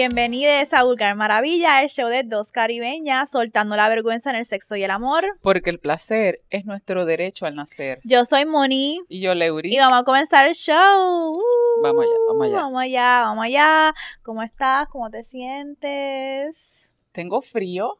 Bienvenidos 0.00 0.72
a 0.72 0.82
Vulgar 0.82 1.14
Maravilla, 1.14 1.82
el 1.82 1.90
show 1.90 2.08
de 2.08 2.22
dos 2.22 2.52
caribeñas 2.52 3.28
soltando 3.28 3.76
la 3.76 3.86
vergüenza 3.90 4.30
en 4.30 4.36
el 4.36 4.46
sexo 4.46 4.74
y 4.74 4.82
el 4.82 4.90
amor. 4.90 5.26
Porque 5.42 5.68
el 5.68 5.78
placer 5.78 6.40
es 6.48 6.64
nuestro 6.64 7.04
derecho 7.04 7.44
al 7.44 7.54
nacer. 7.54 8.00
Yo 8.04 8.24
soy 8.24 8.46
Moni. 8.46 9.02
Y 9.10 9.20
yo, 9.20 9.34
Leury. 9.34 9.74
Y 9.74 9.76
vamos 9.76 9.98
a 10.00 10.04
comenzar 10.04 10.46
el 10.46 10.54
show. 10.54 11.36
Uh, 11.36 11.82
Vamos 11.82 12.06
allá, 12.06 12.14
vamos 12.28 12.46
allá. 12.46 12.56
Vamos 12.56 12.82
allá, 12.82 13.20
vamos 13.20 13.44
allá. 13.44 13.94
¿Cómo 14.22 14.42
estás? 14.42 14.88
¿Cómo 14.88 15.10
te 15.10 15.22
sientes? 15.22 16.94
Tengo 17.12 17.42
frío. 17.42 17.98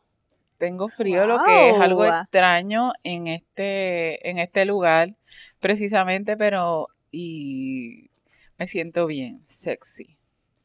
Tengo 0.56 0.88
frío, 0.88 1.26
lo 1.26 1.44
que 1.44 1.68
es 1.68 1.78
algo 1.78 2.06
extraño 2.06 2.94
en 3.04 3.26
este, 3.26 4.26
en 4.30 4.38
este 4.38 4.64
lugar, 4.64 5.16
precisamente, 5.58 6.38
pero 6.38 6.88
y 7.12 8.10
me 8.56 8.66
siento 8.66 9.06
bien, 9.06 9.42
sexy, 9.44 10.16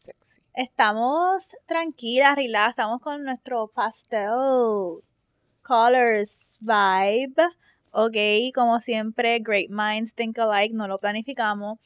sexy. 0.05 0.41
Estamos 0.53 1.55
tranquilas, 1.65 2.35
relax, 2.35 2.71
estamos 2.71 3.01
con 3.01 3.23
nuestro 3.23 3.67
pastel 3.67 5.01
colors 5.61 6.59
vibe. 6.61 7.35
Ok, 7.91 8.53
como 8.53 8.79
siempre, 8.79 9.39
great 9.39 9.69
minds 9.69 10.13
think 10.13 10.37
alike, 10.37 10.73
no 10.73 10.87
lo 10.87 10.99
planificamos. 10.99 11.79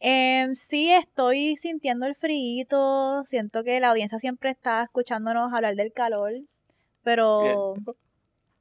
Em, 0.00 0.54
sí, 0.54 0.92
estoy 0.92 1.56
sintiendo 1.56 2.06
el 2.06 2.14
frío, 2.14 3.24
siento 3.24 3.64
que 3.64 3.80
la 3.80 3.90
audiencia 3.90 4.18
siempre 4.20 4.50
está 4.50 4.82
escuchándonos 4.82 5.52
hablar 5.52 5.74
del 5.74 5.92
calor, 5.92 6.32
pero 7.02 7.40
Cierto. 7.40 7.96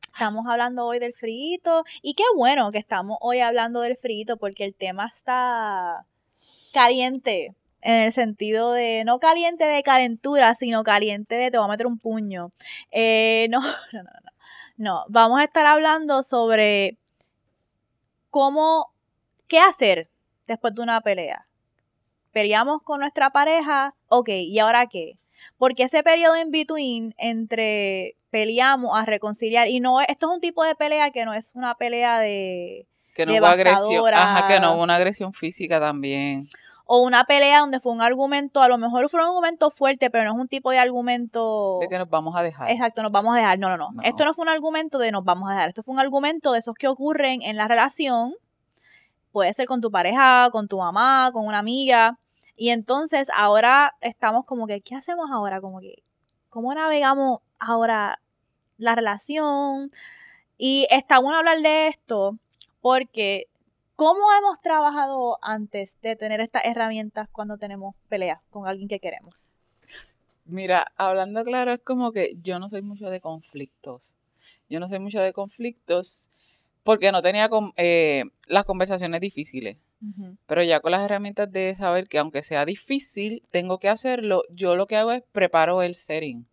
estamos 0.02 0.48
hablando 0.48 0.86
hoy 0.86 0.98
del 0.98 1.14
frío 1.14 1.84
y 2.02 2.16
qué 2.16 2.24
bueno 2.36 2.72
que 2.72 2.80
estamos 2.80 3.18
hoy 3.22 3.42
hablando 3.42 3.82
del 3.82 3.98
frío 3.98 4.38
porque 4.38 4.66
el 4.66 4.74
tema 4.74 5.12
está 5.14 6.08
caliente 6.74 7.54
en 7.88 8.04
el 8.04 8.12
sentido 8.12 8.74
de 8.74 9.04
no 9.06 9.18
caliente 9.18 9.64
de 9.64 9.82
calentura, 9.82 10.54
sino 10.56 10.84
caliente 10.84 11.36
de 11.36 11.52
te 11.52 11.58
voy 11.58 11.68
a 11.68 11.70
meter 11.70 11.88
un 11.88 11.98
puño. 11.98 12.52
Eh, 12.92 13.48
no, 13.50 13.62
no, 13.62 14.04
no, 14.04 14.04
no. 14.04 14.32
No, 14.76 15.06
vamos 15.08 15.40
a 15.40 15.46
estar 15.46 15.66
hablando 15.66 16.22
sobre 16.22 16.98
cómo, 18.30 18.92
qué 19.48 19.60
hacer 19.60 20.10
después 20.48 20.76
de 20.76 20.82
una 20.82 21.00
pelea. 21.00 21.48
Peleamos 22.32 22.84
con 22.84 23.00
nuestra 23.00 23.32
pareja, 23.32 23.96
ok, 24.10 24.30
¿y 24.30 24.60
ahora 24.60 24.86
qué? 24.86 25.18
Porque 25.58 25.84
ese 25.84 26.04
periodo 26.04 26.38
in 26.38 26.52
between 26.52 27.16
entre 27.18 28.18
peleamos 28.30 28.96
a 28.96 29.06
reconciliar, 29.06 29.70
y 29.70 29.80
no, 29.80 30.02
esto 30.02 30.30
es 30.30 30.36
un 30.36 30.42
tipo 30.42 30.64
de 30.64 30.76
pelea 30.76 31.10
que 31.12 31.24
no 31.26 31.34
es 31.34 31.56
una 31.56 31.76
pelea 31.76 32.20
de, 32.20 32.86
Que 33.16 33.26
no 33.26 33.34
hubo 33.34 33.46
agresión, 33.48 34.14
ajá, 34.14 34.48
que 34.48 34.60
no 34.60 34.74
hubo 34.74 34.84
una 34.84 34.96
agresión 34.96 35.34
física 35.34 35.80
también. 35.80 36.50
O 36.88 37.02
una 37.02 37.26
pelea 37.26 37.60
donde 37.60 37.82
fue 37.82 37.92
un 37.92 38.02
argumento, 38.02 38.62
a 38.62 38.70
lo 38.70 38.78
mejor 38.78 39.10
fue 39.10 39.20
un 39.20 39.28
argumento 39.28 39.70
fuerte, 39.70 40.10
pero 40.10 40.24
no 40.24 40.32
es 40.32 40.40
un 40.40 40.48
tipo 40.48 40.72
de 40.72 40.80
argumento... 40.80 41.80
De 41.82 41.90
que 41.90 41.98
nos 41.98 42.10
vamos 42.10 42.34
a 42.36 42.42
dejar. 42.42 42.72
Exacto, 42.72 43.04
nos 43.04 43.12
vamos 43.12 43.36
a 43.36 43.40
dejar. 43.40 43.60
No, 43.60 43.70
no, 43.70 43.78
no, 43.78 43.92
No. 43.92 44.02
Esto 44.04 44.24
no 44.24 44.34
fue 44.34 44.44
un 44.44 44.50
argumento 44.50 44.98
de 44.98 45.12
nos 45.12 45.26
vamos 45.26 45.50
a 45.50 45.54
dejar. 45.54 45.70
Esto 45.70 45.84
fue 45.84 45.94
un 45.94 46.00
argumento 46.00 46.54
de 46.54 46.60
esos 46.60 46.76
que 46.76 46.88
ocurren 46.88 47.42
en 47.42 47.58
la 47.58 47.68
relación. 47.68 48.36
Puede 49.34 49.54
ser 49.54 49.68
con 49.68 49.82
tu 49.82 49.92
pareja, 49.92 50.50
con 50.52 50.70
tu 50.70 50.78
mamá, 50.78 51.30
con 51.34 51.46
una 51.46 51.60
amiga. 51.60 52.20
Y 52.56 52.70
entonces 52.70 53.30
ahora 53.36 53.94
estamos 54.00 54.46
como 54.46 54.66
que, 54.66 54.80
¿qué 54.80 54.96
hacemos 54.96 55.30
ahora? 55.30 55.60
Como 55.60 55.82
que, 55.82 56.04
¿cómo 56.50 56.74
navegamos 56.74 57.42
ahora 57.60 58.22
la 58.78 58.96
relación? 58.96 59.92
Y 60.58 60.88
está 60.90 61.20
bueno 61.20 61.38
hablar 61.38 61.60
de 61.60 61.88
esto 61.88 62.38
porque 62.80 63.48
¿cómo 63.98 64.22
hemos 64.40 64.62
trabajado 64.62 65.38
antes 65.42 66.00
de 66.02 66.16
tener 66.16 66.40
estas 66.40 66.64
herramientas 66.66 67.28
cuando 67.32 67.58
tenemos 67.58 67.96
peleas 68.08 68.40
con 68.50 68.68
alguien 68.68 68.88
que 68.88 69.00
queremos? 69.00 69.34
Mira, 70.46 70.88
hablando 70.96 71.44
claro, 71.44 71.74
es 71.74 71.82
como 71.82 72.14
que 72.14 72.38
yo 72.42 72.60
no 72.60 72.70
soy 72.70 72.82
mucho 72.82 73.10
de 73.10 73.20
conflictos. 73.20 74.16
Yo 74.70 74.80
no 74.80 74.88
soy 74.88 75.00
mucho 75.00 75.20
de 75.20 75.34
conflictos 75.34 76.30
porque 76.84 77.12
no 77.12 77.22
tenía 77.22 77.50
con- 77.50 77.74
eh, 77.76 78.24
las 78.48 78.64
conversaciones 78.64 79.20
difíciles. 79.20 79.78
Pero 80.46 80.62
ya 80.64 80.80
con 80.80 80.92
las 80.92 81.02
herramientas 81.02 81.52
de 81.52 81.74
saber 81.74 82.08
que 82.08 82.20
aunque 82.20 82.44
sea 82.44 82.66
difícil, 82.66 83.42
tengo 83.50 83.80
que 83.80 83.90
hacerlo, 83.90 84.44
yo 84.52 84.76
lo 84.76 84.86
que 84.86 84.96
hago 84.96 85.12
es 85.12 85.24
preparo 85.32 85.82
el 85.82 85.96
setting. 85.96 86.46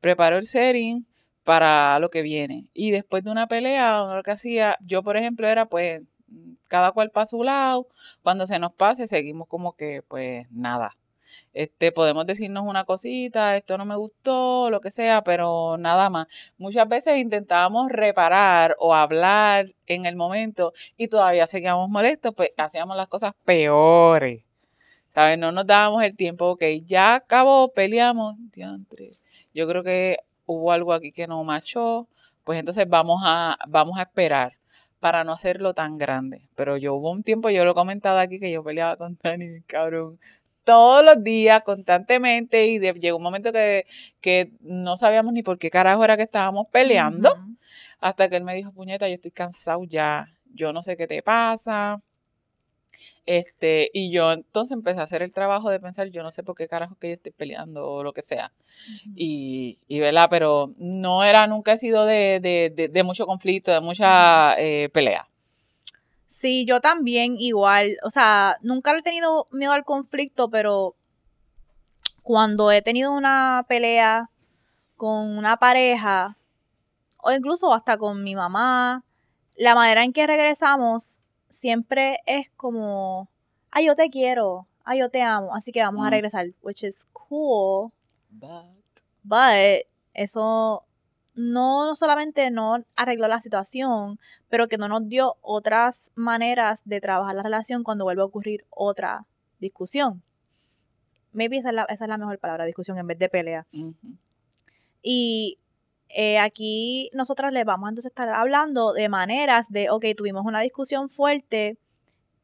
Preparo 0.00 0.36
el 0.38 0.46
setting 0.46 1.06
para 1.44 1.98
lo 2.00 2.10
que 2.10 2.22
viene. 2.22 2.66
Y 2.74 2.90
después 2.90 3.22
de 3.22 3.30
una 3.30 3.46
pelea, 3.46 4.02
lo 4.16 4.22
que 4.24 4.32
hacía, 4.32 4.76
yo 4.80 5.02
por 5.04 5.16
ejemplo 5.16 5.46
era 5.46 5.66
pues 5.66 6.02
cada 6.68 6.92
cual 6.92 7.10
para 7.10 7.26
su 7.26 7.42
lado, 7.42 7.86
cuando 8.22 8.46
se 8.46 8.58
nos 8.58 8.72
pase 8.72 9.06
seguimos 9.06 9.48
como 9.48 9.76
que 9.76 10.02
pues 10.08 10.46
nada. 10.50 10.96
Este, 11.52 11.92
podemos 11.92 12.26
decirnos 12.26 12.64
una 12.66 12.84
cosita, 12.84 13.56
esto 13.56 13.78
no 13.78 13.84
me 13.84 13.96
gustó, 13.96 14.70
lo 14.70 14.80
que 14.80 14.90
sea, 14.90 15.22
pero 15.22 15.76
nada 15.78 16.10
más. 16.10 16.26
Muchas 16.58 16.88
veces 16.88 17.18
intentábamos 17.18 17.90
reparar 17.90 18.76
o 18.78 18.94
hablar 18.94 19.72
en 19.86 20.06
el 20.06 20.16
momento 20.16 20.72
y 20.96 21.08
todavía 21.08 21.46
seguíamos 21.46 21.88
molestos, 21.88 22.34
pues 22.34 22.50
hacíamos 22.56 22.96
las 22.96 23.08
cosas 23.08 23.34
peores. 23.44 24.42
¿Sabes? 25.10 25.38
No 25.38 25.52
nos 25.52 25.66
dábamos 25.66 26.02
el 26.02 26.16
tiempo, 26.16 26.46
ok, 26.50 26.62
ya 26.84 27.14
acabó, 27.16 27.72
peleamos, 27.72 28.34
diantre. 28.50 29.18
Yo 29.54 29.68
creo 29.68 29.84
que 29.84 30.18
hubo 30.46 30.72
algo 30.72 30.92
aquí 30.92 31.12
que 31.12 31.28
no 31.28 31.42
machó, 31.44 32.08
pues 32.42 32.58
entonces 32.58 32.88
vamos 32.88 33.22
a, 33.24 33.56
vamos 33.68 33.96
a 33.98 34.02
esperar 34.02 34.54
para 35.04 35.22
no 35.22 35.32
hacerlo 35.34 35.74
tan 35.74 35.98
grande. 35.98 36.48
Pero 36.54 36.78
yo 36.78 36.94
hubo 36.94 37.10
un 37.10 37.22
tiempo, 37.22 37.50
yo 37.50 37.62
lo 37.66 37.72
he 37.72 37.74
comentado 37.74 38.18
aquí, 38.18 38.40
que 38.40 38.50
yo 38.50 38.64
peleaba 38.64 38.96
con 38.96 39.18
Dani, 39.22 39.60
cabrón, 39.66 40.18
todos 40.64 41.04
los 41.04 41.22
días, 41.22 41.62
constantemente, 41.62 42.64
y 42.64 42.78
de- 42.78 42.94
llegó 42.94 43.18
un 43.18 43.22
momento 43.22 43.52
que, 43.52 43.84
que 44.22 44.52
no 44.62 44.96
sabíamos 44.96 45.34
ni 45.34 45.42
por 45.42 45.58
qué 45.58 45.68
carajo 45.68 46.02
era 46.02 46.16
que 46.16 46.22
estábamos 46.22 46.68
peleando, 46.72 47.28
hasta 48.00 48.30
que 48.30 48.36
él 48.36 48.44
me 48.44 48.54
dijo, 48.54 48.72
puñeta, 48.72 49.06
yo 49.06 49.16
estoy 49.16 49.30
cansado 49.30 49.84
ya, 49.84 50.26
yo 50.54 50.72
no 50.72 50.82
sé 50.82 50.96
qué 50.96 51.06
te 51.06 51.22
pasa. 51.22 52.00
Este, 53.26 53.90
y 53.94 54.10
yo 54.10 54.32
entonces 54.32 54.72
empecé 54.72 55.00
a 55.00 55.04
hacer 55.04 55.22
el 55.22 55.32
trabajo 55.32 55.70
de 55.70 55.80
pensar, 55.80 56.08
yo 56.08 56.22
no 56.22 56.30
sé 56.30 56.42
por 56.42 56.54
qué 56.54 56.68
carajo 56.68 56.96
que 56.96 57.08
yo 57.08 57.14
estoy 57.14 57.32
peleando 57.32 57.88
o 57.88 58.02
lo 58.02 58.12
que 58.12 58.22
sea. 58.22 58.52
Y, 59.14 59.78
y 59.88 60.00
¿verdad? 60.00 60.28
Pero 60.30 60.72
no 60.76 61.24
era, 61.24 61.46
nunca 61.46 61.72
he 61.72 61.78
sido 61.78 62.04
de, 62.04 62.40
de, 62.40 62.72
de, 62.74 62.88
de 62.88 63.02
mucho 63.02 63.26
conflicto, 63.26 63.72
de 63.72 63.80
mucha 63.80 64.54
eh, 64.60 64.90
pelea. 64.90 65.28
Sí, 66.28 66.66
yo 66.66 66.80
también 66.80 67.36
igual, 67.38 67.96
o 68.02 68.10
sea, 68.10 68.56
nunca 68.60 68.92
he 68.92 69.02
tenido 69.02 69.46
miedo 69.52 69.72
al 69.72 69.84
conflicto, 69.84 70.50
pero 70.50 70.96
cuando 72.22 72.72
he 72.72 72.82
tenido 72.82 73.12
una 73.12 73.64
pelea 73.68 74.30
con 74.96 75.38
una 75.38 75.58
pareja, 75.58 76.36
o 77.18 77.32
incluso 77.32 77.72
hasta 77.72 77.96
con 77.96 78.22
mi 78.22 78.34
mamá, 78.34 79.04
la 79.56 79.74
manera 79.74 80.02
en 80.02 80.12
que 80.12 80.26
regresamos 80.26 81.20
siempre 81.54 82.18
es 82.26 82.50
como, 82.56 83.28
ay, 83.70 83.86
yo 83.86 83.96
te 83.96 84.10
quiero, 84.10 84.66
ay, 84.84 84.98
yo 85.00 85.08
te 85.10 85.22
amo, 85.22 85.54
así 85.54 85.72
que 85.72 85.80
vamos 85.82 86.04
a 86.04 86.08
Mm. 86.08 86.12
regresar, 86.12 86.46
which 86.62 86.82
is 86.84 87.06
cool, 87.12 87.92
But, 88.30 88.64
But 89.22 89.86
eso 90.12 90.84
no 91.34 91.96
solamente 91.96 92.50
no 92.50 92.84
arregló 92.96 93.26
la 93.28 93.40
situación, 93.40 94.18
pero 94.48 94.68
que 94.68 94.76
no 94.78 94.88
nos 94.88 95.08
dio 95.08 95.36
otras 95.40 96.10
maneras 96.14 96.82
de 96.84 97.00
trabajar 97.00 97.34
la 97.34 97.42
relación 97.42 97.82
cuando 97.84 98.04
vuelve 98.04 98.22
a 98.22 98.26
ocurrir 98.26 98.64
otra 98.70 99.26
discusión. 99.60 100.22
Maybe 101.32 101.56
esa 101.56 101.70
es 101.70 101.74
la, 101.74 101.82
esa 101.84 102.04
es 102.04 102.08
la 102.08 102.18
mejor 102.18 102.38
palabra, 102.38 102.64
discusión 102.64 102.98
en 102.98 103.06
vez 103.08 103.18
de 103.18 103.28
pelea. 103.28 103.66
Y 105.02 105.58
eh, 106.16 106.38
aquí 106.38 107.10
nosotras 107.12 107.52
les 107.52 107.64
vamos 107.64 107.88
entonces 107.88 108.06
a 108.06 108.12
estar 108.12 108.28
hablando 108.28 108.92
de 108.92 109.08
maneras 109.08 109.68
de, 109.70 109.90
ok, 109.90 110.04
tuvimos 110.16 110.46
una 110.46 110.60
discusión 110.60 111.08
fuerte, 111.08 111.76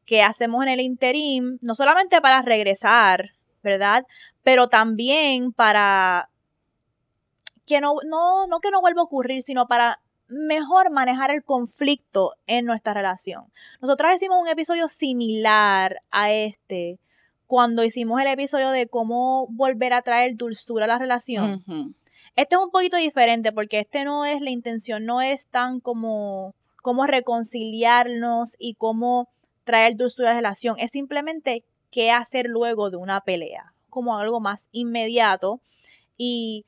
¿qué 0.05 0.21
hacemos 0.23 0.61
en 0.63 0.69
el 0.69 0.81
interim? 0.81 1.57
No 1.61 1.75
solamente 1.75 2.19
para 2.19 2.41
regresar, 2.41 3.31
¿verdad? 3.63 4.05
Pero 4.43 4.67
también 4.67 5.53
para 5.53 6.29
que 7.65 7.79
no, 7.79 7.95
no, 8.05 8.45
no 8.47 8.59
que 8.59 8.71
no 8.71 8.81
vuelva 8.81 9.01
a 9.01 9.05
ocurrir, 9.05 9.41
sino 9.41 9.67
para 9.67 10.01
mejor 10.27 10.91
manejar 10.91 11.31
el 11.31 11.41
conflicto 11.41 12.33
en 12.47 12.65
nuestra 12.65 12.93
relación. 12.93 13.45
Nosotras 13.79 14.17
hicimos 14.17 14.37
un 14.41 14.49
episodio 14.49 14.89
similar 14.89 16.01
a 16.11 16.29
este 16.31 16.99
cuando 17.47 17.85
hicimos 17.85 18.21
el 18.21 18.27
episodio 18.27 18.71
de 18.71 18.87
cómo 18.87 19.47
volver 19.49 19.93
a 19.93 20.01
traer 20.01 20.35
dulzura 20.35 20.85
a 20.85 20.87
la 20.89 20.99
relación. 20.99 21.63
Este 22.35 22.55
es 22.55 22.61
un 22.61 22.71
poquito 22.71 22.97
diferente 22.97 23.51
porque 23.51 23.79
este 23.79 24.05
no 24.05 24.25
es 24.25 24.41
la 24.41 24.51
intención, 24.51 25.05
no 25.05 25.21
es 25.21 25.47
tan 25.47 25.79
como 25.79 26.55
cómo 26.81 27.05
reconciliarnos 27.05 28.55
y 28.57 28.75
cómo 28.75 29.29
traer 29.63 29.95
dulzura 29.95 30.29
la 30.29 30.37
relación, 30.37 30.77
es 30.79 30.91
simplemente 30.91 31.63
qué 31.91 32.11
hacer 32.11 32.47
luego 32.47 32.89
de 32.89 32.97
una 32.97 33.21
pelea, 33.21 33.73
como 33.89 34.17
algo 34.17 34.39
más 34.39 34.69
inmediato. 34.71 35.61
Y 36.17 36.65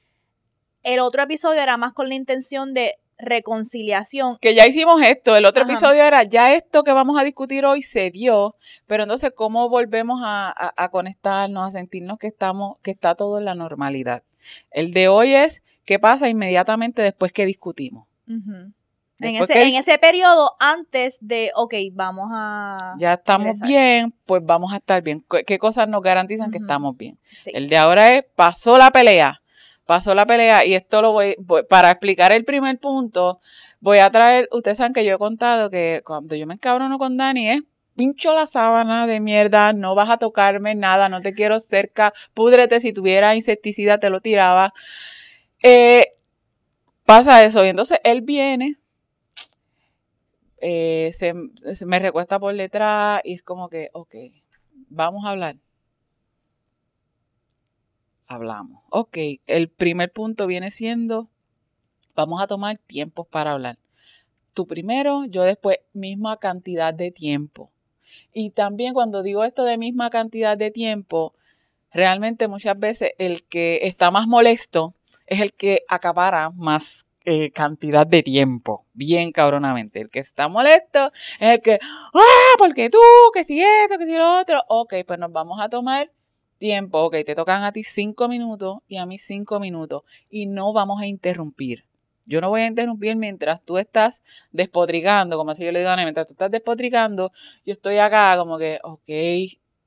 el 0.84 1.00
otro 1.00 1.24
episodio 1.24 1.62
era 1.62 1.78
más 1.78 1.94
con 1.94 2.10
la 2.10 2.16
intención 2.16 2.74
de 2.74 2.96
reconciliación. 3.18 4.38
Que 4.42 4.56
ya 4.56 4.66
hicimos 4.68 5.02
esto, 5.02 5.36
el 5.36 5.46
otro 5.46 5.64
Ajá. 5.64 5.72
episodio 5.72 6.04
era, 6.04 6.24
ya 6.24 6.54
esto 6.54 6.84
que 6.84 6.92
vamos 6.94 7.20
a 7.20 7.24
discutir 7.24 7.66
hoy 7.66 7.82
se 7.82 8.10
dio, 8.12 8.56
pero 8.88 9.04
entonces, 9.04 9.32
¿cómo 9.36 9.70
volvemos 9.70 10.22
a, 10.24 10.50
a- 10.50 10.74
a 10.76 10.90
conectarnos, 10.90 11.68
a 11.68 11.72
sentirnos 11.72 12.18
que 12.18 12.28
estamos, 12.28 12.78
que 12.82 12.92
está 12.92 13.16
todo 13.16 13.38
en 13.40 13.46
la 13.46 13.56
normalidad? 13.56 14.24
El 14.72 14.92
de 14.94 15.08
hoy 15.08 15.34
es, 15.34 15.64
¿qué 15.86 16.00
pasa 16.00 16.28
inmediatamente 16.30 17.02
después 17.02 17.32
que 17.32 17.46
discutimos? 17.46 18.08
En 19.20 19.36
ese, 19.36 19.54
que 19.54 19.64
en 19.64 19.76
ese 19.76 19.98
periodo 20.00 20.52
antes 20.60 21.18
de, 21.22 21.52
ok, 21.56 21.74
vamos 21.94 22.30
a... 22.34 22.96
ya 22.98 23.14
estamos 23.14 23.46
regresar. 23.46 23.68
bien, 23.68 24.14
pues 24.26 24.42
vamos 24.44 24.74
a 24.74 24.78
estar 24.78 25.02
bien. 25.02 25.24
¿Qué, 25.30 25.44
qué 25.46 25.60
cosas 25.60 25.88
nos 25.88 26.02
garantizan 26.02 26.52
que 26.52 26.58
estamos 26.58 26.98
bien? 26.98 27.18
Sí. 27.32 27.52
El 27.54 27.70
de 27.70 27.78
ahora 27.78 28.16
es, 28.16 28.26
pasó 28.36 28.78
la 28.78 28.92
pelea, 28.92 29.42
pasó 29.86 30.16
la 30.16 30.26
pelea 30.26 30.66
y 30.66 30.74
esto 30.74 31.02
lo 31.02 31.12
voy, 31.12 31.36
voy- 31.40 31.64
para 31.64 31.92
explicar 31.92 32.32
el 32.32 32.46
primer 32.46 32.80
punto, 32.80 33.40
voy 33.80 34.00
a 34.00 34.10
traer, 34.12 34.48
ustedes 34.52 34.78
saben 34.78 34.94
que 34.94 35.06
yo 35.06 35.16
he 35.16 35.18
contado 35.18 35.70
que 35.70 36.02
cuando 36.06 36.36
yo 36.36 36.48
me 36.48 36.56
encabrono 36.56 36.98
con 36.98 37.18
Dani 37.18 37.50
es 37.50 37.62
pincho 37.96 38.34
la 38.34 38.48
sábana 38.48 39.08
de 39.08 39.20
mierda, 39.20 39.74
no 39.74 39.96
vas 39.96 40.10
a 40.10 40.18
tocarme 40.18 40.76
nada, 40.76 41.10
no 41.10 41.22
te 41.22 41.34
quiero 41.34 41.60
cerca, 41.60 42.14
púdrete, 42.34 42.80
si 42.80 42.94
tuviera 42.94 43.36
insecticida 43.36 44.00
te 44.00 44.10
lo 44.10 44.22
tiraba. 44.22 44.74
Eh, 45.62 46.08
pasa 47.06 47.44
eso 47.44 47.64
y 47.66 47.70
entonces 47.70 48.00
él 48.04 48.22
viene, 48.22 48.78
eh, 50.62 51.12
se, 51.14 51.34
me 51.86 52.00
recuesta 52.00 52.40
por 52.40 52.56
detrás 52.56 53.22
y 53.24 53.34
es 53.34 53.44
como 53.44 53.70
que, 53.70 53.90
ok, 53.94 54.16
vamos 54.90 55.26
a 55.26 55.32
hablar 55.32 55.58
hablamos. 58.28 58.84
Ok, 58.90 59.18
el 59.48 59.70
primer 59.70 60.12
punto 60.12 60.48
viene 60.48 60.72
siendo, 60.72 61.30
vamos 62.16 62.42
a 62.42 62.48
tomar 62.48 62.78
tiempos 62.78 63.28
para 63.28 63.52
hablar. 63.52 63.78
Tú 64.54 64.68
primero, 64.68 65.26
yo 65.26 65.44
después, 65.44 65.80
misma 65.94 66.38
cantidad 66.38 66.94
de 66.94 67.12
tiempo. 67.12 67.72
Y 68.34 68.52
también 68.52 68.94
cuando 68.94 69.24
digo 69.24 69.44
esto 69.44 69.64
de 69.64 69.78
misma 69.78 70.10
cantidad 70.10 70.58
de 70.58 70.72
tiempo, 70.72 71.34
realmente 71.92 72.48
muchas 72.48 72.78
veces 72.78 73.12
el 73.18 73.44
que 73.44 73.80
está 73.84 74.12
más 74.12 74.28
molesto 74.28 74.94
es 75.26 75.42
el 75.42 75.54
que 75.54 75.84
acapara 75.88 76.50
más 76.52 77.10
eh, 77.26 77.52
cantidad 77.52 78.06
de 78.06 78.22
tiempo, 78.22 78.86
bien 78.94 79.32
cabronamente. 79.32 80.02
El 80.02 80.10
que 80.10 80.20
está 80.20 80.48
molesto 80.50 81.12
es 81.40 81.52
el 81.52 81.62
que, 81.62 81.80
ah, 81.82 82.56
porque 82.58 82.90
tú, 82.90 83.00
que 83.34 83.44
si 83.44 83.62
esto, 83.62 83.98
que 83.98 84.06
si 84.06 84.16
lo 84.16 84.40
otro. 84.40 84.62
Ok, 84.68 84.94
pues 85.08 85.20
nos 85.20 85.32
vamos 85.32 85.62
a 85.62 85.70
tomar 85.70 86.12
tiempo, 86.64 87.00
ok, 87.00 87.16
te 87.26 87.36
tocan 87.36 87.64
a 87.64 87.74
ti 87.74 87.84
cinco 87.84 88.30
minutos 88.30 88.78
y 88.88 88.96
a 88.96 89.06
mí 89.06 89.18
cinco 89.18 89.60
minutos 89.60 90.04
y 90.30 90.46
no 90.46 90.72
vamos 90.72 91.02
a 91.02 91.08
interrumpir. 91.08 91.84
Yo 92.26 92.40
no 92.40 92.48
voy 92.48 92.62
a 92.62 92.68
interrumpir 92.68 93.18
mientras 93.18 93.62
tú 93.66 93.78
estás 93.78 94.24
despotricando, 94.54 95.36
como 95.36 95.52
así 95.52 95.66
yo 95.66 95.74
le 95.74 95.80
digo 95.80 95.90
a 95.90 95.94
Ana, 95.96 96.04
mientras 96.04 96.26
tú 96.26 96.36
estás 96.36 96.50
despotricando, 96.50 97.34
yo 97.66 97.74
estoy 97.74 97.98
acá 97.98 98.38
como 98.38 98.58
que, 98.58 98.80
ok, 98.82 99.10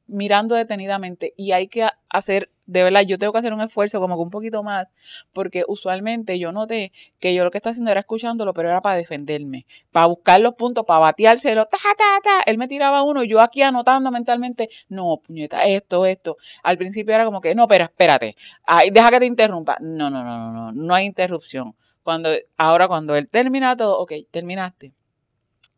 mirando 0.06 0.54
detenidamente 0.54 1.34
y 1.36 1.52
hay 1.52 1.68
que 1.68 1.88
hacer, 2.08 2.50
de 2.66 2.82
verdad, 2.82 3.02
yo 3.02 3.18
tengo 3.18 3.32
que 3.32 3.38
hacer 3.38 3.52
un 3.52 3.60
esfuerzo 3.60 4.00
como 4.00 4.16
que 4.16 4.22
un 4.22 4.30
poquito 4.30 4.62
más, 4.62 4.92
porque 5.32 5.64
usualmente 5.68 6.38
yo 6.38 6.52
noté 6.52 6.92
que 7.18 7.34
yo 7.34 7.44
lo 7.44 7.50
que 7.50 7.58
estaba 7.58 7.72
haciendo 7.72 7.90
era 7.90 8.00
escuchándolo, 8.00 8.54
pero 8.54 8.68
era 8.68 8.80
para 8.80 8.96
defenderme, 8.96 9.66
para 9.92 10.06
buscar 10.06 10.40
los 10.40 10.54
puntos, 10.54 10.84
para 10.86 11.00
bateárselo, 11.00 11.66
ta, 11.66 11.76
ta, 11.76 12.20
ta, 12.22 12.50
él 12.50 12.58
me 12.58 12.68
tiraba 12.68 13.02
uno, 13.02 13.22
yo 13.24 13.40
aquí 13.40 13.62
anotando 13.62 14.10
mentalmente, 14.10 14.68
no, 14.88 15.18
puñeta, 15.18 15.64
esto, 15.64 16.06
esto. 16.06 16.36
Al 16.62 16.78
principio 16.78 17.14
era 17.14 17.24
como 17.24 17.40
que, 17.40 17.54
no, 17.54 17.66
pero 17.68 17.84
espérate, 17.84 18.36
ay, 18.64 18.90
deja 18.90 19.10
que 19.10 19.20
te 19.20 19.26
interrumpa. 19.26 19.76
No, 19.80 20.10
no, 20.10 20.24
no, 20.24 20.38
no, 20.38 20.52
no, 20.52 20.72
no 20.72 20.94
hay 20.94 21.06
interrupción. 21.06 21.74
Cuando, 22.02 22.30
ahora 22.56 22.86
cuando 22.88 23.16
él 23.16 23.28
termina 23.28 23.76
todo, 23.76 23.98
ok, 23.98 24.12
terminaste. 24.30 24.92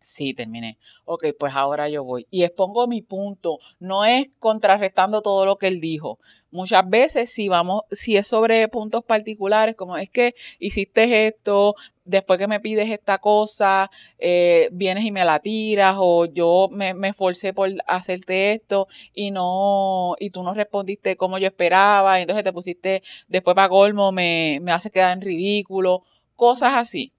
Sí, 0.01 0.33
terminé. 0.33 0.79
Ok, 1.05 1.27
pues 1.39 1.55
ahora 1.55 1.89
yo 1.89 2.05
voy. 2.05 2.27
Y 2.31 2.45
expongo 2.45 2.87
mi 2.87 3.03
punto. 3.03 3.59
No 3.81 4.05
es 4.05 4.29
contrarrestando 4.39 5.23
todo 5.23 5.45
lo 5.45 5.57
que 5.57 5.67
él 5.67 5.81
dijo. 5.81 6.21
Muchas 6.51 6.89
veces 6.89 7.31
si 7.31 7.49
vamos, 7.49 7.83
si 7.91 8.17
es 8.17 8.27
sobre 8.27 8.69
puntos 8.69 9.05
particulares, 9.05 9.75
como 9.75 9.97
es 9.99 10.09
que 10.09 10.35
hiciste 10.61 11.27
esto, 11.27 11.75
después 12.05 12.39
que 12.39 12.47
me 12.47 12.61
pides 12.61 12.89
esta 12.91 13.19
cosa, 13.19 13.91
eh, 14.19 14.69
vienes 14.73 15.05
y 15.05 15.13
me 15.13 15.25
la 15.27 15.41
tiras, 15.41 15.97
o 15.99 16.25
yo 16.25 16.69
me, 16.71 16.95
me 16.95 17.09
esforcé 17.09 17.53
por 17.53 17.69
hacerte 17.87 18.53
esto 18.53 18.87
y 19.13 19.31
no, 19.31 20.15
y 20.19 20.31
tú 20.31 20.43
no 20.43 20.55
respondiste 20.55 21.17
como 21.17 21.39
yo 21.39 21.49
esperaba, 21.49 22.19
y 22.19 22.23
entonces 22.23 22.45
te 22.45 22.53
pusiste 22.53 23.03
después 23.27 23.55
para 23.55 23.69
colmo, 23.69 24.11
me, 24.11 24.59
me 24.63 24.73
hace 24.73 24.91
quedar 24.91 25.13
en 25.13 25.21
ridículo, 25.21 26.05
cosas 26.35 26.75
así. 26.77 27.13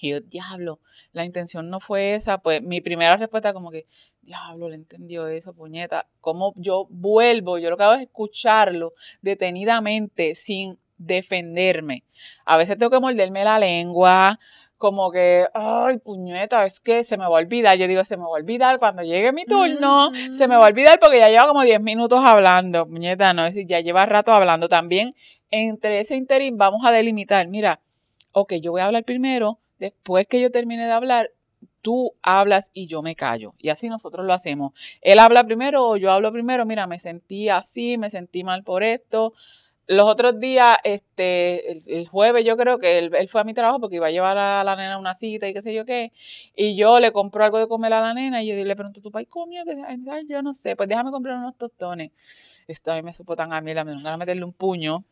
Y 0.00 0.10
yo, 0.10 0.20
diablo, 0.20 0.80
la 1.12 1.24
intención 1.24 1.68
no 1.70 1.80
fue 1.80 2.14
esa, 2.14 2.38
pues 2.38 2.62
mi 2.62 2.80
primera 2.80 3.16
respuesta 3.16 3.52
como 3.52 3.70
que, 3.70 3.86
diablo, 4.22 4.68
le 4.68 4.76
entendió 4.76 5.26
eso, 5.26 5.52
puñeta. 5.52 6.06
Como 6.20 6.52
yo 6.56 6.86
vuelvo, 6.90 7.58
yo 7.58 7.70
lo 7.70 7.76
que 7.76 7.82
hago 7.82 7.94
es 7.94 8.02
escucharlo 8.02 8.94
detenidamente 9.22 10.34
sin 10.34 10.78
defenderme. 10.98 12.04
A 12.44 12.56
veces 12.56 12.78
tengo 12.78 12.90
que 12.90 13.00
morderme 13.00 13.42
la 13.44 13.58
lengua, 13.58 14.38
como 14.76 15.10
que, 15.10 15.46
ay, 15.52 15.98
puñeta, 15.98 16.64
es 16.64 16.80
que 16.80 17.04
se 17.04 17.16
me 17.18 17.24
va 17.24 17.36
a 17.36 17.40
olvidar. 17.40 17.76
Yo 17.76 17.86
digo, 17.86 18.04
se 18.04 18.16
me 18.16 18.22
va 18.22 18.28
a 18.28 18.32
olvidar 18.40 18.78
cuando 18.78 19.02
llegue 19.02 19.32
mi 19.32 19.44
turno, 19.44 20.10
Mm. 20.10 20.32
se 20.32 20.48
me 20.48 20.56
va 20.56 20.64
a 20.64 20.68
olvidar 20.68 20.98
porque 21.00 21.18
ya 21.18 21.28
lleva 21.28 21.46
como 21.48 21.62
10 21.62 21.80
minutos 21.82 22.20
hablando. 22.22 22.86
Puñeta, 22.86 23.34
no, 23.34 23.44
es 23.44 23.54
decir, 23.54 23.68
ya 23.68 23.80
lleva 23.80 24.06
rato 24.06 24.32
hablando. 24.32 24.68
También, 24.68 25.14
entre 25.50 26.00
ese 26.00 26.16
interín, 26.16 26.56
vamos 26.56 26.84
a 26.86 26.92
delimitar, 26.92 27.46
mira, 27.48 27.80
ok, 28.32 28.54
yo 28.62 28.70
voy 28.70 28.80
a 28.80 28.86
hablar 28.86 29.04
primero, 29.04 29.58
después 29.80 30.28
que 30.28 30.40
yo 30.40 30.50
termine 30.52 30.86
de 30.86 30.92
hablar, 30.92 31.30
tú 31.82 32.12
hablas 32.22 32.70
y 32.72 32.86
yo 32.86 33.02
me 33.02 33.16
callo. 33.16 33.54
Y 33.58 33.70
así 33.70 33.88
nosotros 33.88 34.26
lo 34.26 34.32
hacemos. 34.32 34.72
Él 35.00 35.18
habla 35.18 35.44
primero 35.44 35.88
o 35.88 35.96
yo 35.96 36.12
hablo 36.12 36.32
primero, 36.32 36.64
mira, 36.66 36.86
me 36.86 36.98
sentí 36.98 37.48
así, 37.48 37.98
me 37.98 38.10
sentí 38.10 38.44
mal 38.44 38.62
por 38.62 38.82
esto. 38.84 39.32
Los 39.86 40.08
otros 40.08 40.38
días, 40.38 40.76
este, 40.84 41.98
el, 41.98 42.06
jueves 42.06 42.44
yo 42.44 42.56
creo 42.56 42.78
que 42.78 42.98
él, 42.98 43.28
fue 43.28 43.40
a 43.40 43.44
mi 43.44 43.54
trabajo 43.54 43.80
porque 43.80 43.96
iba 43.96 44.06
a 44.06 44.10
llevar 44.12 44.38
a 44.38 44.62
la 44.62 44.76
nena 44.76 44.98
una 44.98 45.14
cita 45.14 45.48
y 45.48 45.52
qué 45.52 45.62
sé 45.62 45.74
yo 45.74 45.84
qué. 45.84 46.12
Y 46.54 46.76
yo 46.76 47.00
le 47.00 47.10
compro 47.10 47.42
algo 47.42 47.58
de 47.58 47.66
comer 47.66 47.92
a 47.94 48.00
la 48.00 48.14
nena 48.14 48.40
y 48.40 48.46
yo 48.46 48.54
le 48.54 48.76
pregunto, 48.76 49.00
¿tu 49.00 49.10
país 49.10 49.26
comió? 49.28 49.64
Que 49.64 49.76
yo 50.28 50.42
no 50.42 50.54
sé, 50.54 50.76
pues 50.76 50.88
déjame 50.88 51.10
comprar 51.10 51.36
unos 51.36 51.56
tostones. 51.56 52.62
Esto 52.68 52.92
a 52.92 52.96
mí 52.96 53.02
me 53.02 53.12
supo 53.12 53.34
tan 53.34 53.52
a 53.52 53.60
mí, 53.60 53.74
la 53.74 53.84
me 53.84 54.08
a 54.08 54.16
meterle 54.16 54.44
un 54.44 54.52
puño. 54.52 55.04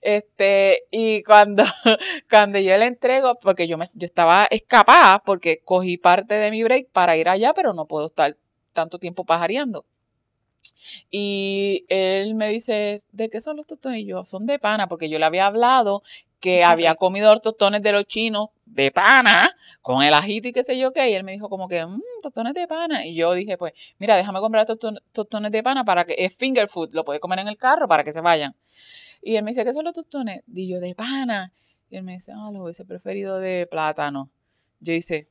Este, 0.00 0.84
y 0.90 1.22
cuando, 1.22 1.64
cuando 2.30 2.58
yo 2.58 2.76
le 2.76 2.86
entrego, 2.86 3.38
porque 3.40 3.68
yo, 3.68 3.78
me, 3.78 3.88
yo 3.94 4.06
estaba 4.06 4.46
escapada, 4.50 5.20
porque 5.24 5.60
cogí 5.64 5.96
parte 5.96 6.34
de 6.34 6.50
mi 6.50 6.62
break 6.62 6.90
para 6.90 7.16
ir 7.16 7.28
allá, 7.28 7.52
pero 7.54 7.72
no 7.72 7.86
puedo 7.86 8.06
estar 8.06 8.36
tanto 8.72 8.98
tiempo 8.98 9.24
pajareando. 9.24 9.84
Y 11.10 11.86
él 11.88 12.34
me 12.34 12.48
dice, 12.48 13.00
¿de 13.12 13.30
qué 13.30 13.40
son 13.40 13.56
los 13.56 13.66
tostones? 13.66 14.00
Y 14.00 14.06
yo, 14.06 14.24
son 14.26 14.46
de 14.46 14.58
pana, 14.58 14.88
porque 14.88 15.08
yo 15.08 15.18
le 15.18 15.24
había 15.24 15.46
hablado 15.46 16.02
que 16.40 16.62
había 16.62 16.94
comido 16.96 17.30
los 17.30 17.40
tostones 17.40 17.80
de 17.80 17.90
los 17.90 18.04
chinos 18.04 18.50
de 18.66 18.90
pana, 18.90 19.50
con 19.80 20.02
el 20.02 20.12
ajito 20.12 20.48
y 20.48 20.52
qué 20.52 20.62
sé 20.62 20.78
yo 20.78 20.92
qué. 20.92 21.08
Y 21.08 21.14
él 21.14 21.24
me 21.24 21.32
dijo 21.32 21.48
como 21.48 21.68
que, 21.68 21.86
mmm, 21.86 22.02
tostones 22.22 22.52
de 22.52 22.68
pana. 22.68 23.06
Y 23.06 23.14
yo 23.14 23.32
dije, 23.32 23.56
pues, 23.56 23.72
mira, 23.98 24.14
déjame 24.14 24.40
comprar 24.40 24.66
toston 24.66 24.98
tostones 25.12 25.50
de 25.52 25.62
pana 25.62 25.84
para 25.84 26.04
que, 26.04 26.14
es 26.18 26.36
finger 26.36 26.68
food, 26.68 26.92
lo 26.92 27.02
puedes 27.02 27.20
comer 27.20 27.38
en 27.38 27.48
el 27.48 27.56
carro 27.56 27.88
para 27.88 28.04
que 28.04 28.12
se 28.12 28.20
vayan. 28.20 28.54
Y 29.26 29.36
él 29.36 29.42
me 29.42 29.52
dice, 29.52 29.64
¿qué 29.64 29.72
son 29.72 29.84
los 29.84 29.94
tostones? 29.94 30.42
Y 30.52 30.68
yo, 30.68 30.80
de 30.80 30.94
pana. 30.94 31.50
Y 31.90 31.96
él 31.96 32.02
me 32.02 32.12
dice, 32.12 32.32
ah, 32.32 32.50
los 32.52 32.62
hubiese 32.62 32.84
preferido 32.84 33.38
de 33.38 33.66
plátano. 33.70 34.28
Yo 34.80 34.92
hice, 34.92 35.28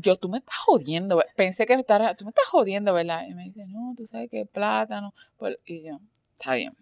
yo, 0.00 0.16
tú 0.16 0.28
me 0.28 0.38
estás 0.38 0.56
jodiendo. 0.66 1.22
Pensé 1.34 1.64
que 1.64 1.78
me 1.78 1.82
tú 1.82 2.24
me 2.26 2.30
estás 2.30 2.46
jodiendo, 2.50 2.92
¿verdad? 2.92 3.26
Y 3.26 3.34
me 3.34 3.44
dice, 3.44 3.64
no, 3.66 3.94
tú 3.96 4.06
sabes 4.06 4.30
que 4.30 4.44
plátano. 4.44 5.14
Pues, 5.38 5.56
y 5.64 5.82
yo, 5.82 5.98
está 6.38 6.54
bien. 6.54 6.72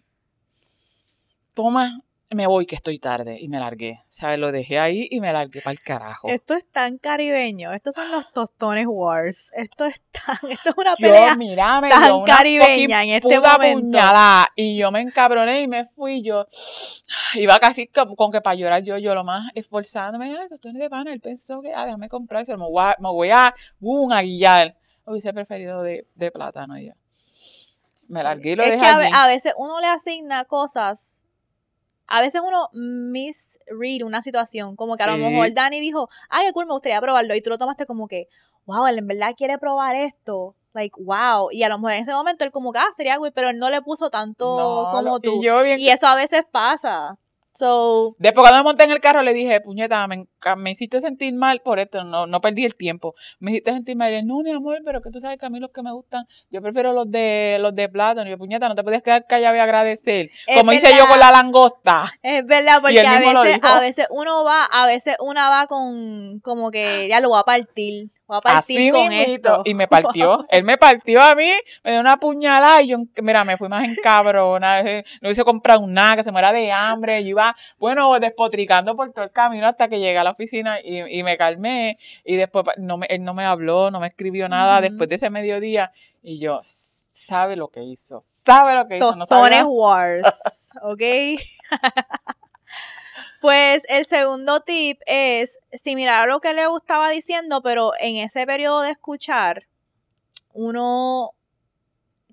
Toma, 1.54 2.00
me 2.30 2.46
voy 2.46 2.66
que 2.66 2.74
estoy 2.74 2.98
tarde. 2.98 3.38
Y 3.40 3.48
me 3.48 3.58
largué. 3.60 4.02
¿Sabes? 4.08 4.38
Lo 4.38 4.50
dejé 4.50 4.78
ahí 4.78 5.06
y 5.10 5.20
me 5.20 5.32
largué 5.32 5.60
para 5.60 5.72
el 5.72 5.80
carajo. 5.80 6.28
Esto 6.28 6.54
es 6.54 6.66
tan 6.72 6.98
caribeño. 6.98 7.72
Estos 7.72 7.94
son 7.94 8.10
los 8.10 8.32
tostones 8.32 8.86
wars. 8.88 9.50
Esto 9.54 9.84
es 9.86 10.00
tan, 10.10 10.36
esto 10.50 10.70
es 10.70 10.74
una 10.76 10.90
Yo, 10.92 10.96
pelea 11.06 11.36
mira, 11.36 11.80
me 11.80 11.90
tan 11.90 12.04
dio 12.04 12.16
una 12.18 12.36
caribeña 12.36 13.02
en 13.04 13.10
este 13.10 13.38
momento. 13.40 13.80
puñalada. 13.80 14.48
Y 14.56 14.76
yo 14.78 14.90
me 14.90 15.00
encabroné 15.00 15.62
y 15.62 15.68
me 15.68 15.84
fui. 15.86 16.22
Yo 16.22 16.46
iba 17.34 17.58
casi 17.60 17.86
con, 17.86 18.14
con 18.16 18.32
que 18.32 18.40
para 18.40 18.56
llorar 18.56 18.82
yo, 18.82 18.98
yo 18.98 19.14
lo 19.14 19.22
más 19.22 19.50
esforzándome. 19.54 20.36
Ay, 20.36 20.48
tostones 20.48 20.80
de 20.80 20.90
pana. 20.90 21.12
Él 21.12 21.20
pensó 21.20 21.60
que, 21.60 21.72
ah, 21.72 21.84
déjame 21.84 22.08
comprárselo. 22.08 22.58
Me 22.58 22.64
voy 22.70 22.82
a, 22.84 22.96
me 22.98 23.08
voy 23.10 23.30
a, 23.30 23.54
boom, 23.78 24.12
a 24.12 24.22
guillar. 24.22 24.76
Hubiese 25.06 25.32
preferido 25.32 25.82
de, 25.82 26.06
de 26.14 26.30
plátano 26.32 26.78
ya. 26.78 26.94
Me 28.08 28.22
largué 28.22 28.50
y 28.52 28.56
lo 28.56 28.62
es 28.62 28.70
dejé 28.72 28.80
que 28.82 28.86
a, 28.86 28.98
ve- 28.98 29.04
allí. 29.06 29.14
a 29.14 29.26
veces 29.26 29.54
uno 29.56 29.80
le 29.80 29.86
asigna 29.86 30.44
cosas 30.44 31.20
a 32.06 32.20
veces 32.20 32.40
uno 32.46 32.68
misread 32.72 34.02
una 34.04 34.22
situación, 34.22 34.76
como 34.76 34.96
que 34.96 35.02
a 35.04 35.06
lo 35.06 35.16
Sí. 35.16 35.22
mejor 35.22 35.52
Dani 35.54 35.80
dijo, 35.80 36.08
ay, 36.28 36.46
qué 36.46 36.52
cool, 36.52 36.66
me 36.66 36.72
gustaría 36.72 37.00
probarlo, 37.00 37.34
y 37.34 37.40
tú 37.42 37.50
lo 37.50 37.58
tomaste 37.58 37.86
como 37.86 38.08
que, 38.08 38.28
wow, 38.66 38.86
él 38.86 38.98
en 38.98 39.06
verdad 39.06 39.34
quiere 39.36 39.58
probar 39.58 39.94
esto, 39.96 40.54
like, 40.74 40.94
wow, 41.00 41.48
y 41.50 41.62
a 41.62 41.68
lo 41.68 41.78
mejor 41.78 41.92
en 41.92 42.02
ese 42.02 42.12
momento 42.12 42.44
él 42.44 42.50
como 42.50 42.72
que, 42.72 42.78
ah, 42.78 42.92
sería 42.96 43.16
cool, 43.18 43.32
pero 43.32 43.48
él 43.50 43.58
no 43.58 43.70
le 43.70 43.80
puso 43.82 44.10
tanto 44.10 44.56
No, 44.56 44.90
como 44.90 45.20
tú, 45.20 45.40
Y 45.42 45.46
yo 45.46 45.62
bien 45.62 45.80
y 45.80 45.88
eso 45.88 46.06
a 46.06 46.14
veces 46.14 46.42
pasa, 46.50 47.18
so, 47.54 48.16
Después 48.18 48.42
cuando 48.42 48.58
me 48.58 48.64
monté 48.64 48.84
en 48.84 48.90
el 48.90 49.00
carro 49.00 49.22
le 49.22 49.32
dije, 49.32 49.60
puñeta, 49.60 50.06
me, 50.06 50.26
me 50.56 50.70
hiciste 50.70 51.00
sentir 51.00 51.34
mal 51.34 51.60
por 51.60 51.78
esto, 51.78 52.04
no, 52.04 52.26
no 52.26 52.40
perdí 52.40 52.64
el 52.64 52.74
tiempo. 52.74 53.14
Me 53.38 53.52
hiciste 53.52 53.72
sentir 53.72 53.96
mal. 53.96 54.12
Y 54.12 54.16
él, 54.16 54.26
no, 54.26 54.40
mi 54.40 54.50
amor, 54.50 54.78
pero 54.84 55.00
que 55.00 55.10
tú 55.10 55.20
sabes 55.20 55.38
que 55.38 55.46
a 55.46 55.50
mí 55.50 55.60
los 55.60 55.70
que 55.70 55.82
me 55.82 55.92
gustan, 55.92 56.26
yo 56.50 56.60
prefiero 56.60 56.92
los 56.92 57.10
de 57.10 57.58
los 57.60 57.74
de 57.74 57.88
plátano. 57.88 58.28
Y 58.28 58.30
yo, 58.30 58.38
puñeta, 58.38 58.68
no 58.68 58.74
te 58.74 58.82
podías 58.82 59.02
quedar 59.02 59.26
callado 59.26 59.56
y 59.56 59.60
agradecer. 59.60 60.30
Es 60.46 60.58
Como 60.58 60.72
hice 60.72 60.96
yo 60.96 61.06
con 61.06 61.18
la 61.18 61.30
langosta. 61.30 62.12
Es 62.22 62.44
verdad, 62.46 62.80
porque 62.80 63.00
a 63.00 63.18
veces, 63.20 63.60
a 63.62 63.80
veces 63.80 64.06
uno 64.10 64.44
va, 64.44 64.64
a 64.64 64.86
veces 64.86 65.16
una 65.20 65.48
va 65.48 65.66
con, 65.66 66.40
como 66.40 66.70
que 66.70 67.08
ya 67.08 67.20
lo 67.20 67.30
voy 67.30 67.40
a 67.40 67.44
partir, 67.44 68.10
voy 68.26 68.38
a 68.38 68.40
partir 68.40 68.78
Así 68.78 68.90
con 68.90 69.12
esto. 69.12 69.62
Y 69.64 69.74
me 69.74 69.88
partió. 69.88 70.46
Él 70.50 70.64
me 70.64 70.76
partió 70.76 71.22
a 71.22 71.34
mí, 71.34 71.50
me 71.82 71.92
dio 71.92 72.00
una 72.00 72.18
puñalada 72.18 72.82
y 72.82 72.88
yo, 72.88 72.98
mira, 73.22 73.44
me 73.44 73.56
fui 73.56 73.68
más 73.68 73.84
en 73.84 73.96
cabrona. 73.96 74.82
No 74.82 75.28
hubiese 75.28 75.44
comprado 75.44 75.86
nada, 75.86 76.16
que 76.16 76.24
se 76.24 76.32
muera 76.32 76.52
de 76.52 76.72
hambre. 76.72 77.22
Yo 77.22 77.30
iba, 77.30 77.56
bueno, 77.78 78.18
despotricando 78.18 78.96
por 78.96 79.12
todo 79.12 79.24
el 79.24 79.30
camino 79.30 79.66
hasta 79.66 79.88
que 79.88 79.98
llegué 79.98 80.18
a 80.18 80.24
la 80.24 80.32
oficina 80.32 80.78
y, 80.80 81.18
y 81.18 81.22
me 81.22 81.36
calmé. 81.36 81.98
Y 82.24 82.36
después 82.36 82.64
no 82.78 82.96
me, 82.96 83.06
él 83.06 83.22
no 83.24 83.34
me 83.34 83.44
habló, 83.44 83.90
no 83.90 84.00
me 84.00 84.08
escribió 84.08 84.48
nada 84.48 84.80
después 84.80 85.08
de 85.08 85.16
ese 85.16 85.30
mediodía. 85.30 85.92
Y 86.22 86.38
yo, 86.38 86.62
sabe 87.14 87.54
lo 87.54 87.68
que 87.68 87.82
hizo, 87.82 88.20
sabe 88.22 88.74
lo 88.74 88.88
que 88.88 88.96
hizo. 88.96 89.14
No 89.14 89.26
Tostones 89.26 89.58
sabía. 89.58 89.66
Wars, 89.66 90.72
¿ok? 90.82 91.02
pues 93.44 93.82
el 93.90 94.06
segundo 94.06 94.60
tip 94.60 95.02
es 95.04 95.60
similar 95.70 96.22
a 96.22 96.26
lo 96.26 96.40
que 96.40 96.54
le 96.54 96.62
estaba 96.62 97.10
diciendo, 97.10 97.60
pero 97.60 97.92
en 98.00 98.16
ese 98.16 98.46
periodo 98.46 98.80
de 98.80 98.92
escuchar, 98.92 99.66
uno 100.54 101.32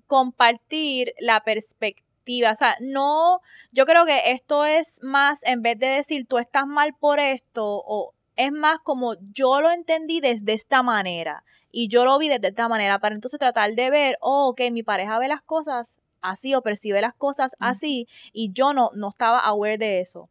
compartir 0.06 1.12
la 1.20 1.40
perspectiva. 1.44 2.52
O 2.52 2.56
sea, 2.56 2.78
no, 2.80 3.42
yo 3.72 3.84
creo 3.84 4.06
que 4.06 4.30
esto 4.30 4.64
es 4.64 5.00
más, 5.02 5.40
en 5.42 5.60
vez 5.60 5.78
de 5.78 5.88
decir 5.88 6.26
tú 6.26 6.38
estás 6.38 6.66
mal 6.66 6.94
por 6.94 7.20
esto, 7.20 7.82
o 7.84 8.14
es 8.36 8.50
más 8.50 8.78
como 8.78 9.16
yo 9.34 9.60
lo 9.60 9.70
entendí 9.70 10.20
desde 10.20 10.54
esta 10.54 10.82
manera 10.82 11.44
y 11.70 11.88
yo 11.88 12.06
lo 12.06 12.16
vi 12.16 12.30
desde 12.30 12.48
esta 12.48 12.68
manera, 12.68 13.00
para 13.00 13.14
entonces 13.14 13.38
tratar 13.38 13.74
de 13.74 13.90
ver, 13.90 14.16
oh, 14.22 14.48
ok, 14.48 14.62
mi 14.70 14.82
pareja 14.82 15.18
ve 15.18 15.28
las 15.28 15.42
cosas 15.42 15.98
así 16.22 16.54
o 16.54 16.62
percibe 16.62 17.02
las 17.02 17.12
cosas 17.12 17.54
así 17.58 18.08
y 18.32 18.50
yo 18.54 18.72
no, 18.72 18.92
no 18.94 19.10
estaba 19.10 19.40
aware 19.40 19.76
de 19.76 20.00
eso. 20.00 20.30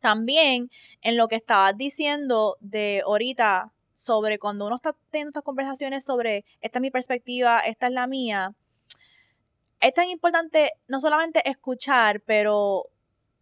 También 0.00 0.70
en 1.02 1.16
lo 1.16 1.28
que 1.28 1.36
estabas 1.36 1.76
diciendo 1.76 2.56
de 2.60 3.02
ahorita 3.04 3.72
sobre 3.94 4.38
cuando 4.38 4.66
uno 4.66 4.76
está 4.76 4.94
teniendo 5.10 5.30
estas 5.30 5.44
conversaciones 5.44 6.04
sobre 6.04 6.44
esta 6.60 6.78
es 6.78 6.82
mi 6.82 6.90
perspectiva, 6.90 7.60
esta 7.60 7.88
es 7.88 7.92
la 7.92 8.06
mía, 8.06 8.54
es 9.80 9.94
tan 9.94 10.08
importante 10.08 10.72
no 10.86 11.00
solamente 11.00 11.48
escuchar, 11.48 12.20
pero 12.20 12.86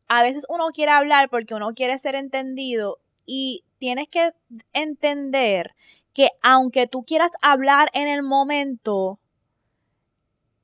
a 0.09 0.23
veces 0.23 0.45
uno 0.49 0.67
quiere 0.73 0.93
hablar 0.93 1.29
porque 1.29 1.55
uno 1.55 1.75
quiere 1.75 1.99
ser 1.99 2.15
entendido 2.15 2.99
y 3.25 3.65
tienes 3.79 4.09
que 4.09 4.33
entender 4.73 5.75
que 6.13 6.31
aunque 6.43 6.87
tú 6.87 7.05
quieras 7.05 7.31
hablar 7.43 7.89
en 7.93 8.09
el 8.09 8.23
momento 8.23 9.19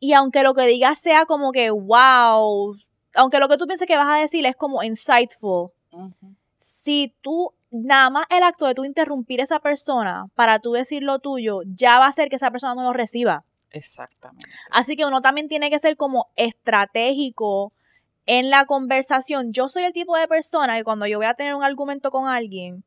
y 0.00 0.14
aunque 0.14 0.42
lo 0.42 0.54
que 0.54 0.66
digas 0.66 0.98
sea 0.98 1.26
como 1.26 1.52
que 1.52 1.70
wow, 1.70 2.76
aunque 3.14 3.38
lo 3.38 3.48
que 3.48 3.56
tú 3.56 3.66
pienses 3.66 3.86
que 3.86 3.96
vas 3.96 4.08
a 4.08 4.20
decir 4.20 4.46
es 4.46 4.56
como 4.56 4.82
insightful, 4.82 5.70
Si 6.60 7.14
tú 7.20 7.52
nada 7.70 8.10
más 8.10 8.26
el 8.30 8.42
acto 8.42 8.66
de 8.66 8.74
tú 8.74 8.84
interrumpir 8.84 9.40
a 9.40 9.44
esa 9.44 9.60
persona 9.60 10.26
para 10.34 10.58
tú 10.58 10.72
decir 10.72 11.02
lo 11.02 11.18
tuyo, 11.18 11.60
ya 11.66 11.98
va 11.98 12.06
a 12.06 12.08
hacer 12.08 12.28
que 12.28 12.36
esa 12.36 12.50
persona 12.50 12.74
no 12.74 12.82
lo 12.82 12.92
reciba. 12.92 13.44
Exactamente. 13.70 14.48
Así 14.70 14.96
que 14.96 15.06
uno 15.06 15.22
también 15.22 15.48
tiene 15.48 15.70
que 15.70 15.78
ser 15.78 15.96
como 15.96 16.30
estratégico 16.36 17.72
en 18.26 18.50
la 18.50 18.66
conversación. 18.66 19.52
Yo 19.52 19.68
soy 19.68 19.84
el 19.84 19.92
tipo 19.92 20.16
de 20.16 20.28
persona 20.28 20.76
que 20.76 20.84
cuando 20.84 21.06
yo 21.06 21.18
voy 21.18 21.26
a 21.26 21.34
tener 21.34 21.54
un 21.54 21.64
argumento 21.64 22.10
con 22.10 22.28
alguien, 22.28 22.84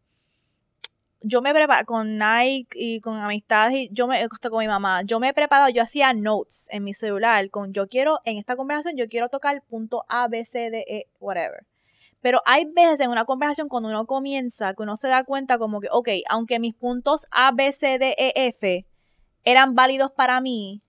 yo 1.22 1.42
me 1.42 1.54
preparo 1.54 1.86
con 1.88 2.20
Nike 2.20 2.78
y 2.80 3.02
con 3.02 3.18
amistades 3.18 3.76
y 3.76 3.90
yo 3.92 4.06
me 4.06 4.22
hasta 4.22 4.50
con 4.52 4.60
mi 4.60 4.68
mamá, 4.68 5.02
yo 5.02 5.20
me 5.20 5.30
he 5.30 5.34
preparado, 5.34 5.70
yo 5.70 5.82
hacía 5.82 6.14
notes 6.14 6.68
en 6.72 6.84
mi 6.84 6.94
celular 6.94 7.50
con 7.50 7.74
yo 7.74 7.88
quiero 7.88 8.20
en 8.26 8.38
esta 8.38 8.56
conversación 8.56 8.96
yo 8.96 9.10
quiero 9.10 9.28
tocar 9.30 9.60
punto 9.64 10.06
A, 10.08 10.28
B, 10.28 10.46
C, 10.46 10.70
D, 10.70 10.86
E, 10.88 11.08
whatever. 11.20 11.66
Pero 12.26 12.42
hay 12.46 12.66
veces 12.66 13.02
en 13.02 13.12
una 13.12 13.24
conversación 13.26 13.68
cuando 13.70 13.88
uno 13.90 14.08
comienza 14.08 14.74
que 14.74 14.82
uno 14.82 14.98
se 14.98 15.08
da 15.10 15.24
cuenta 15.24 15.60
como 15.60 15.80
que, 15.80 15.90
ok, 15.92 16.10
aunque 16.28 16.60
mis 16.60 16.74
puntos 16.74 17.28
A, 17.30 17.52
B, 17.52 17.72
C, 17.72 18.00
D, 18.00 18.16
E, 18.18 18.34
F 18.48 18.84
eran 19.44 19.76
válidos 19.76 20.10
para 20.10 20.42
mí, 20.42 20.82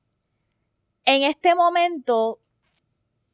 en 1.05 1.23
este 1.25 1.55
momento 1.55 2.39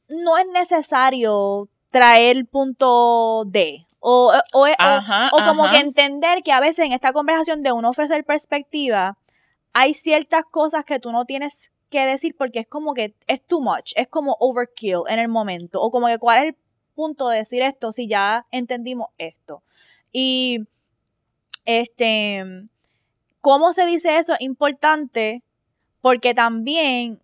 no 0.08 0.36
es 0.36 0.46
necesario 0.48 1.68
traer 1.90 2.44
punto 2.46 3.44
D. 3.46 3.86
O, 4.00 4.32
o, 4.52 4.62
o- 4.62 4.66
Ajá, 4.80 5.30
o 5.32 5.36
como 5.46 5.66
ajá. 5.66 5.74
que 5.74 5.78
entender 5.78 6.42
que 6.42 6.50
a 6.50 6.58
veces 6.58 6.84
en 6.84 6.90
esta 6.90 7.12
conversación 7.12 7.62
de 7.62 7.70
uno 7.70 7.90
ofrecer 7.90 8.24
perspectiva, 8.24 9.16
hay 9.72 9.94
ciertas 9.94 10.42
cosas 10.44 10.84
que 10.84 10.98
tú 10.98 11.12
no 11.12 11.24
tienes 11.24 11.70
que 11.88 12.04
decir 12.04 12.34
porque 12.36 12.58
es 12.58 12.66
como 12.66 12.94
que 12.94 13.14
es 13.28 13.46
too 13.46 13.60
much, 13.60 13.92
es 13.94 14.08
como 14.08 14.36
overkill 14.40 15.02
en 15.08 15.20
el 15.20 15.28
momento. 15.28 15.80
O 15.80 15.92
como 15.92 16.08
que 16.08 16.18
cuál 16.18 16.38
es 16.40 16.44
el 16.48 16.56
de 17.10 17.36
decir 17.38 17.62
esto 17.62 17.92
si 17.92 18.06
ya 18.06 18.46
entendimos 18.50 19.08
esto. 19.18 19.62
Y 20.12 20.60
este, 21.64 22.44
¿cómo 23.40 23.72
se 23.72 23.86
dice 23.86 24.18
eso? 24.18 24.34
Es 24.34 24.40
importante 24.40 25.42
porque 26.00 26.34
también 26.34 27.20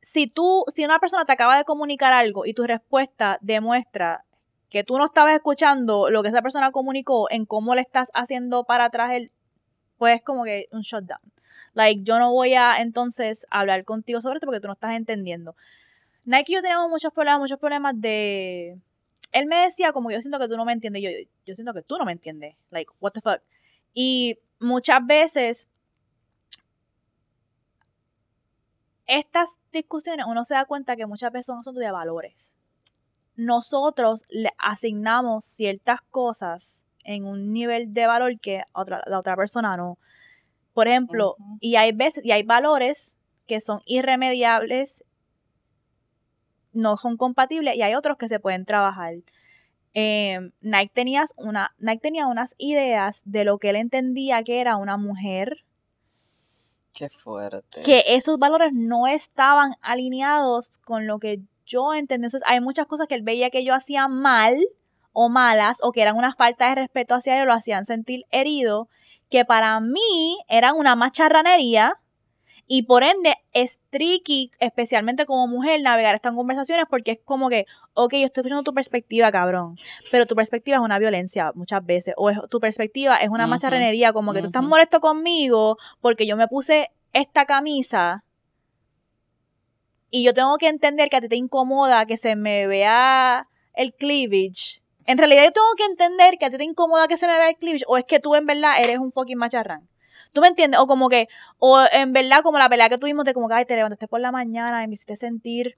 si 0.00 0.26
tú, 0.26 0.64
si 0.74 0.84
una 0.84 0.98
persona 0.98 1.24
te 1.24 1.32
acaba 1.32 1.56
de 1.56 1.64
comunicar 1.64 2.12
algo 2.12 2.44
y 2.44 2.54
tu 2.54 2.64
respuesta 2.64 3.38
demuestra 3.40 4.24
que 4.68 4.84
tú 4.84 4.98
no 4.98 5.04
estabas 5.04 5.34
escuchando 5.34 6.10
lo 6.10 6.22
que 6.22 6.30
esa 6.30 6.42
persona 6.42 6.72
comunicó 6.72 7.30
en 7.30 7.44
cómo 7.46 7.74
le 7.74 7.82
estás 7.82 8.08
haciendo 8.14 8.64
para 8.64 8.86
atrás 8.86 9.12
el, 9.12 9.30
pues 9.98 10.22
como 10.22 10.44
que 10.44 10.66
un 10.72 10.80
shutdown. 10.80 11.20
Like, 11.74 12.02
yo 12.04 12.18
no 12.18 12.32
voy 12.32 12.54
a 12.54 12.80
entonces 12.80 13.46
hablar 13.50 13.84
contigo 13.84 14.20
sobre 14.20 14.36
esto 14.36 14.46
porque 14.46 14.60
tú 14.60 14.68
no 14.68 14.74
estás 14.74 14.96
entendiendo. 14.96 15.56
Nike 16.24 16.52
y 16.52 16.54
yo 16.54 16.62
teníamos 16.62 16.88
muchos 16.88 17.12
problemas, 17.12 17.40
muchos 17.40 17.58
problemas 17.58 17.94
de... 18.00 18.78
Él 19.32 19.46
me 19.46 19.56
decía 19.64 19.92
como 19.92 20.10
yo 20.10 20.20
siento 20.20 20.38
que 20.38 20.48
tú 20.48 20.56
no 20.56 20.64
me 20.64 20.72
entiendes, 20.72 21.02
yo, 21.02 21.10
yo 21.46 21.54
siento 21.54 21.72
que 21.72 21.82
tú 21.82 21.96
no 21.96 22.04
me 22.04 22.12
entiendes. 22.12 22.56
Like, 22.70 22.92
what 23.00 23.12
the 23.12 23.20
fuck. 23.20 23.40
Y 23.94 24.38
muchas 24.58 25.00
veces 25.06 25.66
estas 29.06 29.58
discusiones 29.72 30.26
uno 30.26 30.44
se 30.44 30.54
da 30.54 30.64
cuenta 30.64 30.96
que 30.96 31.06
muchas 31.06 31.32
veces 31.32 31.46
son 31.46 31.58
asuntos 31.58 31.82
de 31.82 31.90
valores. 31.90 32.52
Nosotros 33.36 34.24
le 34.28 34.50
asignamos 34.58 35.44
ciertas 35.44 36.00
cosas 36.10 36.82
en 37.04 37.24
un 37.24 37.52
nivel 37.52 37.92
de 37.92 38.06
valor 38.06 38.38
que 38.40 38.62
otra, 38.72 39.02
la 39.06 39.18
otra 39.18 39.36
persona 39.36 39.76
no. 39.76 39.98
Por 40.72 40.88
ejemplo, 40.88 41.36
y 41.60 41.76
hay 41.76 41.92
veces, 41.92 42.24
y 42.24 42.32
hay 42.32 42.42
valores 42.42 43.14
que 43.46 43.60
son 43.60 43.80
irremediables, 43.84 45.04
no 46.72 46.96
son 46.96 47.16
compatibles, 47.16 47.76
y 47.76 47.82
hay 47.82 47.94
otros 47.94 48.16
que 48.16 48.28
se 48.28 48.40
pueden 48.40 48.64
trabajar. 48.64 49.14
Eh, 49.94 50.38
Nike, 50.60 50.90
tenías 50.94 51.34
una, 51.36 51.74
Nike 51.78 52.00
tenía 52.00 52.26
unas 52.26 52.54
ideas 52.58 53.22
de 53.24 53.44
lo 53.44 53.58
que 53.58 53.70
él 53.70 53.76
entendía 53.76 54.42
que 54.42 54.60
era 54.60 54.76
una 54.76 54.96
mujer 54.96 55.64
Qué 56.94 57.10
fuerte. 57.10 57.82
que 57.82 58.02
esos 58.08 58.38
valores 58.38 58.72
no 58.72 59.06
estaban 59.06 59.74
alineados 59.82 60.78
con 60.84 61.06
lo 61.06 61.18
que 61.18 61.40
yo 61.66 61.94
entendí. 61.94 62.26
Entonces, 62.26 62.42
hay 62.46 62.60
muchas 62.60 62.86
cosas 62.86 63.06
que 63.06 63.14
él 63.14 63.22
veía 63.22 63.50
que 63.50 63.64
yo 63.64 63.74
hacía 63.74 64.08
mal 64.08 64.58
o 65.12 65.28
malas 65.28 65.78
o 65.82 65.92
que 65.92 66.02
eran 66.02 66.16
una 66.16 66.34
falta 66.34 66.68
de 66.68 66.76
respeto 66.76 67.14
hacia 67.14 67.40
él, 67.40 67.46
lo 67.46 67.52
hacían 67.52 67.86
sentir 67.86 68.24
herido, 68.30 68.88
que 69.30 69.44
para 69.44 69.78
mí 69.80 70.38
eran 70.48 70.76
una 70.76 70.96
macharranería 70.96 71.98
y 72.74 72.84
por 72.84 73.02
ende 73.02 73.36
es 73.52 73.80
tricky, 73.90 74.50
especialmente 74.58 75.26
como 75.26 75.46
mujer, 75.46 75.82
navegar 75.82 76.14
estas 76.14 76.32
conversaciones 76.32 76.86
porque 76.88 77.10
es 77.10 77.20
como 77.22 77.50
que, 77.50 77.66
ok, 77.92 78.14
yo 78.14 78.24
estoy 78.24 78.40
escuchando 78.40 78.62
tu 78.62 78.72
perspectiva, 78.72 79.30
cabrón, 79.30 79.76
pero 80.10 80.24
tu 80.24 80.34
perspectiva 80.34 80.78
es 80.78 80.82
una 80.82 80.98
violencia 80.98 81.52
muchas 81.54 81.84
veces, 81.84 82.14
o 82.16 82.30
es, 82.30 82.38
tu 82.48 82.60
perspectiva 82.60 83.18
es 83.18 83.28
una 83.28 83.44
Ujú, 83.44 83.50
macharranería, 83.50 84.14
como 84.14 84.32
que 84.32 84.40
tú 84.40 84.46
estás 84.46 84.62
molesto 84.62 85.00
conmigo 85.00 85.76
porque 86.00 86.26
yo 86.26 86.38
me 86.38 86.48
puse 86.48 86.90
esta 87.12 87.44
camisa 87.44 88.24
y 90.10 90.24
yo 90.24 90.32
tengo 90.32 90.56
que 90.56 90.68
entender 90.68 91.10
que 91.10 91.16
a 91.16 91.20
ti 91.20 91.28
te 91.28 91.36
incomoda 91.36 92.06
que 92.06 92.16
se 92.16 92.36
me 92.36 92.66
vea 92.66 93.48
el 93.74 93.92
cleavage. 93.92 94.82
En 95.04 95.18
realidad 95.18 95.44
yo 95.44 95.52
tengo 95.52 95.74
que 95.76 95.84
entender 95.84 96.38
que 96.38 96.46
a 96.46 96.50
ti 96.50 96.56
te 96.56 96.64
incomoda 96.64 97.06
que 97.06 97.18
se 97.18 97.26
me 97.26 97.36
vea 97.36 97.50
el 97.50 97.56
cleavage 97.56 97.84
o 97.86 97.98
es 97.98 98.06
que 98.06 98.18
tú 98.18 98.34
en 98.34 98.46
verdad 98.46 98.82
eres 98.82 98.98
un 98.98 99.12
fucking 99.12 99.36
macharrán. 99.36 99.91
¿Tú 100.32 100.40
me 100.40 100.48
entiendes? 100.48 100.80
O 100.80 100.86
como 100.86 101.08
que, 101.08 101.28
o 101.58 101.80
en 101.92 102.12
verdad 102.12 102.40
como 102.42 102.58
la 102.58 102.68
pelea 102.68 102.88
que 102.88 102.98
tuvimos 102.98 103.24
de 103.24 103.34
como 103.34 103.48
que, 103.48 103.54
ay, 103.54 103.64
te 103.64 103.76
levantaste 103.76 104.08
por 104.08 104.20
la 104.20 104.32
mañana 104.32 104.82
y 104.82 104.88
me 104.88 104.94
hiciste 104.94 105.16
sentir 105.16 105.76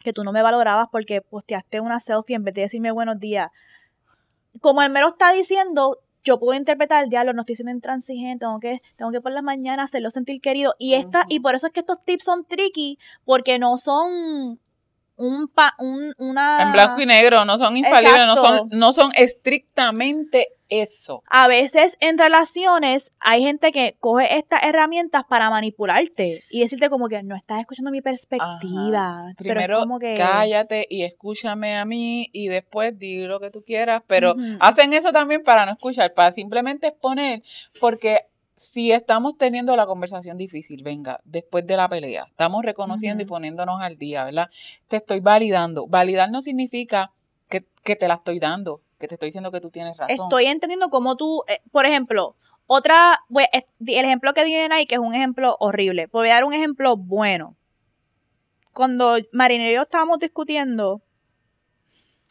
que 0.00 0.12
tú 0.12 0.24
no 0.24 0.32
me 0.32 0.42
valorabas 0.42 0.88
porque 0.90 1.20
posteaste 1.20 1.80
una 1.80 2.00
selfie 2.00 2.36
en 2.36 2.44
vez 2.44 2.54
de 2.54 2.62
decirme 2.62 2.90
buenos 2.92 3.18
días. 3.18 3.48
Como 4.60 4.82
él 4.82 4.90
me 4.90 5.00
lo 5.00 5.08
está 5.08 5.32
diciendo, 5.32 5.98
yo 6.22 6.38
puedo 6.38 6.54
interpretar 6.54 7.04
el 7.04 7.10
diálogo, 7.10 7.34
no 7.34 7.42
estoy 7.42 7.56
siendo 7.56 7.72
intransigente, 7.72 8.44
tengo 8.44 8.58
que, 8.60 8.80
tengo 8.96 9.12
que 9.12 9.20
por 9.20 9.32
las 9.32 9.42
mañanas 9.42 9.86
hacerlo 9.86 10.10
sentir 10.10 10.40
querido. 10.40 10.74
Y 10.78 10.94
esta, 10.94 11.24
y 11.28 11.40
por 11.40 11.54
eso 11.54 11.66
es 11.66 11.72
que 11.72 11.80
estos 11.80 12.02
tips 12.04 12.24
son 12.24 12.44
tricky, 12.46 12.98
porque 13.24 13.58
no 13.58 13.76
son 13.78 14.58
un, 15.16 15.48
pa, 15.48 15.74
un 15.78 16.14
una... 16.18 16.62
En 16.62 16.72
blanco 16.72 17.00
y 17.00 17.06
negro, 17.06 17.44
no 17.44 17.58
son 17.58 17.76
infalibles, 17.76 18.26
no 18.26 18.36
son, 18.36 18.68
no 18.70 18.92
son 18.92 19.12
estrictamente 19.14 20.48
eso. 20.82 21.22
A 21.28 21.48
veces 21.48 21.96
en 22.00 22.18
relaciones 22.18 23.12
hay 23.20 23.42
gente 23.42 23.72
que 23.72 23.96
coge 24.00 24.36
estas 24.36 24.64
herramientas 24.64 25.24
para 25.28 25.50
manipularte 25.50 26.42
y 26.50 26.60
decirte 26.60 26.90
como 26.90 27.08
que 27.08 27.22
no 27.22 27.36
estás 27.36 27.60
escuchando 27.60 27.90
mi 27.90 28.00
perspectiva. 28.00 29.32
Primero 29.36 29.80
como 29.80 29.98
que... 29.98 30.14
cállate 30.16 30.86
y 30.88 31.02
escúchame 31.02 31.76
a 31.76 31.84
mí 31.84 32.28
y 32.32 32.48
después 32.48 32.98
di 32.98 33.22
lo 33.22 33.40
que 33.40 33.50
tú 33.50 33.62
quieras, 33.64 34.02
pero 34.06 34.34
hacen 34.60 34.92
eso 34.92 35.12
también 35.12 35.42
para 35.42 35.66
no 35.66 35.72
escuchar, 35.72 36.14
para 36.14 36.32
simplemente 36.32 36.88
exponer, 36.88 37.42
porque 37.80 38.26
si 38.56 38.92
estamos 38.92 39.36
teniendo 39.36 39.74
la 39.76 39.86
conversación 39.86 40.36
difícil, 40.36 40.82
venga, 40.82 41.20
después 41.24 41.66
de 41.66 41.76
la 41.76 41.88
pelea, 41.88 42.26
estamos 42.28 42.64
reconociendo 42.64 43.22
y 43.22 43.26
poniéndonos 43.26 43.80
al 43.80 43.98
día, 43.98 44.24
¿verdad? 44.24 44.48
Te 44.88 44.96
estoy 44.96 45.20
validando. 45.20 45.86
Validar 45.86 46.30
no 46.30 46.40
significa 46.40 47.10
que, 47.48 47.96
te 47.96 48.08
la 48.08 48.14
estoy 48.14 48.38
dando, 48.38 48.80
que 48.98 49.08
te 49.08 49.14
estoy 49.14 49.28
diciendo 49.28 49.50
que 49.50 49.60
tú 49.60 49.70
tienes 49.70 49.96
razón. 49.96 50.14
Estoy 50.14 50.46
entendiendo 50.46 50.88
cómo 50.88 51.16
tú, 51.16 51.42
eh, 51.48 51.60
por 51.70 51.86
ejemplo, 51.86 52.36
otra, 52.66 53.20
el 53.30 54.04
ejemplo 54.04 54.32
que 54.32 54.44
tienen 54.44 54.72
ahí, 54.72 54.86
que 54.86 54.94
es 54.94 55.00
un 55.00 55.14
ejemplo 55.14 55.56
horrible, 55.60 56.06
voy 56.06 56.28
a 56.28 56.34
dar 56.34 56.44
un 56.44 56.54
ejemplo 56.54 56.96
bueno. 56.96 57.56
Cuando 58.72 59.16
Marina 59.32 59.68
y 59.68 59.74
yo 59.74 59.82
estábamos 59.82 60.18
discutiendo, 60.18 61.02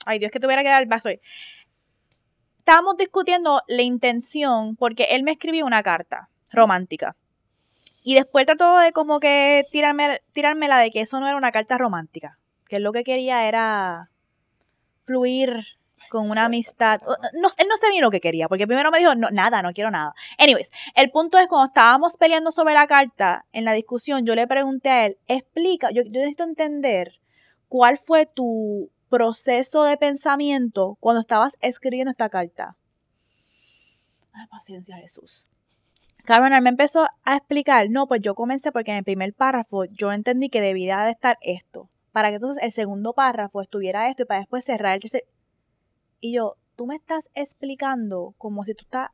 ay 0.05 0.19
Dios 0.19 0.31
que 0.31 0.39
tuviera 0.39 0.63
que 0.63 0.69
dar 0.69 0.81
el 0.81 0.89
vaso 0.89 1.09
ahí 1.09 1.21
estábamos 2.63 2.95
discutiendo 2.95 3.61
la 3.67 3.81
intención 3.81 4.77
porque 4.77 5.07
él 5.11 5.23
me 5.23 5.31
escribió 5.31 5.65
una 5.65 5.83
carta 5.83 6.29
romántica. 6.49 7.17
Y 8.03 8.15
después 8.15 8.45
trató 8.45 8.77
de 8.77 8.93
como 8.93 9.19
que 9.19 9.65
tirarme, 9.69 10.21
tirarme 10.31 10.69
la 10.69 10.77
de 10.77 10.89
que 10.89 11.01
eso 11.01 11.19
no 11.19 11.27
era 11.27 11.35
una 11.35 11.51
carta 11.51 11.77
romántica. 11.77 12.39
Que 12.69 12.77
él 12.77 12.83
lo 12.83 12.93
que 12.93 13.03
quería 13.03 13.49
era 13.49 14.11
fluir 15.03 15.77
con 16.13 16.29
una 16.29 16.45
amistad. 16.45 17.01
No, 17.33 17.49
él 17.57 17.67
no 17.67 17.77
sabía 17.77 18.01
lo 18.01 18.11
que 18.11 18.21
quería, 18.21 18.47
porque 18.47 18.67
primero 18.67 18.91
me 18.91 18.99
dijo, 18.99 19.15
no, 19.15 19.31
nada, 19.31 19.63
no 19.63 19.73
quiero 19.73 19.89
nada. 19.89 20.13
Anyways, 20.37 20.71
el 20.95 21.09
punto 21.09 21.39
es 21.39 21.47
cuando 21.47 21.65
estábamos 21.65 22.17
peleando 22.17 22.51
sobre 22.51 22.75
la 22.75 22.85
carta, 22.85 23.45
en 23.51 23.65
la 23.65 23.73
discusión, 23.73 24.23
yo 24.23 24.35
le 24.35 24.45
pregunté 24.45 24.89
a 24.89 25.05
él, 25.07 25.17
explica, 25.27 25.89
yo, 25.89 26.03
yo 26.03 26.11
necesito 26.11 26.43
entender 26.43 27.19
cuál 27.67 27.97
fue 27.97 28.27
tu 28.27 28.91
proceso 29.09 29.83
de 29.83 29.97
pensamiento 29.97 30.97
cuando 30.99 31.19
estabas 31.19 31.57
escribiendo 31.61 32.11
esta 32.11 32.29
carta? 32.29 32.77
Ay, 34.33 34.47
paciencia, 34.51 34.97
Jesús. 34.97 35.47
Carmen 36.25 36.63
me 36.63 36.69
empezó 36.69 37.07
a 37.23 37.35
explicar, 37.35 37.89
no, 37.89 38.07
pues 38.07 38.21
yo 38.21 38.35
comencé 38.35 38.71
porque 38.71 38.91
en 38.91 38.97
el 38.97 39.03
primer 39.03 39.33
párrafo 39.33 39.85
yo 39.85 40.11
entendí 40.11 40.49
que 40.49 40.61
debía 40.61 40.99
de 41.01 41.11
estar 41.11 41.37
esto, 41.41 41.89
para 42.11 42.29
que 42.29 42.35
entonces 42.35 42.63
el 42.63 42.71
segundo 42.71 43.13
párrafo 43.13 43.61
estuviera 43.61 44.09
esto 44.09 44.23
y 44.23 44.25
para 44.25 44.41
después 44.41 44.63
cerrar 44.63 44.95
el 44.95 45.01
tercer. 45.01 45.23
Y 46.23 46.31
yo, 46.31 46.55
tú 46.77 46.85
me 46.85 46.95
estás 46.95 47.29
explicando 47.33 48.33
como 48.37 48.63
si 48.63 48.73
tú 48.73 48.85
estás 48.85 49.09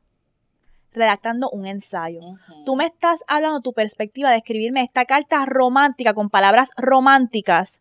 redactando 0.92 1.50
un 1.50 1.66
ensayo. 1.66 2.20
Tú 2.64 2.76
me 2.76 2.86
estás 2.86 3.24
hablando 3.26 3.62
tu 3.62 3.72
perspectiva 3.72 4.30
de 4.30 4.36
escribirme 4.36 4.84
esta 4.84 5.06
carta 5.06 5.44
romántica 5.44 6.14
con 6.14 6.30
palabras 6.30 6.70
románticas 6.76 7.80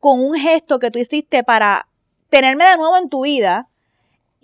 con 0.00 0.18
un 0.18 0.34
gesto 0.34 0.78
que 0.78 0.90
tú 0.90 0.98
hiciste 0.98 1.44
para 1.44 1.88
tenerme 2.30 2.64
de 2.64 2.78
nuevo 2.78 2.96
en 2.96 3.10
tu 3.10 3.24
vida. 3.24 3.68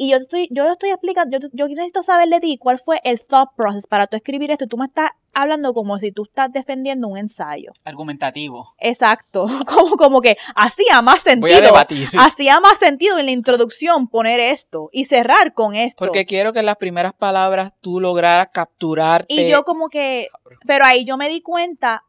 Y 0.00 0.10
yo 0.10 0.18
estoy, 0.18 0.48
yo 0.52 0.70
estoy 0.70 0.90
explicando, 0.90 1.38
yo, 1.38 1.48
yo, 1.52 1.66
necesito 1.66 2.04
saber 2.04 2.28
de 2.28 2.38
ti 2.38 2.56
cuál 2.56 2.78
fue 2.78 3.00
el 3.02 3.20
thought 3.24 3.50
process 3.56 3.88
para 3.88 4.06
tú 4.06 4.16
escribir 4.16 4.52
esto. 4.52 4.64
Y 4.64 4.68
tú 4.68 4.76
me 4.76 4.86
estás 4.86 5.10
hablando 5.34 5.74
como 5.74 5.98
si 5.98 6.12
tú 6.12 6.22
estás 6.22 6.52
defendiendo 6.52 7.08
un 7.08 7.18
ensayo. 7.18 7.72
Argumentativo. 7.84 8.74
Exacto. 8.78 9.46
Como, 9.66 9.96
como 9.96 10.20
que 10.20 10.36
hacía 10.54 11.02
más 11.02 11.22
sentido. 11.22 11.48
Voy 11.48 11.52
a 11.52 11.66
debatir. 11.66 12.08
Hacía 12.16 12.60
más 12.60 12.78
sentido 12.78 13.18
en 13.18 13.26
la 13.26 13.32
introducción 13.32 14.08
poner 14.08 14.40
esto 14.40 14.88
y 14.92 15.04
cerrar 15.04 15.52
con 15.52 15.74
esto. 15.74 16.04
Porque 16.04 16.24
quiero 16.26 16.52
que 16.52 16.60
en 16.60 16.66
las 16.66 16.76
primeras 16.76 17.12
palabras 17.12 17.72
tú 17.80 18.00
lograras 18.00 18.48
capturarte. 18.52 19.34
Y 19.34 19.50
yo 19.50 19.64
como 19.64 19.88
que, 19.88 20.28
pero 20.66 20.84
ahí 20.84 21.04
yo 21.04 21.16
me 21.16 21.28
di 21.28 21.42
cuenta, 21.42 22.04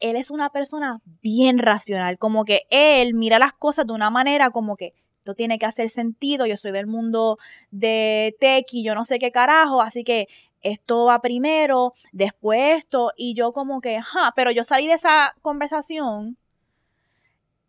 él 0.00 0.16
es 0.16 0.30
una 0.30 0.50
persona 0.50 1.00
bien 1.22 1.58
racional, 1.58 2.18
como 2.18 2.44
que 2.44 2.62
él 2.70 3.14
mira 3.14 3.38
las 3.38 3.52
cosas 3.52 3.86
de 3.86 3.92
una 3.92 4.10
manera 4.10 4.50
como 4.50 4.76
que 4.76 4.92
esto 5.22 5.34
tiene 5.36 5.60
que 5.60 5.66
hacer 5.66 5.88
sentido, 5.88 6.46
yo 6.46 6.56
soy 6.56 6.72
del 6.72 6.88
mundo 6.88 7.38
de 7.70 8.36
tech 8.40 8.66
y 8.72 8.82
yo 8.82 8.96
no 8.96 9.04
sé 9.04 9.20
qué 9.20 9.30
carajo, 9.30 9.80
así 9.80 10.02
que 10.02 10.26
esto 10.62 11.04
va 11.04 11.20
primero, 11.20 11.94
después 12.10 12.78
esto, 12.78 13.12
y 13.16 13.34
yo 13.34 13.52
como 13.52 13.80
que, 13.80 14.02
ja, 14.02 14.32
pero 14.34 14.50
yo 14.50 14.64
salí 14.64 14.88
de 14.88 14.94
esa 14.94 15.36
conversación 15.40 16.36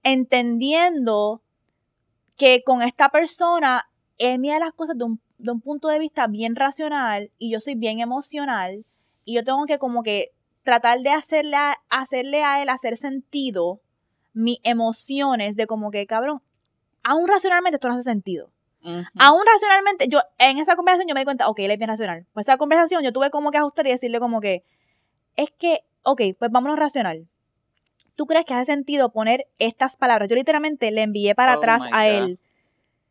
entendiendo 0.01 1.43
que 2.37 2.63
con 2.63 2.81
esta 2.81 3.09
persona 3.09 3.87
él 4.17 4.39
mira 4.39 4.57
las 4.57 4.73
cosas 4.73 4.97
de 4.97 5.05
un, 5.05 5.61
punto 5.61 5.89
de 5.89 5.99
vista 5.99 6.25
bien 6.25 6.55
racional 6.55 7.29
y 7.37 7.51
yo 7.51 7.59
soy 7.59 7.75
bien 7.75 7.99
emocional 7.99 8.83
y 9.25 9.35
yo 9.35 9.43
tengo 9.43 9.65
que 9.67 9.77
como 9.77 10.01
que 10.01 10.31
tratar 10.63 11.01
de 11.01 11.11
hacerle 11.11 11.57
hacerle 11.89 12.43
a 12.43 12.63
él 12.63 12.69
hacer 12.69 12.97
sentido 12.97 13.79
mis 14.33 14.57
emociones 14.63 15.55
de 15.55 15.67
como 15.67 15.91
que, 15.91 16.07
cabrón, 16.07 16.41
aún 17.03 17.27
racionalmente 17.27 17.75
esto 17.75 17.87
no 17.87 17.95
hace 17.95 18.03
sentido. 18.03 18.51
Aún 19.17 19.41
racionalmente, 19.45 20.09
yo 20.09 20.19
en 20.39 20.57
esa 20.57 20.75
conversación 20.75 21.07
yo 21.07 21.13
me 21.13 21.21
di 21.21 21.25
cuenta, 21.25 21.47
ok, 21.47 21.59
él 21.59 21.71
es 21.71 21.77
bien 21.77 21.89
racional. 21.89 22.25
Pues 22.33 22.47
esa 22.47 22.57
conversación 22.57 23.01
yo 23.01 23.13
tuve 23.13 23.29
como 23.29 23.49
que 23.49 23.57
ajustar 23.57 23.87
y 23.87 23.91
decirle 23.91 24.19
como 24.19 24.41
que, 24.41 24.65
es 25.37 25.51
que, 25.57 25.85
ok, 26.03 26.21
pues 26.37 26.51
vámonos 26.51 26.77
racional. 26.77 27.29
¿Tú 28.15 28.25
crees 28.25 28.45
que 28.45 28.53
hace 28.53 28.65
sentido 28.65 29.13
poner 29.13 29.47
estas 29.57 29.95
palabras? 29.95 30.27
Yo 30.27 30.35
literalmente 30.35 30.91
le 30.91 31.01
envié 31.01 31.33
para 31.33 31.55
oh 31.55 31.57
atrás 31.59 31.83
a 31.93 32.09
él 32.09 32.39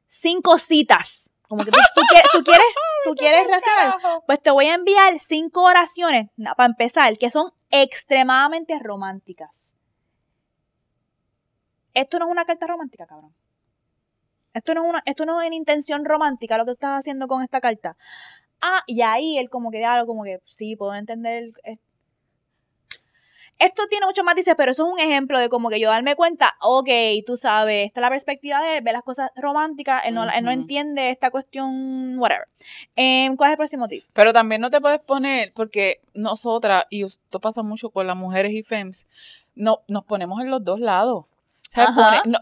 cinco 0.09 0.59
citas 0.59 1.33
como 1.52 1.66
que 1.66 1.70
tú, 1.70 2.00
quieres, 2.09 2.31
tú 2.33 2.42
quieres, 2.42 2.66
tú 3.05 3.14
quieres 3.18 3.46
racional. 3.46 4.22
Pues 4.26 4.42
te 4.42 4.50
voy 4.50 4.68
a 4.68 4.74
enviar 4.74 5.18
cinco 5.18 5.64
oraciones 5.64 6.31
para 6.57 6.64
empezar, 6.64 7.18
que 7.18 7.28
son 7.28 7.52
extremadamente 7.70 8.78
románticas. 8.78 9.50
Esto 11.92 12.18
no 12.18 12.24
es 12.24 12.31
una 12.31 12.46
carta 12.46 12.66
romántica, 12.66 13.07
cabrón. 13.07 13.35
Esto 14.55 14.75
no 14.75 14.85
es 14.85 14.91
una, 14.91 15.03
esto 15.07 15.25
no 15.25 15.41
es 15.41 15.47
una 15.47 15.57
intención 15.57 16.05
romántica 16.05 16.59
lo 16.59 16.65
que 16.65 16.73
estás 16.73 17.01
haciendo 17.01 17.29
con 17.29 17.43
esta 17.43 17.61
carta. 17.61 17.97
Ah, 18.61 18.83
y 18.87 19.03
ahí 19.03 19.38
él 19.38 19.51
como 19.51 19.71
que 19.71 19.85
algo 19.85 20.07
como 20.07 20.25
que 20.25 20.41
sí, 20.45 20.77
puedo 20.77 20.95
entender 20.95 21.53
el, 21.65 21.81
esto 23.65 23.85
tiene 23.88 24.07
mucho 24.07 24.25
más, 24.25 24.35
dice, 24.35 24.57
pero 24.57 24.73
eso 24.73 24.85
es 24.85 24.93
un 24.93 24.99
ejemplo 24.99 25.38
de 25.38 25.49
como 25.49 25.71
que 25.71 25.79
yo 25.79 25.88
darme 25.88 26.17
cuenta, 26.17 26.57
ok, 26.61 26.88
tú 27.25 27.37
sabes, 27.37 27.87
esta 27.87 28.01
es 28.01 28.03
la 28.03 28.11
perspectiva 28.11 28.61
de 28.61 28.79
él, 28.79 28.85
ve 28.85 28.93
las 28.93 29.05
cosas 29.05 29.31
románticas, 29.37 30.05
él 30.05 30.15
no, 30.15 30.25
él 30.25 30.45
no 30.45 30.51
entiende 30.51 31.11
esta 31.11 31.31
cuestión, 31.31 32.19
whatever. 32.19 32.49
Em, 32.97 33.37
¿Cuál 33.37 33.51
es 33.51 33.53
el 33.53 33.59
próximo 33.59 33.87
tip? 33.87 34.03
Pero 34.12 34.33
también 34.33 34.61
no 34.61 34.71
te 34.71 34.81
puedes 34.81 34.99
poner, 34.99 35.53
porque 35.55 36.01
nosotras, 36.12 36.87
y 36.91 37.05
esto 37.05 37.38
pasa 37.38 37.62
mucho 37.62 37.91
con 37.91 38.07
las 38.07 38.17
mujeres 38.17 38.53
y 38.53 38.65
femmes, 38.65 39.07
no, 39.55 39.83
nos 39.87 40.05
ponemos 40.05 40.41
en 40.41 40.51
los 40.51 40.65
dos 40.65 40.81
lados. 40.81 41.27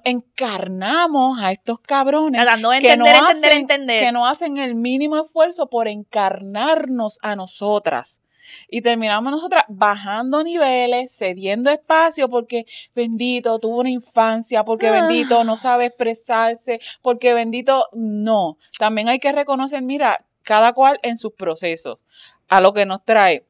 Encarnamos 0.05 1.39
a 1.41 1.53
estos 1.53 1.81
cabrones 1.81 2.41
que, 2.81 2.97
no 2.97 3.05
hacen, 3.07 3.67
que 3.67 4.13
no 4.13 4.27
hacen 4.27 4.57
el 4.59 4.75
mínimo 4.75 5.17
esfuerzo 5.17 5.69
por 5.69 5.89
encarnarnos 5.89 7.19
a 7.23 7.37
nosotras. 7.37 8.21
Y 8.69 8.83
terminamos 8.83 9.31
nosotras 9.31 9.65
bajando 9.69 10.43
niveles, 10.43 11.15
cediendo 11.17 11.71
espacio 11.71 12.29
porque 12.29 12.67
bendito 12.95 13.59
tuvo 13.59 13.81
una 13.81 13.91
infancia, 13.91 14.65
porque 14.65 14.89
ah. 14.89 14.93
bendito 14.93 15.45
no 15.45 15.57
sabe 15.57 15.87
expresarse, 15.87 16.81
porque 17.03 17.35
bendito 17.35 17.87
no. 17.93 18.59
También 18.79 19.09
hay 19.09 19.19
que 19.19 19.33
reconocer, 19.33 19.83
mira, 19.83 20.25
cada 20.43 20.73
cual 20.73 20.99
en 21.03 21.17
sus 21.17 21.33
procesos, 21.33 21.99
a 22.49 22.61
lo 22.61 22.73
que 22.73 22.87
nos 22.87 23.05
trae. 23.05 23.47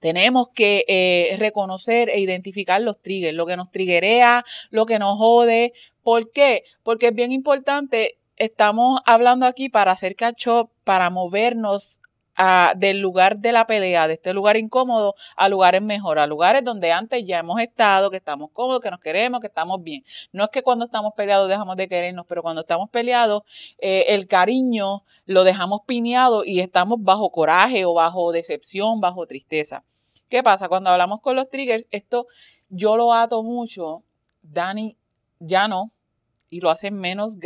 Tenemos 0.00 0.48
que 0.54 0.84
eh, 0.88 1.36
reconocer 1.38 2.08
e 2.10 2.20
identificar 2.20 2.80
los 2.80 3.00
triggers, 3.00 3.36
lo 3.36 3.46
que 3.46 3.56
nos 3.56 3.70
triggerea, 3.70 4.44
lo 4.70 4.86
que 4.86 4.98
nos 4.98 5.16
jode. 5.16 5.72
¿Por 6.02 6.32
qué? 6.32 6.64
Porque 6.82 7.08
es 7.08 7.14
bien 7.14 7.32
importante 7.32 8.16
estamos 8.40 9.02
hablando 9.04 9.46
aquí 9.46 9.68
para 9.68 9.92
hacer 9.92 10.16
catch 10.16 10.48
para 10.84 11.10
movernos 11.10 12.00
del 12.76 13.00
lugar 13.00 13.38
de 13.38 13.52
la 13.52 13.66
pelea, 13.66 14.08
de 14.08 14.14
este 14.14 14.32
lugar 14.32 14.56
incómodo, 14.56 15.14
a 15.36 15.48
lugares 15.48 15.82
mejor, 15.82 16.18
a 16.18 16.26
lugares 16.26 16.64
donde 16.64 16.92
antes 16.92 17.26
ya 17.26 17.38
hemos 17.38 17.60
estado, 17.60 18.10
que 18.10 18.16
estamos 18.16 18.50
cómodos, 18.52 18.80
que 18.80 18.90
nos 18.90 19.00
queremos, 19.00 19.40
que 19.40 19.46
estamos 19.48 19.82
bien. 19.82 20.04
No 20.32 20.44
es 20.44 20.50
que 20.50 20.62
cuando 20.62 20.86
estamos 20.86 21.12
peleados 21.16 21.48
dejamos 21.48 21.76
de 21.76 21.88
querernos, 21.88 22.26
pero 22.28 22.42
cuando 22.42 22.62
estamos 22.62 22.88
peleados, 22.90 23.42
eh, 23.78 24.06
el 24.08 24.26
cariño 24.26 25.04
lo 25.26 25.44
dejamos 25.44 25.80
pineado 25.86 26.44
y 26.44 26.60
estamos 26.60 26.98
bajo 27.02 27.30
coraje 27.30 27.84
o 27.84 27.94
bajo 27.94 28.32
decepción, 28.32 29.00
bajo 29.00 29.26
tristeza. 29.26 29.84
¿Qué 30.28 30.42
pasa? 30.42 30.68
Cuando 30.68 30.90
hablamos 30.90 31.20
con 31.20 31.36
los 31.36 31.48
triggers, 31.48 31.86
esto 31.90 32.26
yo 32.68 32.96
lo 32.96 33.12
ato 33.12 33.42
mucho 33.42 34.04
Dani 34.42 34.96
ya 35.38 35.68
no, 35.68 35.90
y 36.50 36.60
lo 36.60 36.70
hace 36.70 36.90
menos 36.90 37.36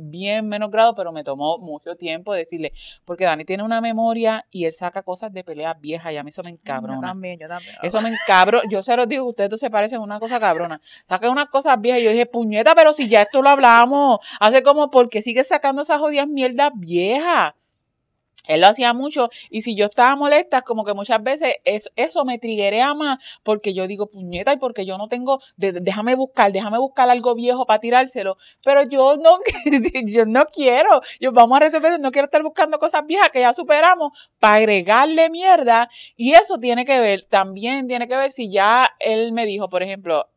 bien 0.00 0.46
menos 0.46 0.70
grado, 0.70 0.94
pero 0.94 1.10
me 1.10 1.24
tomó 1.24 1.58
mucho 1.58 1.96
tiempo 1.96 2.34
decirle, 2.34 2.72
porque 3.04 3.24
Dani 3.24 3.44
tiene 3.44 3.62
una 3.62 3.80
memoria 3.80 4.46
y 4.50 4.66
él 4.66 4.72
saca 4.72 5.02
cosas 5.02 5.32
de 5.32 5.42
peleas 5.42 5.80
viejas 5.80 6.12
y 6.12 6.16
a 6.18 6.22
mí 6.22 6.28
eso 6.28 6.42
me 6.44 6.50
encabrona. 6.50 6.96
Yo 6.96 7.00
también, 7.00 7.38
yo 7.40 7.48
también. 7.48 7.74
Eso 7.82 8.00
me 8.00 8.10
encabro, 8.10 8.60
yo 8.68 8.82
se 8.82 8.96
los 8.96 9.08
digo, 9.08 9.24
ustedes 9.24 9.50
dos 9.50 9.60
se 9.60 9.70
parecen 9.70 10.00
una 10.00 10.20
cosa 10.20 10.38
cabrona. 10.38 10.80
Saca 11.08 11.30
unas 11.30 11.46
cosas 11.46 11.80
viejas 11.80 12.00
y 12.02 12.04
yo 12.04 12.10
dije, 12.10 12.26
puñeta, 12.26 12.74
pero 12.74 12.92
si 12.92 13.08
ya 13.08 13.22
esto 13.22 13.42
lo 13.42 13.48
hablamos, 13.48 14.18
hace 14.38 14.62
como 14.62 14.90
porque 14.90 15.22
sigue 15.22 15.42
sacando 15.44 15.82
esas 15.82 15.98
jodidas 15.98 16.28
mierdas 16.28 16.72
viejas. 16.74 17.54
Él 18.44 18.60
lo 18.60 18.66
hacía 18.66 18.92
mucho 18.92 19.28
y 19.50 19.62
si 19.62 19.76
yo 19.76 19.86
estaba 19.86 20.16
molesta, 20.16 20.62
como 20.62 20.84
que 20.84 20.94
muchas 20.94 21.22
veces 21.22 21.54
eso, 21.64 21.90
eso 21.96 22.24
me 22.24 22.38
triguea 22.38 22.94
más 22.94 23.18
porque 23.42 23.74
yo 23.74 23.86
digo 23.86 24.06
puñeta 24.06 24.52
y 24.52 24.56
porque 24.56 24.84
yo 24.84 24.98
no 24.98 25.08
tengo, 25.08 25.40
déjame 25.56 26.14
buscar, 26.14 26.52
déjame 26.52 26.78
buscar 26.78 27.08
algo 27.08 27.34
viejo 27.34 27.66
para 27.66 27.80
tirárselo, 27.80 28.36
pero 28.64 28.82
yo 28.84 29.16
no, 29.16 29.38
yo 30.06 30.24
no 30.26 30.46
quiero, 30.46 31.02
yo 31.20 31.32
vamos 31.32 31.56
a 31.56 31.60
resolver, 31.60 32.00
no 32.00 32.10
quiero 32.10 32.26
estar 32.26 32.42
buscando 32.42 32.78
cosas 32.78 33.02
viejas 33.06 33.30
que 33.30 33.40
ya 33.40 33.52
superamos 33.52 34.12
para 34.38 34.56
agregarle 34.56 35.30
mierda 35.30 35.88
y 36.16 36.32
eso 36.32 36.58
tiene 36.58 36.84
que 36.84 36.98
ver, 37.00 37.24
también 37.26 37.86
tiene 37.86 38.08
que 38.08 38.16
ver 38.16 38.30
si 38.30 38.50
ya 38.50 38.88
él 38.98 39.32
me 39.32 39.46
dijo, 39.46 39.68
por 39.68 39.82
ejemplo, 39.82 40.31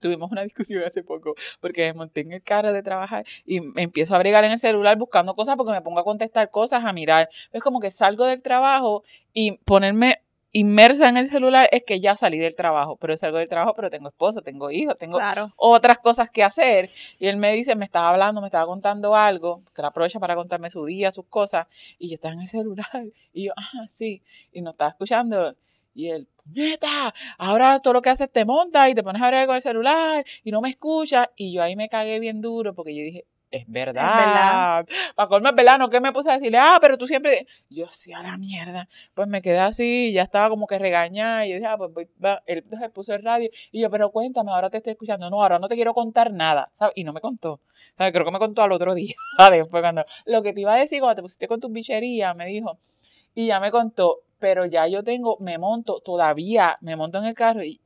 tuvimos 0.00 0.30
una 0.30 0.42
discusión 0.44 0.82
hace 0.84 1.02
poco 1.02 1.34
porque 1.60 1.82
me 1.86 1.94
monté 1.94 2.20
en 2.20 2.32
el 2.32 2.42
carro 2.42 2.72
de 2.72 2.82
trabajar 2.82 3.24
y 3.44 3.60
me 3.60 3.82
empiezo 3.82 4.14
a 4.14 4.18
bregar 4.18 4.44
en 4.44 4.52
el 4.52 4.58
celular 4.58 4.96
buscando 4.98 5.34
cosas 5.34 5.56
porque 5.56 5.72
me 5.72 5.82
pongo 5.82 6.00
a 6.00 6.04
contestar 6.04 6.50
cosas, 6.50 6.84
a 6.84 6.92
mirar. 6.92 7.28
Es 7.52 7.62
como 7.62 7.80
que 7.80 7.90
salgo 7.90 8.26
del 8.26 8.42
trabajo 8.42 9.04
y 9.32 9.52
ponerme 9.64 10.20
inmersa 10.54 11.08
en 11.08 11.16
el 11.16 11.26
celular 11.26 11.68
es 11.72 11.82
que 11.82 12.00
ya 12.00 12.14
salí 12.14 12.38
del 12.38 12.54
trabajo, 12.54 12.96
pero 12.96 13.16
salgo 13.16 13.38
del 13.38 13.48
trabajo, 13.48 13.74
pero 13.74 13.90
tengo 13.90 14.08
esposo, 14.08 14.40
tengo 14.40 14.70
hijos, 14.70 14.96
tengo 14.96 15.18
otras 15.56 15.98
cosas 15.98 16.30
que 16.30 16.44
hacer. 16.44 16.90
Y 17.18 17.26
él 17.26 17.36
me 17.36 17.52
dice, 17.52 17.74
me 17.74 17.84
estaba 17.84 18.10
hablando, 18.10 18.40
me 18.40 18.46
estaba 18.46 18.64
contando 18.64 19.16
algo, 19.16 19.62
que 19.74 19.82
él 19.82 19.86
aprovecha 19.86 20.20
para 20.20 20.36
contarme 20.36 20.70
su 20.70 20.84
día, 20.84 21.10
sus 21.10 21.26
cosas, 21.26 21.66
y 21.98 22.08
yo 22.08 22.14
estaba 22.14 22.34
en 22.34 22.42
el 22.42 22.48
celular, 22.48 23.04
y 23.32 23.46
yo, 23.46 23.52
ah, 23.56 23.86
sí, 23.88 24.22
y 24.52 24.62
no 24.62 24.70
estaba 24.70 24.90
escuchando. 24.90 25.56
Y 25.94 26.08
él, 26.10 26.28
puñeta, 26.36 27.14
ahora 27.38 27.78
todo 27.80 27.94
lo 27.94 28.02
que 28.02 28.10
haces 28.10 28.30
te 28.30 28.44
monta 28.44 28.88
y 28.88 28.94
te 28.94 29.02
pones 29.02 29.22
a 29.22 29.26
hablar 29.26 29.46
con 29.46 29.56
el 29.56 29.62
celular 29.62 30.24
y 30.42 30.50
no 30.50 30.60
me 30.60 30.70
escuchas. 30.70 31.28
Y 31.36 31.52
yo 31.52 31.62
ahí 31.62 31.76
me 31.76 31.88
cagué 31.88 32.18
bien 32.20 32.40
duro 32.40 32.74
porque 32.74 32.94
yo 32.94 33.02
dije, 33.02 33.26
es 33.54 33.66
verdad. 33.68 34.10
Es 34.10 34.26
verdad. 34.26 34.86
Para 35.14 35.28
colmo 35.28 35.48
es 35.48 35.54
verdad, 35.54 35.78
no 35.78 35.88
que 35.88 36.00
me 36.00 36.12
puse 36.12 36.28
a 36.28 36.34
decirle, 36.34 36.58
ah, 36.60 36.78
pero 36.80 36.98
tú 36.98 37.06
siempre. 37.06 37.46
Yo 37.70 37.86
sí, 37.88 38.12
a 38.12 38.20
la 38.20 38.36
mierda. 38.36 38.88
Pues 39.14 39.28
me 39.28 39.42
quedé 39.42 39.60
así, 39.60 40.12
ya 40.12 40.22
estaba 40.22 40.48
como 40.48 40.66
que 40.66 40.76
regañada. 40.76 41.46
Y 41.46 41.50
yo 41.50 41.56
dije, 41.56 41.66
ah, 41.68 41.76
pues 41.78 41.92
voy, 41.94 42.08
él 42.46 42.64
se 42.68 42.88
puso 42.90 43.14
el 43.14 43.22
radio. 43.22 43.48
Y 43.70 43.80
yo, 43.80 43.90
pero 43.90 44.10
cuéntame, 44.10 44.50
ahora 44.50 44.70
te 44.70 44.78
estoy 44.78 44.94
escuchando. 44.94 45.30
No, 45.30 45.40
ahora 45.40 45.60
no 45.60 45.68
te 45.68 45.76
quiero 45.76 45.94
contar 45.94 46.32
nada. 46.32 46.70
¿sabes? 46.72 46.94
Y 46.96 47.04
no 47.04 47.12
me 47.12 47.20
contó. 47.20 47.60
¿sabes? 47.96 48.12
Creo 48.12 48.24
que 48.24 48.32
me 48.32 48.40
contó 48.40 48.62
al 48.62 48.72
otro 48.72 48.92
día. 48.96 49.14
Después, 49.52 49.82
cuando. 49.82 50.04
Lo 50.24 50.42
que 50.42 50.52
te 50.52 50.60
iba 50.60 50.74
a 50.74 50.78
decir 50.78 50.98
cuando 50.98 51.14
te 51.14 51.22
pusiste 51.22 51.46
con 51.46 51.60
tu 51.60 51.68
bichería, 51.68 52.34
me 52.34 52.46
dijo. 52.46 52.80
Y 53.36 53.46
ya 53.46 53.60
me 53.60 53.70
contó, 53.70 54.22
pero 54.38 54.66
ya 54.66 54.86
yo 54.88 55.02
tengo, 55.02 55.36
me 55.40 55.58
monto, 55.58 56.00
todavía 56.00 56.78
me 56.80 56.96
monto 56.96 57.18
en 57.18 57.24
el 57.24 57.34
carro 57.34 57.62
y, 57.64 57.80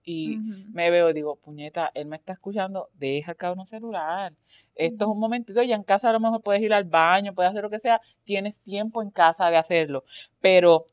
me 0.73 0.91
veo, 0.91 1.13
digo, 1.13 1.37
puñeta, 1.37 1.91
él 1.95 2.07
me 2.07 2.17
está 2.17 2.33
escuchando, 2.33 2.89
deja 2.95 3.33
el 3.33 3.37
cabrón 3.37 3.67
celular. 3.67 4.33
Esto 4.75 5.05
es 5.05 5.11
un 5.11 5.21
momentito, 5.21 5.63
ya 5.63 5.75
en 5.75 5.83
casa 5.83 6.11
a 6.11 6.13
lo 6.13 6.21
mejor 6.21 6.41
puedes 6.43 6.63
ir 6.63 6.73
al 6.73 6.85
baño, 6.85 7.35
puedes 7.35 7.51
hacer 7.51 7.63
lo 7.63 7.71
que 7.71 7.81
sea, 7.81 8.01
tienes 8.25 8.61
tiempo 8.61 9.03
en 9.03 9.11
casa 9.11 9.51
de 9.51 9.57
hacerlo, 9.57 10.05
pero 10.41 10.87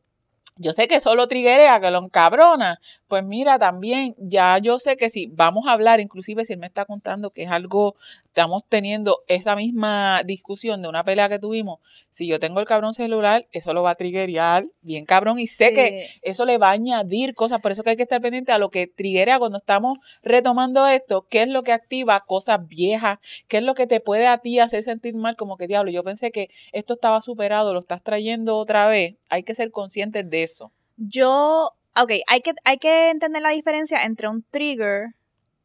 yo 0.57 0.71
sé 0.71 0.87
que 0.87 1.01
solo 1.01 1.27
triguea, 1.27 1.81
que 1.81 1.91
lo 1.91 2.01
encabrona. 2.01 2.79
Pues 3.07 3.25
mira, 3.25 3.59
también 3.59 4.15
ya 4.17 4.57
yo 4.57 4.79
sé 4.79 4.95
que 4.95 5.09
si 5.09 5.27
vamos 5.27 5.67
a 5.67 5.73
hablar, 5.73 5.99
inclusive 5.99 6.45
si 6.45 6.53
él 6.53 6.59
me 6.59 6.67
está 6.67 6.85
contando 6.85 7.31
que 7.31 7.43
es 7.43 7.51
algo, 7.51 7.95
estamos 8.35 8.63
teniendo 8.67 9.19
esa 9.29 9.55
misma 9.55 10.21
discusión 10.25 10.81
de 10.81 10.89
una 10.89 11.05
pelea 11.05 11.29
que 11.29 11.39
tuvimos, 11.39 11.79
si 12.09 12.27
yo 12.27 12.37
tengo 12.37 12.59
el 12.59 12.65
cabrón 12.65 12.93
celular, 12.93 13.47
eso 13.53 13.73
lo 13.73 13.81
va 13.81 13.91
a 13.91 13.95
triggerear 13.95 14.65
bien 14.81 15.05
cabrón 15.05 15.39
y 15.39 15.47
sé 15.47 15.73
que 15.73 16.09
eso 16.21 16.43
le 16.43 16.57
va 16.57 16.67
a 16.67 16.71
añadir 16.71 17.33
cosas, 17.33 17.61
por 17.61 17.71
eso 17.71 17.81
que 17.81 17.91
hay 17.91 17.95
que 17.95 18.03
estar 18.03 18.19
pendiente 18.19 18.51
a 18.51 18.57
lo 18.57 18.71
que 18.71 18.87
triguea 18.87 19.39
cuando 19.39 19.57
estamos 19.57 19.99
retomando 20.21 20.85
esto, 20.85 21.25
qué 21.29 21.43
es 21.43 21.47
lo 21.47 21.63
que 21.63 21.71
activa 21.71 22.25
cosas 22.27 22.67
viejas, 22.67 23.19
qué 23.47 23.59
es 23.59 23.63
lo 23.63 23.73
que 23.73 23.87
te 23.87 24.01
puede 24.01 24.27
a 24.27 24.39
ti 24.39 24.59
hacer 24.59 24.83
sentir 24.83 25.15
mal, 25.15 25.37
como 25.37 25.55
que 25.55 25.67
diablo, 25.67 25.89
yo 25.89 26.03
pensé 26.03 26.31
que 26.31 26.49
esto 26.73 26.95
estaba 26.95 27.21
superado, 27.21 27.73
lo 27.73 27.79
estás 27.79 28.03
trayendo 28.03 28.57
otra 28.57 28.89
vez, 28.89 29.15
hay 29.29 29.43
que 29.43 29.55
ser 29.55 29.71
conscientes 29.71 30.29
de 30.29 30.43
eso. 30.43 30.73
Yo, 30.97 31.71
ok, 31.95 32.11
hay 32.27 32.41
que, 32.41 32.51
hay 32.65 32.79
que 32.79 33.11
entender 33.11 33.41
la 33.41 33.51
diferencia 33.51 34.03
entre 34.03 34.27
un 34.27 34.43
trigger 34.43 35.15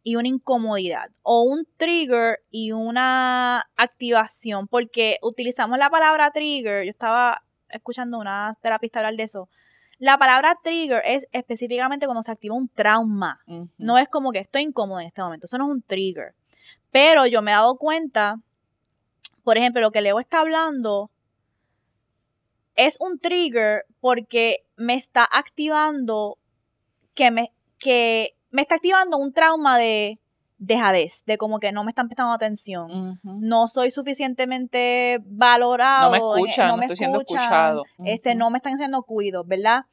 y 0.02 0.16
una 0.16 0.28
incomodidad 0.28 1.10
o 1.22 1.42
un 1.42 1.66
trigger 1.76 2.40
y 2.50 2.72
una 2.72 3.66
activación 3.76 4.66
porque 4.66 5.18
utilizamos 5.22 5.78
la 5.78 5.90
palabra 5.90 6.30
trigger, 6.30 6.84
yo 6.84 6.90
estaba 6.90 7.42
escuchando 7.68 8.18
una 8.18 8.56
terapista 8.62 9.00
hablar 9.00 9.16
de 9.16 9.24
eso. 9.24 9.48
La 9.98 10.16
palabra 10.16 10.58
trigger 10.62 11.02
es 11.04 11.26
específicamente 11.32 12.06
cuando 12.06 12.22
se 12.22 12.32
activa 12.32 12.54
un 12.54 12.68
trauma. 12.68 13.40
No 13.76 13.98
es 13.98 14.08
como 14.08 14.32
que 14.32 14.38
estoy 14.38 14.62
incómodo 14.62 15.00
en 15.00 15.06
este 15.06 15.20
momento. 15.20 15.46
Eso 15.46 15.58
no 15.58 15.66
es 15.66 15.70
un 15.72 15.82
trigger. 15.82 16.34
Pero 16.90 17.26
yo 17.26 17.42
me 17.42 17.50
he 17.50 17.54
dado 17.54 17.76
cuenta, 17.76 18.36
por 19.44 19.58
ejemplo, 19.58 19.82
lo 19.82 19.90
que 19.90 20.00
Leo 20.00 20.18
está 20.18 20.40
hablando 20.40 21.10
es 22.76 22.96
un 22.98 23.18
trigger 23.18 23.84
porque 24.00 24.64
me 24.76 24.94
está 24.94 25.28
activando 25.30 26.38
que 27.14 27.30
me, 27.30 27.52
que 27.78 28.34
me 28.50 28.62
está 28.62 28.76
activando 28.76 29.16
un 29.16 29.32
trauma 29.32 29.78
de 29.78 30.18
dejadez, 30.58 31.24
de 31.24 31.38
como 31.38 31.58
que 31.58 31.72
no 31.72 31.84
me 31.84 31.90
están 31.90 32.08
prestando 32.08 32.34
atención, 32.34 33.18
no 33.22 33.68
soy 33.68 33.90
suficientemente 33.90 35.18
valorado, 35.24 36.04
no 36.04 36.10
me 36.10 36.42
escuchan, 36.42 36.68
no, 36.68 36.76
me 36.76 36.84
estoy 36.84 36.96
siendo 36.96 37.20
escuchado, 37.20 37.84
este, 38.04 38.34
no 38.34 38.50
me 38.50 38.58
están 38.58 38.74
haciendo 38.74 39.02
cuido, 39.02 39.42
¿verdad? 39.44 39.84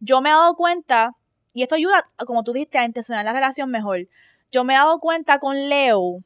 Yo 0.00 0.20
me 0.20 0.30
he 0.30 0.32
dado 0.32 0.56
cuenta, 0.56 1.12
y 1.54 1.62
esto 1.62 1.76
ayuda, 1.76 2.10
como 2.26 2.42
tú 2.42 2.52
dijiste, 2.52 2.78
a 2.78 2.84
intencionar 2.84 3.24
la 3.24 3.32
relación 3.32 3.70
mejor. 3.70 4.08
Yo 4.50 4.64
me 4.64 4.74
he 4.74 4.76
dado 4.76 4.98
cuenta 4.98 5.38
con 5.38 5.68
Leo, 5.68 6.22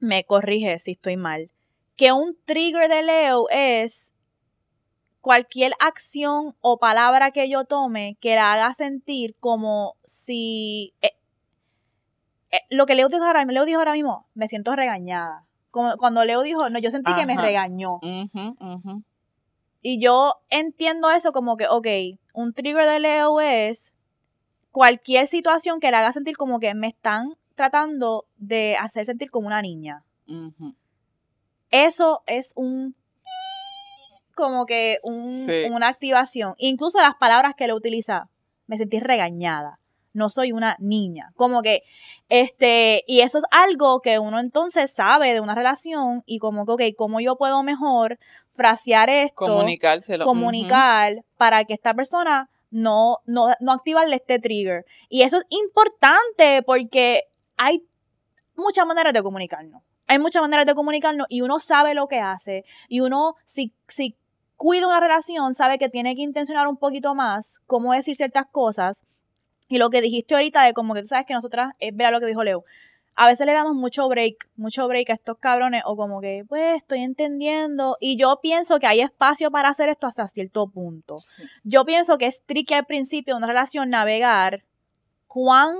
me 0.00 0.24
corrige 0.24 0.78
si 0.78 0.92
estoy 0.92 1.18
mal, 1.18 1.50
que 1.96 2.12
un 2.12 2.36
trigger 2.46 2.88
de 2.88 3.02
Leo 3.02 3.46
es 3.50 4.14
cualquier 5.20 5.72
acción 5.80 6.54
o 6.60 6.78
palabra 6.78 7.30
que 7.30 7.48
yo 7.48 7.64
tome 7.64 8.16
que 8.20 8.34
la 8.34 8.52
haga 8.52 8.74
sentir 8.74 9.36
como 9.40 9.96
si 10.04 10.94
eh, 11.02 11.10
eh, 12.50 12.60
lo 12.70 12.86
que 12.86 12.94
Leo 12.94 13.08
dijo 13.08 13.24
ahora, 13.24 13.44
Leo 13.44 13.64
dijo 13.64 13.78
ahora 13.78 13.92
mismo, 13.92 14.26
me 14.34 14.48
siento 14.48 14.74
regañada. 14.74 15.44
Como, 15.70 15.96
cuando 15.96 16.24
Leo 16.24 16.42
dijo, 16.42 16.70
no, 16.70 16.78
yo 16.78 16.90
sentí 16.90 17.12
que 17.14 17.26
me 17.26 17.36
regañó. 17.36 18.00
Y 19.82 20.00
yo 20.00 20.34
entiendo 20.48 21.10
eso 21.10 21.32
como 21.32 21.56
que, 21.56 21.68
ok, 21.68 21.86
un 22.32 22.52
trigger 22.52 22.86
de 22.86 23.00
Leo 23.00 23.40
es 23.40 23.94
cualquier 24.70 25.26
situación 25.26 25.80
que 25.80 25.90
le 25.90 25.96
haga 25.98 26.12
sentir 26.12 26.36
como 26.36 26.58
que 26.58 26.74
me 26.74 26.88
están 26.88 27.34
tratando 27.54 28.26
de 28.36 28.76
hacer 28.76 29.04
sentir 29.04 29.30
como 29.30 29.46
una 29.46 29.62
niña. 29.62 30.04
Eso 31.70 32.22
es 32.26 32.52
un 32.56 32.94
como 34.38 34.66
que 34.66 35.00
una 35.02 35.88
activación. 35.88 36.54
Incluso 36.58 37.00
las 37.00 37.16
palabras 37.16 37.54
que 37.56 37.66
le 37.66 37.74
utiliza, 37.74 38.28
me 38.68 38.76
sentí 38.76 39.00
regañada. 39.00 39.80
No 40.12 40.30
soy 40.30 40.52
una 40.52 40.76
niña. 40.78 41.32
Como 41.34 41.60
que, 41.60 41.82
este, 42.28 43.02
y 43.08 43.22
eso 43.22 43.38
es 43.38 43.44
algo 43.50 44.00
que 44.00 44.20
uno 44.20 44.38
entonces 44.38 44.92
sabe 44.92 45.32
de 45.32 45.40
una 45.40 45.56
relación 45.56 46.22
y 46.24 46.38
como 46.38 46.66
que, 46.66 46.72
ok, 46.72 46.82
¿cómo 46.96 47.18
yo 47.18 47.34
puedo 47.34 47.64
mejor 47.64 48.20
frasear 48.54 49.10
esto? 49.10 49.34
Comunicárselo. 49.34 50.24
Comunicar 50.24 51.24
para 51.36 51.64
que 51.64 51.74
esta 51.74 51.92
persona 51.94 52.48
no, 52.70 53.18
no, 53.26 53.48
no 53.58 53.72
activarle 53.72 54.14
este 54.14 54.38
trigger. 54.38 54.86
Y 55.08 55.22
eso 55.22 55.38
es 55.38 55.46
importante 55.50 56.62
porque 56.62 57.24
hay 57.56 57.82
muchas 58.54 58.86
maneras 58.86 59.12
de 59.12 59.22
comunicarnos. 59.24 59.82
Hay 60.06 60.20
muchas 60.20 60.42
maneras 60.42 60.64
de 60.64 60.76
comunicarnos 60.76 61.26
y 61.28 61.40
uno 61.40 61.58
sabe 61.58 61.94
lo 61.94 62.06
que 62.06 62.20
hace. 62.20 62.64
Y 62.88 63.00
uno, 63.00 63.34
si, 63.44 63.74
si 63.88 64.16
cuida 64.58 64.88
una 64.88 65.00
relación, 65.00 65.54
sabe 65.54 65.78
que 65.78 65.88
tiene 65.88 66.14
que 66.16 66.22
intencionar 66.22 66.66
un 66.66 66.76
poquito 66.76 67.14
más 67.14 67.60
cómo 67.66 67.92
decir 67.92 68.16
ciertas 68.16 68.44
cosas. 68.50 69.04
Y 69.68 69.78
lo 69.78 69.88
que 69.88 70.02
dijiste 70.02 70.34
ahorita 70.34 70.64
de 70.64 70.74
como 70.74 70.94
que 70.94 71.02
tú 71.02 71.08
sabes 71.08 71.26
que 71.26 71.32
nosotras, 71.32 71.72
es 71.78 71.96
ver 71.96 72.12
lo 72.12 72.20
que 72.20 72.26
dijo 72.26 72.42
Leo. 72.42 72.64
A 73.14 73.26
veces 73.26 73.46
le 73.46 73.52
damos 73.52 73.74
mucho 73.74 74.08
break, 74.08 74.48
mucho 74.56 74.86
break 74.86 75.10
a 75.10 75.14
estos 75.14 75.38
cabrones, 75.38 75.82
o 75.84 75.96
como 75.96 76.20
que, 76.20 76.44
pues, 76.48 76.76
estoy 76.76 77.00
entendiendo. 77.00 77.96
Y 78.00 78.16
yo 78.16 78.38
pienso 78.40 78.78
que 78.78 78.86
hay 78.86 79.00
espacio 79.00 79.50
para 79.50 79.68
hacer 79.68 79.88
esto 79.88 80.06
hasta 80.06 80.28
cierto 80.28 80.68
punto. 80.68 81.16
Yo 81.64 81.84
pienso 81.84 82.16
que 82.18 82.26
es 82.26 82.42
tricky 82.44 82.74
al 82.74 82.86
principio 82.86 83.34
de 83.34 83.38
una 83.38 83.48
relación 83.48 83.90
navegar 83.90 84.64
cuán 85.26 85.74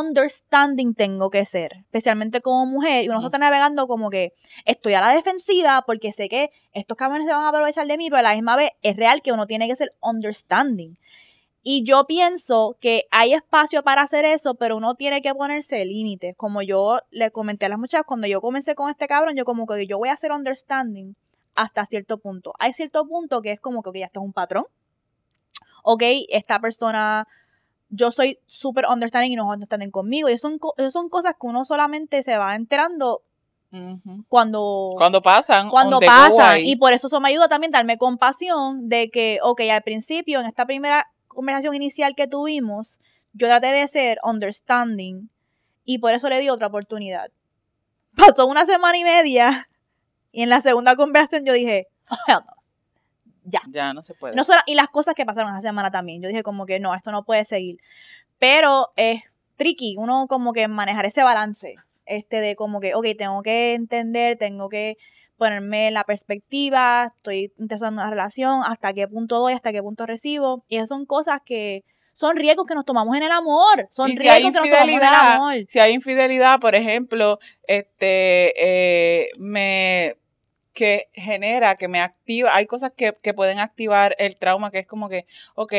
understanding 0.00 0.94
tengo 0.94 1.30
que 1.30 1.44
ser, 1.46 1.74
especialmente 1.80 2.40
como 2.40 2.66
mujer, 2.66 3.04
y 3.04 3.08
uno 3.08 3.24
está 3.24 3.38
navegando 3.38 3.86
como 3.86 4.10
que 4.10 4.32
estoy 4.64 4.94
a 4.94 5.00
la 5.00 5.10
defensiva 5.10 5.82
porque 5.86 6.12
sé 6.12 6.28
que 6.28 6.50
estos 6.72 6.96
cabrones 6.96 7.26
se 7.26 7.32
van 7.32 7.44
a 7.44 7.48
aprovechar 7.48 7.86
de 7.86 7.96
mí, 7.96 8.10
pero 8.10 8.18
a 8.18 8.22
la 8.22 8.34
misma 8.34 8.56
vez 8.56 8.70
es 8.82 8.96
real 8.96 9.22
que 9.22 9.32
uno 9.32 9.46
tiene 9.46 9.68
que 9.68 9.76
ser 9.76 9.94
understanding. 10.00 10.96
Y 11.66 11.82
yo 11.82 12.04
pienso 12.06 12.76
que 12.78 13.04
hay 13.10 13.32
espacio 13.32 13.82
para 13.82 14.02
hacer 14.02 14.26
eso, 14.26 14.54
pero 14.54 14.76
uno 14.76 14.96
tiene 14.96 15.22
que 15.22 15.34
ponerse 15.34 15.82
límites. 15.86 16.36
Como 16.36 16.60
yo 16.60 17.00
le 17.10 17.30
comenté 17.30 17.64
a 17.64 17.70
las 17.70 17.78
muchachas, 17.78 18.04
cuando 18.06 18.26
yo 18.26 18.42
comencé 18.42 18.74
con 18.74 18.90
este 18.90 19.06
cabrón, 19.06 19.34
yo 19.34 19.46
como 19.46 19.66
que 19.66 19.86
yo 19.86 19.96
voy 19.96 20.10
a 20.10 20.12
hacer 20.12 20.30
understanding 20.30 21.16
hasta 21.54 21.86
cierto 21.86 22.18
punto. 22.18 22.52
Hay 22.58 22.74
cierto 22.74 23.06
punto 23.06 23.40
que 23.40 23.52
es 23.52 23.60
como 23.60 23.82
que 23.82 23.98
ya 23.98 24.06
esto 24.06 24.20
es 24.20 24.26
un 24.26 24.34
patrón. 24.34 24.66
Ok, 25.82 26.02
esta 26.28 26.60
persona, 26.60 27.26
yo 27.94 28.10
soy 28.10 28.38
súper 28.46 28.86
understanding 28.86 29.32
y 29.32 29.36
no 29.36 29.48
understanding 29.48 29.90
conmigo. 29.90 30.28
Y 30.28 30.32
eso 30.32 30.48
son, 30.48 30.58
eso 30.76 30.90
son 30.90 31.08
cosas 31.08 31.34
que 31.40 31.46
uno 31.46 31.64
solamente 31.64 32.22
se 32.22 32.36
va 32.36 32.56
enterando 32.56 33.22
cuando, 34.28 34.92
cuando 34.96 35.20
pasan. 35.20 35.68
Cuando 35.68 35.98
pasan. 35.98 36.60
Y 36.60 36.76
por 36.76 36.92
eso 36.92 37.08
eso 37.08 37.20
me 37.20 37.30
ayuda 37.30 37.48
también 37.48 37.74
a 37.74 37.78
darme 37.78 37.98
compasión 37.98 38.88
de 38.88 39.10
que, 39.10 39.38
ok, 39.42 39.62
al 39.72 39.82
principio, 39.82 40.40
en 40.40 40.46
esta 40.46 40.64
primera 40.64 41.10
conversación 41.26 41.74
inicial 41.74 42.14
que 42.14 42.28
tuvimos, 42.28 43.00
yo 43.32 43.48
traté 43.48 43.68
de 43.68 43.88
ser 43.88 44.18
understanding 44.22 45.28
y 45.84 45.98
por 45.98 46.14
eso 46.14 46.28
le 46.28 46.38
di 46.38 46.48
otra 46.50 46.68
oportunidad. 46.68 47.30
Pasó 48.16 48.46
una 48.46 48.64
semana 48.64 48.96
y 48.96 49.02
media 49.02 49.68
y 50.30 50.42
en 50.42 50.50
la 50.50 50.60
segunda 50.60 50.94
conversación 50.94 51.44
yo 51.44 51.52
dije, 51.52 51.88
oh, 52.28 52.40
ya. 53.44 53.62
Ya 53.68 53.92
no 53.92 54.02
se 54.02 54.14
puede. 54.14 54.34
No 54.34 54.42
y 54.66 54.74
las 54.74 54.88
cosas 54.88 55.14
que 55.14 55.24
pasaron 55.24 55.52
esa 55.52 55.60
semana 55.60 55.90
también. 55.90 56.22
Yo 56.22 56.28
dije 56.28 56.42
como 56.42 56.66
que 56.66 56.80
no, 56.80 56.94
esto 56.94 57.12
no 57.12 57.24
puede 57.24 57.44
seguir. 57.44 57.78
Pero 58.38 58.92
es 58.96 59.22
tricky 59.56 59.96
uno 59.98 60.26
como 60.28 60.52
que 60.52 60.68
manejar 60.68 61.06
ese 61.06 61.22
balance. 61.22 61.76
Este 62.06 62.40
de 62.40 62.56
como 62.56 62.80
que, 62.80 62.94
ok, 62.94 63.06
tengo 63.16 63.42
que 63.42 63.74
entender, 63.74 64.36
tengo 64.36 64.68
que 64.68 64.96
ponerme 65.36 65.88
en 65.88 65.94
la 65.94 66.04
perspectiva, 66.04 67.12
estoy 67.16 67.52
empezando 67.58 68.00
una 68.00 68.10
relación, 68.10 68.62
hasta 68.64 68.92
qué 68.92 69.08
punto 69.08 69.40
doy, 69.40 69.52
hasta 69.52 69.72
qué 69.72 69.82
punto 69.82 70.06
recibo. 70.06 70.64
Y 70.68 70.76
esas 70.76 70.90
son 70.90 71.06
cosas 71.06 71.40
que 71.44 71.84
son 72.12 72.36
riesgos 72.36 72.66
que 72.66 72.74
nos 72.74 72.84
tomamos 72.84 73.16
en 73.16 73.24
el 73.24 73.32
amor. 73.32 73.86
Son 73.90 74.08
riesgos 74.16 74.52
que 74.52 74.60
nos 74.60 74.68
tomamos 74.68 74.88
en 74.88 74.94
el 74.94 75.04
amor. 75.04 75.54
Si 75.68 75.80
hay 75.80 75.92
infidelidad, 75.92 76.60
por 76.60 76.74
ejemplo, 76.74 77.38
este 77.66 78.52
eh, 78.56 79.30
me 79.38 80.16
que 80.74 81.08
genera, 81.12 81.76
que 81.76 81.88
me 81.88 82.00
activa, 82.00 82.54
hay 82.54 82.66
cosas 82.66 82.92
que, 82.96 83.14
que 83.22 83.32
pueden 83.32 83.60
activar 83.60 84.14
el 84.18 84.36
trauma, 84.36 84.70
que 84.70 84.80
es 84.80 84.86
como 84.86 85.08
que, 85.08 85.26
ok, 85.54 85.72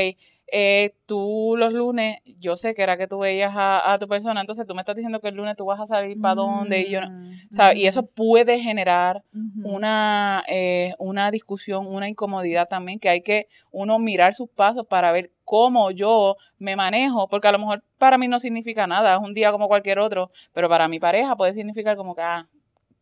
eh, 0.47 0.93
tú 1.07 1.55
los 1.57 1.73
lunes, 1.73 2.19
yo 2.39 2.55
sé 2.55 2.75
que 2.75 2.83
era 2.83 2.97
que 2.97 3.07
tú 3.07 3.19
veías 3.19 3.51
a, 3.55 3.97
tu 3.99 4.07
persona, 4.07 4.41
entonces 4.41 4.67
tú 4.67 4.75
me 4.75 4.81
estás 4.81 4.95
diciendo 4.95 5.19
que 5.19 5.29
el 5.29 5.35
lunes 5.35 5.55
tú 5.57 5.65
vas 5.65 5.79
a 5.79 5.87
salir 5.87 6.21
para 6.21 6.35
dónde 6.35 6.81
y 6.81 6.91
yo 6.91 7.01
no, 7.01 7.09
mm, 7.09 7.75
Y 7.75 7.87
eso 7.87 8.05
puede 8.05 8.59
generar 8.59 9.23
una, 9.63 10.43
eh, 10.47 10.93
una 10.99 11.31
discusión, 11.31 11.87
una 11.87 12.07
incomodidad 12.07 12.67
también, 12.67 12.99
que 12.99 13.09
hay 13.09 13.21
que 13.21 13.47
uno 13.71 13.97
mirar 13.97 14.33
sus 14.35 14.49
pasos 14.49 14.85
para 14.85 15.11
ver 15.11 15.31
cómo 15.45 15.89
yo 15.91 16.37
me 16.59 16.75
manejo, 16.75 17.27
porque 17.27 17.47
a 17.47 17.51
lo 17.51 17.59
mejor 17.59 17.83
para 17.97 18.17
mí 18.17 18.27
no 18.27 18.39
significa 18.39 18.85
nada, 18.85 19.15
es 19.15 19.19
un 19.19 19.33
día 19.33 19.51
como 19.51 19.67
cualquier 19.67 19.99
otro, 19.99 20.31
pero 20.53 20.69
para 20.69 20.87
mi 20.87 20.99
pareja 20.99 21.35
puede 21.35 21.53
significar 21.53 21.97
como 21.97 22.15
que, 22.15 22.21
ah, 22.21 22.47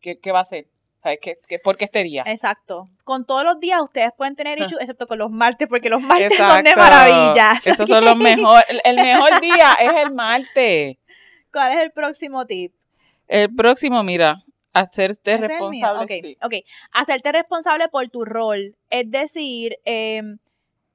¿qué, 0.00 0.18
qué 0.18 0.32
va 0.32 0.40
a 0.40 0.44
ser? 0.44 0.66
¿Sabes 1.04 1.18
qué? 1.20 1.58
¿Por 1.58 1.76
qué 1.76 1.84
este 1.84 2.02
día? 2.02 2.22
Exacto. 2.24 2.88
Con 3.04 3.26
todos 3.26 3.44
los 3.44 3.60
días 3.60 3.78
ustedes 3.82 4.08
pueden 4.16 4.36
tener 4.36 4.58
issues, 4.58 4.80
excepto 4.80 5.06
con 5.06 5.18
los 5.18 5.30
martes, 5.30 5.68
porque 5.68 5.90
los 5.90 6.00
martes 6.00 6.34
son 6.34 6.64
de 6.64 6.74
maravilla. 6.74 7.60
Estos 7.62 7.86
son 7.90 8.06
los 8.06 8.16
mejores. 8.16 8.64
El 8.84 8.96
mejor 8.96 9.38
día 9.42 9.74
es 9.80 9.92
el 9.92 10.14
martes. 10.14 10.96
¿Cuál 11.52 11.72
es 11.72 11.82
el 11.82 11.92
próximo 11.92 12.46
tip? 12.46 12.72
El 13.28 13.54
próximo, 13.54 14.02
mira, 14.02 14.44
hacerte 14.72 15.36
responsable. 15.36 16.04
Okay, 16.04 16.38
ok, 16.40 16.54
hacerte 16.92 17.32
responsable 17.32 17.88
por 17.88 18.08
tu 18.08 18.24
rol. 18.24 18.74
Es 18.88 19.10
decir, 19.10 19.76
eh, 19.84 20.22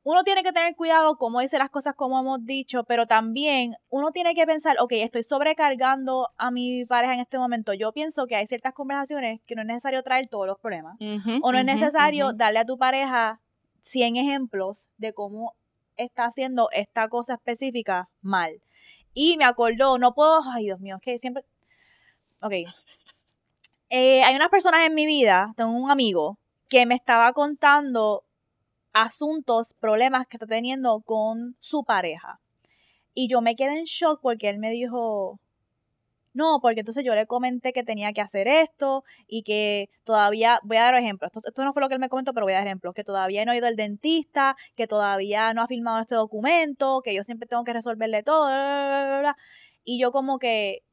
uno 0.04 0.24
tiene 0.24 0.44
que 0.44 0.52
tener 0.52 0.76
cuidado 0.76 1.18
cómo 1.18 1.42
dice 1.42 1.58
las 1.58 1.70
cosas 1.70 1.94
como 1.94 2.20
hemos 2.20 2.46
dicho, 2.46 2.84
pero 2.86 3.06
también 3.06 3.76
uno 3.90 4.12
tiene 4.12 4.34
que 4.34 4.46
pensar, 4.46 4.78
ok, 4.80 4.94
estoy 4.94 5.24
sobrecargando 5.24 6.30
a 6.38 6.52
mi 6.52 6.86
pareja 6.86 7.14
en 7.14 7.20
este 7.20 7.38
momento. 7.38 7.74
Yo 7.74 7.92
pienso 7.92 8.26
que 8.26 8.36
hay 8.36 8.48
ciertas 8.48 8.74
conversaciones 8.74 9.42
que 9.46 9.56
no 9.56 9.62
es 9.62 9.68
necesario 9.68 10.02
traer 10.04 10.28
todos 10.28 10.48
los 10.48 10.58
problemas. 10.60 10.98
o 11.42 11.52
no 11.52 11.58
es 11.58 11.66
necesario 11.66 12.34
darle 12.34 12.60
a 12.60 12.66
tu 12.66 12.78
pareja 12.78 13.42
100 13.82 14.16
ejemplos 14.18 14.88
de 14.98 15.14
cómo 15.14 15.56
está 15.98 16.26
haciendo 16.26 16.70
esta 16.72 17.10
cosa 17.10 17.34
específica 17.34 18.10
mal. 18.22 18.62
Y 19.14 19.36
me 19.38 19.46
acordó, 19.46 19.98
no 19.98 20.14
puedo, 20.14 20.42
ay 20.54 20.66
Dios 20.66 20.80
mío, 20.80 20.96
es 20.96 21.02
que 21.02 21.20
siempre... 21.20 21.44
Ok. 22.42 22.54
Eh, 23.90 24.24
hay 24.24 24.36
unas 24.36 24.50
personas 24.50 24.82
en 24.86 24.94
mi 24.94 25.06
vida, 25.06 25.52
tengo 25.58 25.72
un 25.72 25.92
amigo, 25.92 26.38
que 26.70 26.86
me 26.86 26.96
estaba 26.96 27.34
contando 27.34 28.24
asuntos, 28.94 29.74
problemas 29.80 30.28
que 30.28 30.38
está 30.38 30.48
teniendo 30.48 31.02
con 31.02 31.56
su 31.60 31.84
pareja. 31.84 32.40
Y 33.14 33.28
yo 33.28 33.42
me 33.42 33.56
quedé 33.56 33.80
en 33.80 33.86
shock 33.86 34.20
porque 34.22 34.50
él 34.50 34.60
me 34.60 34.70
dijo, 34.70 35.40
no, 36.34 36.60
porque 36.62 36.82
entonces 36.82 37.04
yo 37.04 37.16
le 37.16 37.26
comenté 37.26 37.74
que 37.74 37.84
tenía 37.84 38.14
que 38.14 38.22
hacer 38.22 38.48
esto 38.48 39.04
y 39.28 39.44
que 39.44 39.90
todavía, 40.04 40.60
voy 40.64 40.78
a 40.78 40.84
dar 40.84 40.96
ejemplos, 40.96 41.30
esto, 41.34 41.42
esto, 41.48 41.66
no 41.66 41.74
fue 41.74 41.82
lo 41.82 41.90
que 41.90 41.96
él 41.96 42.00
me 42.00 42.10
comentó, 42.10 42.34
pero 42.34 42.46
voy 42.46 42.54
a 42.54 42.58
dar 42.58 42.68
ejemplos, 42.68 42.94
que 42.94 43.04
todavía 43.04 43.44
no 43.46 43.52
ha 43.52 43.58
ido 43.58 43.68
al 43.68 43.76
dentista, 43.76 44.56
que 44.76 44.88
todavía 44.88 45.54
no 45.54 45.64
ha 45.64 45.68
firmado 45.68 46.00
este 46.00 46.16
documento, 46.16 47.02
que 47.04 47.14
yo 47.14 47.24
siempre 47.24 47.48
tengo 47.48 47.64
que 47.64 47.74
resolverle 47.74 48.24
todo, 48.24 48.50
y 49.84 50.00
yo 50.00 50.12
como 50.12 50.38
que, 50.40 50.84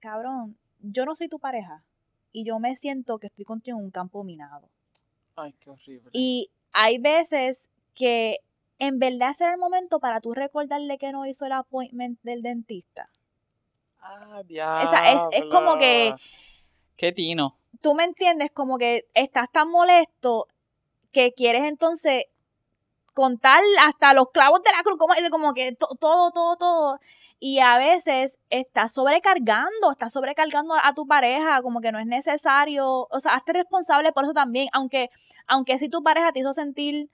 cabrón, 0.00 0.58
yo 0.80 1.06
no 1.06 1.14
soy 1.14 1.28
tu 1.28 1.38
pareja 1.38 1.82
y 2.32 2.44
yo 2.44 2.58
me 2.58 2.76
siento 2.76 3.18
que 3.18 3.28
estoy 3.28 3.44
contigo 3.44 3.78
en 3.78 3.84
un 3.84 3.90
campo 3.90 4.24
minado. 4.24 4.68
Ay, 5.36 5.54
qué 5.60 5.70
horrible. 5.70 6.10
Y 6.12 6.50
hay 6.72 6.98
veces 6.98 7.70
que 7.94 8.38
en 8.78 8.98
verdad 8.98 9.30
es 9.30 9.40
el 9.40 9.58
momento 9.58 10.00
para 10.00 10.20
tú 10.20 10.34
recordarle 10.34 10.98
que 10.98 11.12
no 11.12 11.26
hizo 11.26 11.46
el 11.46 11.52
appointment 11.52 12.18
del 12.22 12.42
dentista. 12.42 13.08
Ah, 14.00 14.42
diablo. 14.44 14.84
Esa 14.84 15.12
es, 15.12 15.22
es 15.32 15.44
como 15.50 15.78
que. 15.78 16.14
Qué 16.96 17.12
tino. 17.12 17.56
Tú 17.80 17.94
me 17.94 18.04
entiendes, 18.04 18.50
como 18.52 18.78
que 18.78 19.06
estás 19.14 19.50
tan 19.50 19.68
molesto 19.68 20.48
que 21.12 21.32
quieres 21.32 21.64
entonces 21.64 22.26
contar 23.14 23.62
hasta 23.82 24.12
los 24.12 24.30
clavos 24.32 24.62
de 24.62 24.70
la 24.76 24.82
cruz, 24.82 24.98
como, 24.98 25.14
como 25.30 25.54
que 25.54 25.72
todo, 25.72 26.30
todo, 26.32 26.56
todo. 26.56 26.98
Y 27.46 27.58
a 27.58 27.76
veces 27.76 28.38
estás 28.48 28.94
sobrecargando, 28.94 29.90
estás 29.90 30.14
sobrecargando 30.14 30.76
a 30.82 30.94
tu 30.94 31.06
pareja, 31.06 31.60
como 31.60 31.82
que 31.82 31.92
no 31.92 31.98
es 31.98 32.06
necesario. 32.06 33.06
O 33.10 33.20
sea, 33.20 33.34
hazte 33.34 33.52
responsable 33.52 34.12
por 34.12 34.24
eso 34.24 34.32
también, 34.32 34.68
aunque, 34.72 35.10
aunque 35.46 35.78
si 35.78 35.90
tu 35.90 36.02
pareja 36.02 36.32
te 36.32 36.40
hizo 36.40 36.54
sentir 36.54 37.10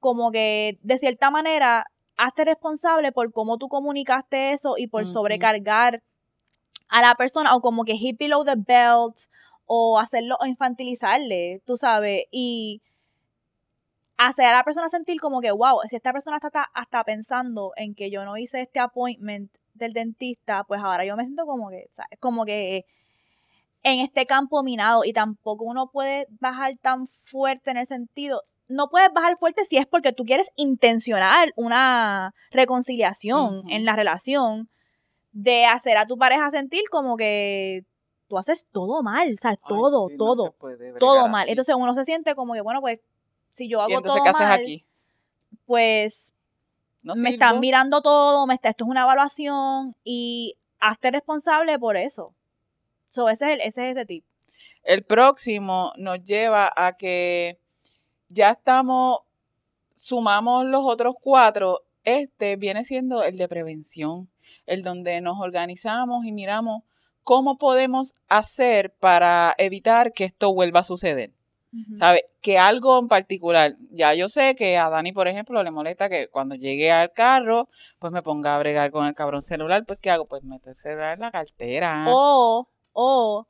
como 0.00 0.30
que 0.32 0.78
de 0.82 0.98
cierta 0.98 1.30
manera, 1.30 1.86
hazte 2.18 2.44
responsable 2.44 3.10
por 3.10 3.32
cómo 3.32 3.56
tú 3.56 3.68
comunicaste 3.68 4.52
eso 4.52 4.74
y 4.76 4.86
por 4.86 5.06
sobrecargar 5.06 6.02
a 6.90 7.00
la 7.00 7.14
persona 7.14 7.56
o 7.56 7.62
como 7.62 7.84
que 7.84 7.96
hit 7.96 8.18
below 8.18 8.44
the 8.44 8.56
belt 8.58 9.16
o 9.64 9.98
hacerlo 9.98 10.36
o 10.42 10.46
infantilizarle, 10.46 11.62
tú 11.64 11.78
sabes, 11.78 12.24
y 12.30 12.82
hacer 14.26 14.46
a 14.46 14.52
la 14.52 14.64
persona 14.64 14.88
sentir 14.88 15.20
como 15.20 15.40
que, 15.40 15.50
wow, 15.50 15.80
si 15.88 15.96
esta 15.96 16.12
persona 16.12 16.38
está 16.42 16.70
hasta 16.74 17.04
pensando 17.04 17.72
en 17.76 17.94
que 17.94 18.10
yo 18.10 18.24
no 18.24 18.36
hice 18.36 18.60
este 18.60 18.80
appointment 18.80 19.50
del 19.74 19.92
dentista, 19.92 20.64
pues 20.64 20.80
ahora 20.82 21.04
yo 21.04 21.16
me 21.16 21.24
siento 21.24 21.46
como 21.46 21.70
que, 21.70 21.88
¿sabes? 21.94 22.18
Como 22.20 22.44
que 22.44 22.86
en 23.82 24.00
este 24.00 24.26
campo 24.26 24.62
minado 24.62 25.04
y 25.04 25.12
tampoco 25.12 25.64
uno 25.64 25.90
puede 25.90 26.26
bajar 26.40 26.76
tan 26.80 27.06
fuerte 27.06 27.70
en 27.70 27.76
el 27.76 27.86
sentido, 27.86 28.42
no 28.68 28.88
puedes 28.88 29.12
bajar 29.12 29.36
fuerte 29.36 29.64
si 29.64 29.76
es 29.76 29.86
porque 29.86 30.12
tú 30.12 30.24
quieres 30.24 30.50
intencionar 30.56 31.50
una 31.56 32.34
reconciliación 32.50 33.62
en 33.68 33.84
la 33.84 33.94
relación 33.94 34.68
de 35.32 35.66
hacer 35.66 35.98
a 35.98 36.06
tu 36.06 36.16
pareja 36.16 36.50
sentir 36.50 36.82
como 36.90 37.16
que 37.16 37.84
tú 38.28 38.38
haces 38.38 38.66
todo 38.72 39.02
mal, 39.02 39.38
¿sabes? 39.38 39.58
Todo, 39.68 40.08
todo, 40.16 40.54
todo 40.98 41.28
mal. 41.28 41.48
Entonces 41.48 41.74
uno 41.76 41.94
se 41.94 42.04
siente 42.04 42.34
como 42.34 42.54
que, 42.54 42.62
bueno, 42.62 42.80
pues 42.80 43.00
si 43.54 43.68
yo 43.68 43.80
hago 43.80 44.02
todo 44.02 44.16
mal, 44.16 44.52
aquí? 44.52 44.84
pues 45.64 46.32
me 47.02 47.30
están 47.30 47.60
mirando 47.60 48.02
todo, 48.02 48.46
me 48.48 48.54
está, 48.54 48.70
esto 48.70 48.84
es 48.84 48.90
una 48.90 49.02
evaluación 49.02 49.94
y 50.02 50.56
hazte 50.80 51.12
responsable 51.12 51.78
por 51.78 51.96
eso. 51.96 52.34
So, 53.06 53.28
ese, 53.28 53.52
es 53.54 53.60
ese 53.60 53.90
es 53.90 53.96
ese 53.96 54.06
tip. 54.06 54.24
El 54.82 55.04
próximo 55.04 55.92
nos 55.96 56.24
lleva 56.24 56.72
a 56.74 56.96
que 56.96 57.60
ya 58.28 58.50
estamos, 58.50 59.20
sumamos 59.94 60.66
los 60.66 60.82
otros 60.84 61.14
cuatro, 61.20 61.84
este 62.02 62.56
viene 62.56 62.82
siendo 62.84 63.22
el 63.22 63.38
de 63.38 63.46
prevención, 63.46 64.28
el 64.66 64.82
donde 64.82 65.20
nos 65.20 65.38
organizamos 65.38 66.26
y 66.26 66.32
miramos 66.32 66.82
cómo 67.22 67.56
podemos 67.56 68.16
hacer 68.28 68.92
para 68.94 69.54
evitar 69.58 70.12
que 70.12 70.24
esto 70.24 70.52
vuelva 70.52 70.80
a 70.80 70.84
suceder. 70.84 71.30
¿Sabe? 71.98 72.24
Que 72.40 72.58
algo 72.58 72.98
en 72.98 73.08
particular, 73.08 73.76
ya 73.90 74.14
yo 74.14 74.28
sé 74.28 74.54
que 74.54 74.76
a 74.78 74.90
Dani, 74.90 75.12
por 75.12 75.28
ejemplo, 75.28 75.62
le 75.62 75.70
molesta 75.70 76.08
que 76.08 76.28
cuando 76.28 76.54
llegue 76.54 76.92
al 76.92 77.12
carro, 77.12 77.68
pues 77.98 78.12
me 78.12 78.22
ponga 78.22 78.54
a 78.54 78.58
bregar 78.58 78.90
con 78.90 79.06
el 79.06 79.14
cabrón 79.14 79.42
celular, 79.42 79.84
pues 79.86 79.98
¿qué 79.98 80.10
hago? 80.10 80.26
Pues 80.26 80.42
meter 80.44 80.70
el 80.70 80.78
celular 80.78 81.14
en 81.14 81.20
la 81.20 81.30
cartera. 81.30 82.04
O, 82.08 82.68
o, 82.92 83.46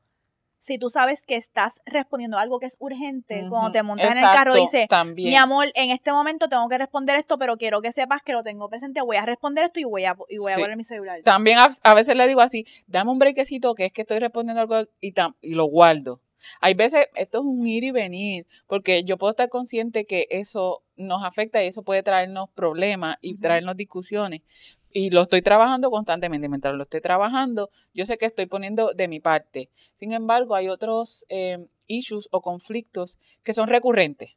si 0.59 0.79
tú 0.79 0.89
sabes 0.89 1.23
que 1.23 1.37
estás 1.37 1.81
respondiendo 1.85 2.39
a 2.39 2.41
algo 2.41 2.59
que 2.59 2.67
es 2.67 2.77
urgente, 2.79 3.45
cuando 3.51 3.73
te 3.73 3.83
montas 3.83 4.13
en 4.13 4.19
el 4.19 4.25
carro, 4.33 4.55
dice, 4.55 4.87
también. 4.89 5.29
mi 5.31 5.37
amor, 5.37 5.67
en 5.75 5.91
este 5.91 6.11
momento 6.11 6.49
tengo 6.49 6.67
que 6.71 6.79
responder 6.79 7.19
esto, 7.19 7.37
pero 7.37 7.57
quiero 7.59 7.83
que 7.83 7.93
sepas 7.93 8.23
que 8.23 8.33
lo 8.33 8.43
tengo 8.43 8.69
presente, 8.71 9.03
voy 9.03 9.17
a 9.17 9.27
responder 9.27 9.65
esto 9.65 9.81
y 9.81 9.85
voy 9.85 10.05
a, 10.07 10.17
y 10.31 10.39
voy 10.39 10.53
a 10.53 10.57
poner 10.63 10.77
mi 10.79 10.85
celular. 10.85 11.21
También 11.23 11.59
a, 11.59 11.69
a 11.83 11.95
veces 11.95 12.17
le 12.17 12.27
digo 12.27 12.41
así, 12.41 12.65
dame 12.87 13.11
un 13.11 13.19
brequecito 13.19 13.75
que 13.75 13.87
es 13.87 13.93
que 13.93 14.03
estoy 14.03 14.19
respondiendo 14.21 14.61
algo 14.63 14.89
y, 15.01 15.13
tam- 15.13 15.35
y 15.43 15.55
lo 15.55 15.67
guardo. 15.67 16.21
Hay 16.61 16.75
veces, 16.75 17.07
esto 17.15 17.39
es 17.39 17.45
un 17.45 17.67
ir 17.67 17.85
y 17.85 17.91
venir, 17.91 18.47
porque 18.67 19.05
yo 19.05 19.17
puedo 19.19 19.31
estar 19.33 19.49
consciente 19.49 20.05
que 20.07 20.27
eso 20.31 20.83
nos 20.97 21.23
afecta 21.25 21.63
y 21.63 21.69
eso 21.69 21.83
puede 21.83 22.03
traernos 22.03 22.51
problemas 22.51 23.17
y 23.21 23.37
traernos 23.39 23.77
discusiones. 23.77 24.43
Y 24.91 25.11
lo 25.11 25.23
estoy 25.23 25.43
trabajando 25.43 25.91
constantemente. 25.91 26.49
Mientras 26.49 26.75
lo 26.75 26.83
esté 26.85 27.01
trabajando, 27.01 27.71
yo 27.95 28.07
sé 28.07 28.17
que 28.19 28.27
estoy 28.27 28.47
poniendo 28.47 28.93
de 28.95 29.09
mi 29.09 29.21
parte. 29.21 29.71
Sin 29.99 30.13
embargo, 30.13 30.55
hay 30.55 30.69
otros 30.69 31.27
eh, 31.29 31.67
issues 31.89 32.29
o 32.31 32.41
conflictos 32.43 33.19
que 33.43 33.55
son 33.55 33.69
recurrentes, 33.69 34.31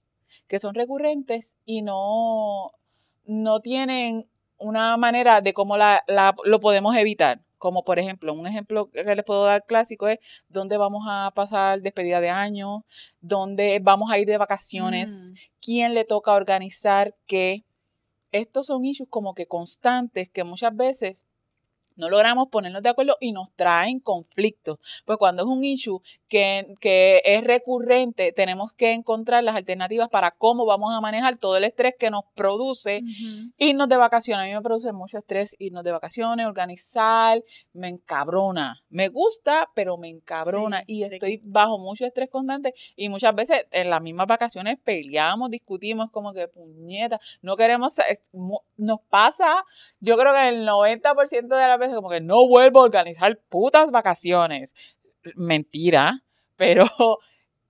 que 0.47 0.59
son 0.59 0.73
recurrentes 0.73 1.57
y 1.65 1.81
no, 1.83 2.71
no 3.25 3.59
tienen 3.59 4.27
una 4.57 4.97
manera 4.97 5.41
de 5.41 5.53
cómo 5.53 5.77
la, 5.77 6.03
la- 6.07 6.35
lo 6.43 6.59
podemos 6.59 6.95
evitar. 6.95 7.41
Como 7.57 7.83
por 7.83 7.99
ejemplo, 7.99 8.33
un 8.33 8.45
ejemplo 8.47 8.89
que 8.91 9.03
les 9.15 9.25
puedo 9.25 9.43
dar 9.43 9.65
clásico 9.67 10.07
es 10.07 10.19
dónde 10.47 10.77
vamos 10.77 11.03
a 11.07 11.31
pasar 11.35 11.81
despedida 11.81 12.21
de 12.21 12.29
año, 12.29 12.85
dónde 13.19 13.79
vamos 13.81 14.11
a 14.11 14.19
ir 14.19 14.27
de 14.27 14.37
vacaciones, 14.37 15.31
Mm. 15.31 15.35
quién 15.61 15.93
le 15.93 16.05
toca 16.05 16.33
organizar 16.33 17.15
qué. 17.25 17.63
Estos 18.31 18.67
son 18.67 18.83
issues 18.85 19.09
como 19.09 19.33
que 19.33 19.47
constantes 19.47 20.29
que 20.29 20.43
muchas 20.43 20.75
veces 20.75 21.25
no 21.97 22.09
logramos 22.09 22.47
ponernos 22.49 22.81
de 22.81 22.89
acuerdo 22.89 23.17
y 23.19 23.31
nos 23.33 23.51
traen 23.53 23.99
conflictos. 23.99 24.79
Pues 25.05 25.17
cuando 25.17 25.43
es 25.43 25.47
un 25.47 25.63
issue 25.63 26.01
que, 26.29 26.75
que 26.79 27.21
es 27.25 27.43
recurrente, 27.43 28.31
tenemos 28.31 28.71
que 28.73 28.93
encontrar 28.93 29.43
las 29.43 29.55
alternativas 29.55 30.09
para 30.09 30.31
cómo 30.31 30.65
vamos 30.65 30.93
a 30.93 31.01
manejar 31.01 31.37
todo 31.37 31.57
el 31.57 31.63
estrés 31.63 31.95
que 31.97 32.09
nos 32.09 32.23
produce. 32.35 33.01
Irnos 33.57 33.89
de 33.89 33.97
vacaciones, 33.97 34.43
a 34.43 34.47
mí 34.47 34.53
me 34.53 34.61
produce 34.61 34.91
mucho 34.93 35.17
estrés 35.17 35.55
irnos 35.59 35.83
de 35.83 35.91
vacaciones, 35.91 36.45
organizar, 36.45 37.41
me 37.73 37.87
encabrona. 37.87 38.81
Me 38.89 39.07
gusta, 39.09 39.69
pero 39.73 39.97
me 39.97 40.09
encabrona. 40.09 40.79
Sí, 40.79 40.83
y 40.87 41.03
estoy 41.03 41.41
bajo 41.43 41.77
mucho 41.79 42.05
estrés 42.05 42.29
constante. 42.29 42.73
Y 42.95 43.09
muchas 43.09 43.33
veces 43.35 43.65
en 43.71 43.89
las 43.89 44.01
mismas 44.01 44.27
vacaciones 44.27 44.77
peleamos, 44.83 45.49
discutimos, 45.49 46.11
como 46.11 46.33
que 46.33 46.47
puñeta, 46.47 47.19
no 47.41 47.55
queremos. 47.55 47.95
mu- 48.33 48.59
Nos 48.77 48.99
pasa, 49.09 49.63
yo 49.99 50.17
creo 50.17 50.33
que 50.33 50.47
el 50.49 50.65
90% 50.65 51.55
de 51.55 51.67
las 51.67 51.79
veces, 51.79 51.86
como 51.95 52.09
que 52.09 52.21
no 52.21 52.47
vuelvo 52.47 52.81
a 52.81 52.83
organizar 52.83 53.37
putas 53.49 53.91
vacaciones. 53.91 54.73
Mentira, 55.35 56.23
pero 56.55 56.85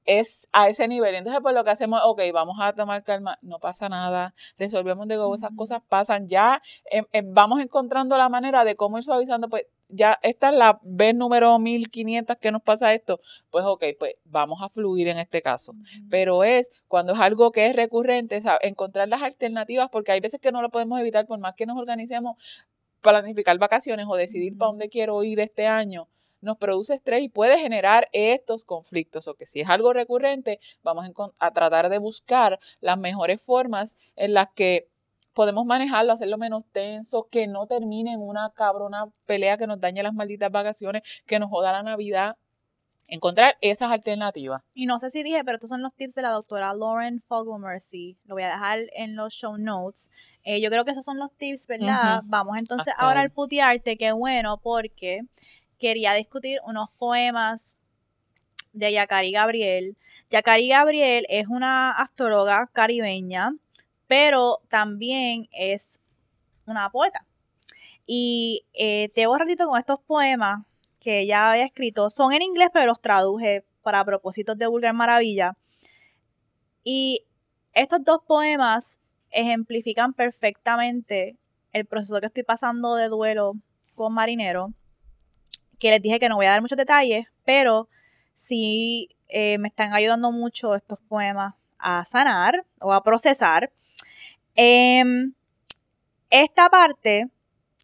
es 0.08 0.48
a 0.54 0.70
ese 0.70 0.88
nivel. 0.88 1.14
Entonces, 1.14 1.42
pues 1.44 1.54
lo 1.54 1.64
que 1.64 1.70
hacemos, 1.70 2.02
ok, 2.04 2.22
vamos 2.34 2.58
a 2.60 2.74
tomar 2.74 3.04
calma, 3.04 3.38
no 3.42 3.60
pasa 3.60 3.90
nada, 3.90 4.34
resolvemos 4.58 5.08
de 5.08 5.18
go, 5.18 5.36
esas 5.36 5.52
cosas 5.56 5.82
pasan, 5.88 6.28
ya 6.28 6.62
em, 6.86 7.06
em, 7.12 7.34
vamos 7.34 7.60
encontrando 7.60 8.18
la 8.18 8.30
manera 8.30 8.64
de 8.64 8.76
cómo 8.76 8.98
ir 8.98 9.04
suavizando, 9.04 9.50
pues 9.50 9.66
ya 9.90 10.18
esta 10.22 10.50
es 10.50 10.56
la 10.56 10.80
vez 10.84 11.16
número 11.16 11.58
1500 11.60 12.38
que 12.38 12.52
nos 12.52 12.62
pasa 12.62 12.94
esto, 12.94 13.20
pues 13.52 13.66
ok, 13.66 13.84
pues 14.00 14.16
vamos 14.26 14.62
a 14.62 14.70
fluir 14.70 15.08
en 15.08 15.18
este 15.18 15.42
caso. 15.42 15.74
Pero 16.10 16.44
es 16.44 16.72
cuando 16.88 17.14
es 17.14 17.20
algo 17.20 17.52
que 17.52 17.68
es 17.68 17.76
recurrente, 17.76 18.42
¿sabes? 18.42 18.60
encontrar 18.64 19.08
las 19.08 19.22
alternativas, 19.22 19.90
porque 19.90 20.12
hay 20.12 20.20
veces 20.20 20.40
que 20.42 20.52
no 20.52 20.62
lo 20.62 20.70
podemos 20.70 21.00
evitar, 21.00 21.26
por 21.26 21.40
más 21.40 21.54
que 21.56 21.66
nos 21.66 21.78
organicemos, 21.78 22.38
planificar 23.02 23.58
vacaciones 23.58 24.06
o 24.10 24.16
decidir 24.16 24.58
para 24.58 24.70
dónde 24.70 24.90
quiero 24.90 25.24
ir 25.24 25.40
este 25.40 25.68
año, 25.68 26.08
nos 26.42 26.58
produce 26.58 26.94
estrés 26.94 27.22
y 27.24 27.30
puede 27.30 27.60
generar 27.60 28.10
estos 28.12 28.66
conflictos. 28.66 29.28
O 29.28 29.36
que 29.36 29.48
si 29.48 29.62
es 29.62 29.70
algo 29.70 29.94
recurrente, 29.94 30.60
vamos 30.84 31.06
a 31.40 31.52
tratar 31.52 31.90
de 31.90 31.98
buscar 31.98 32.60
las 32.80 32.98
mejores 32.98 33.42
formas 33.42 33.96
en 34.16 34.34
las 34.34 34.50
que 34.50 34.88
podemos 35.34 35.66
manejarlo, 35.66 36.14
hacerlo 36.14 36.38
menos 36.38 36.66
tenso, 36.72 37.28
que 37.30 37.48
no 37.48 37.68
termine 37.68 38.14
en 38.14 38.22
una 38.22 38.52
cabrona 38.56 39.06
pelea 39.28 39.58
que 39.58 39.68
nos 39.68 39.80
dañe 39.80 40.02
las 40.02 40.14
malditas 40.14 40.52
vacaciones, 40.52 41.04
que 41.28 41.38
nos 41.38 41.50
joda 41.50 41.72
la 41.72 41.84
Navidad. 41.84 42.38
Encontrar 43.08 43.58
esas 43.62 43.92
alternativas. 43.92 44.64
Y 44.74 44.86
no 44.86 45.00
sé 45.00 45.10
si 45.10 45.24
dije, 45.24 45.44
pero 45.46 45.56
estos 45.56 45.70
son 45.70 45.82
los 45.82 45.94
tips 45.94 46.16
de 46.16 46.22
la 46.22 46.32
doctora 46.32 46.74
Lauren 46.74 47.24
Fogelmercy. 47.28 48.18
Lo 48.26 48.36
voy 48.36 48.44
a 48.44 48.48
dejar 48.48 48.80
en 48.96 49.16
los 49.16 49.34
show 49.34 49.58
notes. 49.58 50.12
Eh, 50.44 50.60
yo 50.60 50.70
creo 50.70 50.84
que 50.84 50.92
esos 50.92 51.06
son 51.06 51.18
los 51.18 51.32
tips, 51.38 51.68
¿verdad? 51.68 52.22
Vamos 52.26 52.58
entonces 52.58 52.90
Hasta 52.90 53.02
ahora 53.02 53.22
ahí. 53.22 53.26
al 53.26 53.32
putearte, 53.32 53.98
qué 53.98 54.12
bueno, 54.12 54.60
porque 54.62 55.22
quería 55.80 56.14
discutir 56.14 56.60
unos 56.66 56.90
poemas 56.98 57.78
de 58.74 58.92
Yacari 58.92 59.32
Gabriel. 59.32 59.96
Yacari 60.30 60.70
Gabriel 60.70 61.26
es 61.30 61.48
una 61.48 61.92
astróloga 61.92 62.70
caribeña, 62.74 63.54
pero 64.08 64.60
también 64.70 65.48
es 65.52 66.02
una 66.66 66.90
poeta. 66.90 67.26
Y 68.06 68.66
eh, 68.74 69.10
te 69.16 69.28
un 69.28 69.40
ratito 69.40 69.68
con 69.68 69.80
estos 69.80 70.00
poemas 70.02 70.66
que 71.00 71.20
ella 71.20 71.52
había 71.52 71.66
escrito. 71.66 72.10
Son 72.10 72.34
en 72.34 72.42
inglés, 72.42 72.70
pero 72.74 72.88
los 72.88 73.02
traduje 73.02 73.66
para 73.82 74.04
propósitos 74.04 74.58
de 74.58 74.68
Vulgar 74.68 74.94
Maravilla. 74.94 75.58
Y 76.84 77.26
estos 77.74 78.04
dos 78.04 78.20
poemas 78.26 79.00
ejemplifican 79.32 80.14
perfectamente 80.14 81.38
el 81.74 81.86
proceso 81.86 82.20
que 82.20 82.28
estoy 82.28 82.44
pasando 82.44 82.96
de 82.96 83.10
duelo 83.10 83.54
con 83.96 84.14
Marinero. 84.14 84.74
Que 85.80 85.92
les 85.92 86.02
dije 86.02 86.20
que 86.20 86.30
no 86.30 86.36
voy 86.36 86.46
a 86.46 86.52
dar 86.52 86.62
muchos 86.62 86.78
detalles, 86.78 87.28
pero 87.46 87.88
sí 88.34 89.10
eh, 89.28 89.58
me 89.58 89.68
están 89.68 89.94
ayudando 89.94 90.32
mucho 90.32 90.76
estos 90.76 91.00
poemas 91.08 91.54
a 91.80 92.06
sanar 92.06 92.66
o 92.80 92.94
a 92.94 93.04
procesar. 93.04 93.72
Em, 94.56 95.34
esta 96.30 96.70
parte, 96.70 97.30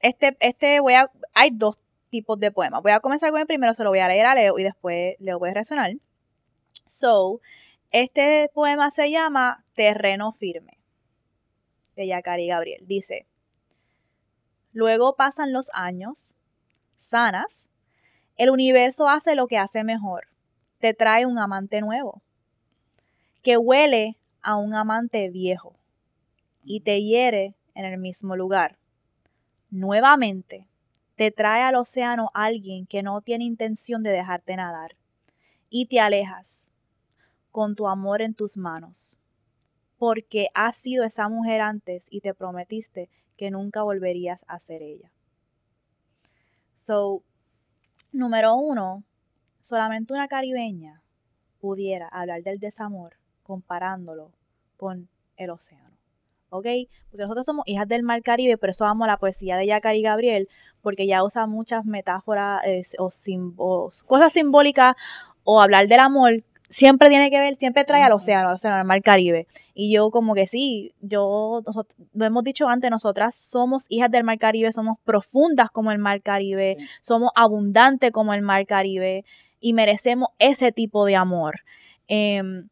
este, 0.02 0.36
este 0.40 0.80
voy 0.80 0.94
a, 0.94 1.12
hay 1.34 1.52
dos 1.52 1.78
tipos 2.14 2.40
de 2.40 2.52
poemas. 2.52 2.84
Voy 2.84 2.92
a 2.92 3.00
comenzar 3.00 3.32
con 3.32 3.40
el 3.42 3.48
primero, 3.48 3.74
se 3.74 3.84
lo 3.84 3.90
voy 3.90 3.98
a 3.98 4.08
leer 4.08 4.28
a 4.28 4.36
Leo 4.36 4.60
y 4.60 4.64
después 4.64 5.16
Leo 5.18 5.40
puede 5.40 5.56
resonar. 5.56 5.94
So, 6.86 7.42
este 7.90 8.52
poema 8.54 8.92
se 8.92 9.10
llama 9.10 9.66
Terreno 9.74 10.32
Firme, 10.32 10.78
de 11.96 12.06
Yacari 12.06 12.50
Gabriel. 12.50 12.86
Dice, 12.86 13.26
luego 14.74 15.16
pasan 15.16 15.54
los 15.54 15.72
años, 15.74 16.36
sanas, 16.98 17.72
el 18.38 18.52
universo 18.52 19.10
hace 19.10 19.34
lo 19.34 19.48
que 19.48 19.58
hace 19.58 19.84
mejor, 19.84 20.28
te 20.78 20.94
trae 20.94 21.26
un 21.26 21.40
amante 21.40 21.82
nuevo, 21.82 22.22
que 23.42 23.58
huele 23.58 24.20
a 24.44 24.56
un 24.56 24.76
amante 24.76 25.32
viejo 25.32 25.74
y 26.62 26.82
te 26.82 27.02
hiere 27.02 27.56
en 27.74 27.86
el 27.86 27.98
mismo 27.98 28.36
lugar. 28.36 28.78
Nuevamente, 29.72 30.68
te 31.16 31.32
trae 31.32 31.62
al 31.62 31.76
océano 31.76 32.30
alguien 32.34 32.88
que 32.88 33.04
no 33.04 33.22
tiene 33.22 33.44
intención 33.44 34.04
de 34.04 34.10
dejarte 34.10 34.56
nadar 34.56 34.96
y 35.70 35.86
te 35.86 36.00
alejas 36.00 36.72
con 37.52 37.76
tu 37.76 37.88
amor 37.88 38.22
en 38.22 38.34
tus 38.34 38.58
manos, 38.58 39.20
porque 39.98 40.48
has 40.56 40.76
sido 40.76 41.04
esa 41.04 41.30
mujer 41.30 41.62
antes 41.62 42.08
y 42.10 42.22
te 42.22 42.34
prometiste 42.34 43.10
que 43.38 43.52
nunca 43.52 43.84
volverías 43.84 44.44
a 44.48 44.60
ser 44.60 44.82
ella. 44.82 45.12
So, 46.80 47.24
número 48.12 48.56
uno, 48.56 49.04
solamente 49.62 50.14
una 50.14 50.28
caribeña 50.28 51.02
pudiera 51.60 52.08
hablar 52.08 52.44
del 52.44 52.60
desamor 52.60 53.18
comparándolo 53.44 54.32
con 54.78 55.10
el 55.38 55.50
océano. 55.52 55.93
¿Ok? 56.54 56.68
Porque 57.10 57.24
nosotros 57.24 57.48
somos 57.48 57.68
hijas 57.68 57.88
del 57.88 58.04
mar 58.04 58.22
Caribe, 58.22 58.58
por 58.58 58.70
eso 58.70 58.86
amo 58.86 59.08
la 59.08 59.18
poesía 59.18 59.58
de 59.58 59.66
Yacari 59.66 60.04
Gabriel, 60.04 60.48
porque 60.82 61.04
ella 61.04 61.24
usa 61.24 61.48
muchas 61.48 61.84
metáforas 61.84 62.64
eh, 62.68 62.84
o, 63.00 63.90
cosas 64.06 64.34
simbólicas 64.34 64.94
o 65.44 65.60
hablar 65.60 65.88
del 65.88 66.00
amor 66.00 66.44
siempre 66.70 67.10
tiene 67.10 67.30
que 67.30 67.40
ver, 67.40 67.58
siempre 67.58 67.86
trae 67.86 68.04
al 68.04 68.14
océano, 68.14 68.50
al 68.50 68.56
océano, 68.56 68.78
al 68.78 68.86
mar 68.86 69.02
Caribe. 69.02 69.48
Y 69.74 69.94
yo 69.94 70.12
como 70.12 70.34
que 70.36 70.48
sí, 70.48 70.94
yo, 71.02 71.62
nosotros, 71.66 71.96
lo 72.14 72.26
hemos 72.26 72.44
dicho 72.44 72.68
antes, 72.68 72.90
nosotras 72.90 73.36
somos 73.36 73.86
hijas 73.90 74.10
del 74.12 74.24
mar 74.24 74.38
Caribe, 74.40 74.72
somos 74.72 74.98
profundas 75.04 75.70
como 75.72 75.92
el 75.92 76.00
mar 76.00 76.22
Caribe, 76.22 76.78
Sí. 76.80 76.86
somos 77.02 77.32
abundantes 77.36 78.12
como 78.12 78.34
el 78.34 78.42
mar 78.42 78.66
Caribe 78.66 79.24
y 79.60 79.74
merecemos 79.74 80.30
ese 80.40 80.72
tipo 80.72 81.06
de 81.06 81.16
amor. 81.16 81.62
Em, 82.08 82.70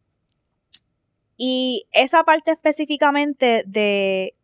y 1.43 1.87
esa 1.91 2.23
parte 2.23 2.51
específicamente 2.51 3.63
de 3.65 4.35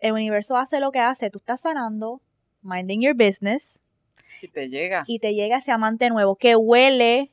el 0.00 0.12
universo 0.12 0.58
hace 0.58 0.78
lo 0.78 0.92
que 0.92 0.98
hace, 0.98 1.30
tú 1.30 1.38
estás 1.38 1.62
sanando, 1.62 2.20
minding 2.60 3.00
your 3.00 3.14
business, 3.14 3.80
Y 4.42 4.48
te 4.48 4.68
llega. 4.68 5.04
y 5.06 5.20
te 5.20 5.32
llega 5.32 5.56
ese 5.56 5.72
amante 5.72 6.10
nuevo 6.10 6.36
que 6.36 6.54
huele, 6.54 7.32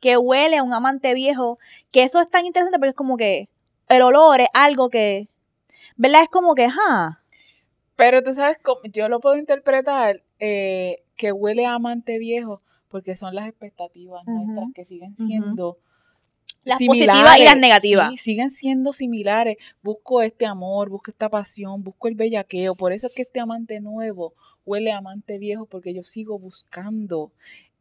que 0.00 0.16
huele 0.16 0.56
a 0.56 0.62
un 0.62 0.72
amante 0.72 1.12
viejo, 1.12 1.58
que 1.90 2.02
eso 2.02 2.18
es 2.22 2.30
tan 2.30 2.46
interesante 2.46 2.78
porque 2.78 2.90
es 2.90 2.96
como 2.96 3.18
que 3.18 3.50
el 3.88 4.00
olor 4.00 4.40
es 4.40 4.48
algo 4.54 4.88
que, 4.88 5.28
¿verdad? 5.96 6.22
Es 6.22 6.30
como 6.30 6.54
que, 6.54 6.64
ajá, 6.64 7.22
Pero 7.96 8.22
tú 8.22 8.32
sabes, 8.32 8.56
cómo- 8.62 8.80
yo 8.90 9.10
lo 9.10 9.20
puedo 9.20 9.36
interpretar 9.36 10.22
eh, 10.38 11.02
que 11.16 11.32
huele 11.32 11.66
a 11.66 11.74
amante 11.74 12.18
viejo, 12.18 12.62
porque 12.88 13.14
son 13.16 13.34
las 13.34 13.46
expectativas 13.46 14.26
nuestras 14.26 14.68
que 14.74 14.86
siguen 14.86 15.14
siendo 15.18 15.76
las 16.64 16.78
positivas 16.84 17.38
y 17.38 17.44
las 17.44 17.58
negativas. 17.58 18.10
Sí, 18.10 18.16
siguen 18.16 18.50
siendo 18.50 18.92
similares. 18.92 19.56
Busco 19.82 20.22
este 20.22 20.46
amor, 20.46 20.90
busco 20.90 21.10
esta 21.10 21.28
pasión, 21.28 21.82
busco 21.82 22.08
el 22.08 22.14
bellaqueo. 22.14 22.74
Por 22.74 22.92
eso 22.92 23.06
es 23.06 23.14
que 23.14 23.22
este 23.22 23.40
amante 23.40 23.80
nuevo 23.80 24.34
huele 24.64 24.92
a 24.92 24.98
amante 24.98 25.38
viejo, 25.38 25.66
porque 25.66 25.94
yo 25.94 26.02
sigo 26.02 26.38
buscando 26.38 27.32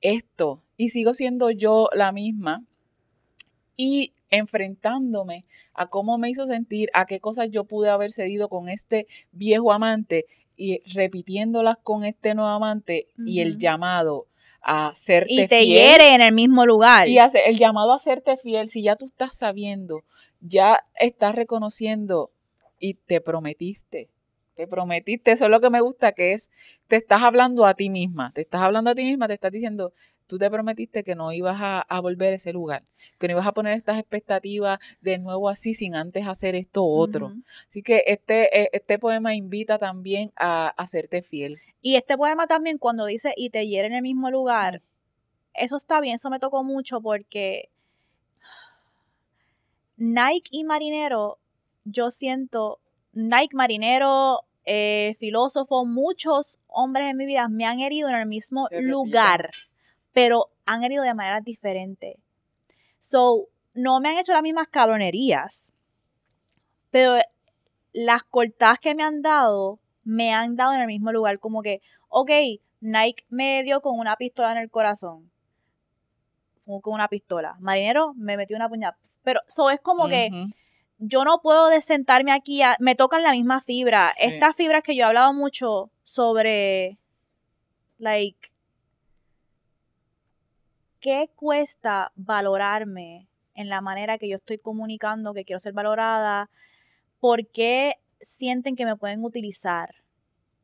esto 0.02 0.64
y 0.78 0.90
sigo 0.90 1.14
siendo 1.14 1.52
yo 1.52 1.90
la 1.94 2.12
misma 2.12 2.64
y 3.76 4.14
enfrentándome 4.30 5.46
a 5.74 5.88
cómo 5.88 6.18
me 6.18 6.30
hizo 6.30 6.46
sentir, 6.46 6.90
a 6.94 7.06
qué 7.06 7.20
cosas 7.20 7.50
yo 7.52 7.64
pude 7.66 7.90
haber 7.90 8.12
cedido 8.12 8.50
con 8.50 8.70
este 8.70 9.08
viejo 9.32 9.72
amante 9.72 10.26
y 10.56 10.82
repitiéndolas 10.94 11.78
con 11.82 12.04
este 12.04 12.36
nuevo 12.36 12.50
amante 12.50 13.08
y 13.18 13.40
el 13.40 13.58
llamado 13.58 14.28
a 14.62 14.94
serte 14.96 15.30
fiel. 15.30 15.46
Y 15.46 15.48
te 15.48 15.66
hiere 15.66 16.16
en 16.16 16.22
el 16.22 16.34
mismo 16.34 16.66
lugar. 16.66 17.08
Y 17.08 17.20
hace, 17.20 17.48
el 17.48 17.58
llamado 17.58 17.94
a 17.94 18.00
serte 18.00 18.38
fiel, 18.38 18.70
si 18.70 18.84
ya 18.84 18.96
tú 18.96 19.06
estás 19.06 19.38
sabiendo, 19.38 20.04
ya 20.42 20.80
estás 20.96 21.36
reconociendo 21.36 22.32
y 22.80 22.96
te 22.96 23.22
prometiste, 23.22 24.10
te 24.56 24.68
prometiste, 24.68 25.32
eso 25.32 25.46
es 25.46 25.52
lo 25.52 25.62
que 25.62 25.70
me 25.70 25.82
gusta, 25.82 26.12
que 26.12 26.34
es, 26.34 26.50
te 26.88 26.96
estás 26.96 27.24
hablando 27.24 27.66
a 27.66 27.74
ti 27.74 27.90
misma, 27.90 28.32
te 28.34 28.42
estás 28.42 28.62
hablando 28.62 28.90
a 28.90 28.96
ti 28.96 29.04
misma, 29.04 29.28
te 29.28 29.34
estás 29.34 29.52
diciendo, 29.52 29.94
tú 30.30 30.38
te 30.38 30.50
prometiste 30.50 31.04
que 31.04 31.16
no 31.16 31.34
ibas 31.34 31.58
a, 31.60 32.00
volver 32.02 32.34
a 32.34 32.36
ese 32.36 32.54
lugar, 32.54 32.84
que 33.18 33.28
no 33.28 33.34
ibas 33.34 33.48
a 33.48 33.52
poner 33.52 33.74
estas 33.74 34.00
expectativas 34.00 34.80
de 35.02 35.18
nuevo 35.18 35.50
así 35.50 35.74
sin 35.74 35.96
antes 35.96 36.28
hacer 36.28 36.56
esto 36.56 36.86
otro. 36.86 37.34
Así 37.68 37.82
que 37.82 38.04
este, 38.06 38.64
e, 38.64 38.70
este 38.72 39.00
poema 39.00 39.34
invita 39.34 39.80
también 39.80 40.32
a, 40.36 40.68
hacerte 40.78 41.24
fiel. 41.24 41.60
Y 41.82 41.96
este 41.96 42.18
poema 42.18 42.48
también 42.48 42.78
cuando 42.78 43.06
dice 43.06 43.34
y 43.38 43.50
te 43.50 43.68
hiere 43.68 43.88
en 43.88 43.94
el 43.94 44.02
mismo 44.02 44.30
lugar, 44.32 44.82
eso 45.54 45.78
está 45.78 46.02
bien, 46.02 46.16
eso 46.16 46.30
me 46.30 46.40
tocó 46.40 46.64
mucho 46.64 47.02
porque 47.02 47.70
Nike 49.98 50.50
y 50.52 50.64
Marinero, 50.64 51.40
yo 51.86 52.12
siento, 52.12 52.80
Nike 53.14 53.56
Marinero, 53.56 54.42
eh, 54.66 55.16
filósofo, 55.20 55.86
muchos 55.86 56.60
hombres 56.68 57.10
en 57.10 57.18
mi 57.18 57.26
vida 57.26 57.48
me 57.48 57.66
han 57.66 57.80
herido 57.80 58.10
en 58.10 58.16
el 58.16 58.26
mismo 58.26 58.68
lugar 58.72 59.52
pero 60.14 60.52
han 60.66 60.84
herido 60.84 61.04
de 61.04 61.14
manera 61.14 61.42
diferente. 61.42 62.20
So, 63.00 63.48
no 63.74 64.00
me 64.00 64.10
han 64.10 64.18
hecho 64.18 64.34
las 64.34 64.42
mismas 64.42 64.68
cabronerías, 64.68 65.72
pero 66.92 67.20
las 67.94 68.24
cortadas 68.24 68.80
que 68.80 68.96
me 68.96 69.04
han 69.04 69.22
dado, 69.22 69.80
me 70.04 70.34
han 70.34 70.56
dado 70.56 70.74
en 70.74 70.82
el 70.82 70.88
mismo 70.88 71.12
lugar, 71.12 71.40
como 71.40 71.62
que, 71.62 71.82
ok, 72.08 72.32
Nike 72.82 73.26
me 73.30 73.64
dio 73.64 73.82
con 73.82 74.00
una 74.00 74.16
pistola 74.16 74.52
en 74.54 74.58
el 74.60 74.70
corazón, 74.70 75.32
con 76.66 76.94
una 76.94 77.08
pistola. 77.08 77.58
Marinero 77.60 78.14
me 78.16 78.38
metió 78.38 78.56
una 78.56 78.70
puñada. 78.70 78.98
Pero 79.24 79.42
eso 79.48 79.70
es 79.70 79.82
como 79.82 80.08
que 80.08 80.30
yo 80.98 81.24
no 81.24 81.42
puedo 81.42 81.68
desentarme 81.68 82.32
aquí, 82.32 82.62
me 82.80 82.96
tocan 82.96 83.24
la 83.24 83.32
misma 83.32 83.62
fibra. 83.62 84.12
Estas 84.20 84.56
fibras 84.56 84.84
que 84.84 84.96
yo 84.96 85.04
he 85.04 85.06
hablado 85.06 85.34
mucho 85.34 85.92
sobre, 86.04 86.98
like, 87.98 88.50
¿qué 91.00 91.30
cuesta 91.36 92.12
valorarme 92.16 93.28
en 93.56 93.70
la 93.70 93.82
manera 93.82 94.18
que 94.18 94.30
yo 94.30 94.38
estoy 94.38 94.58
comunicando 94.58 95.34
que 95.34 95.46
quiero 95.46 95.60
ser 95.60 95.74
valorada? 95.74 96.50
¿Por 97.20 97.48
qué 97.48 97.96
sienten 98.22 98.76
que 98.76 98.86
me 98.86 98.96
pueden 98.96 99.24
utilizar? 99.24 99.96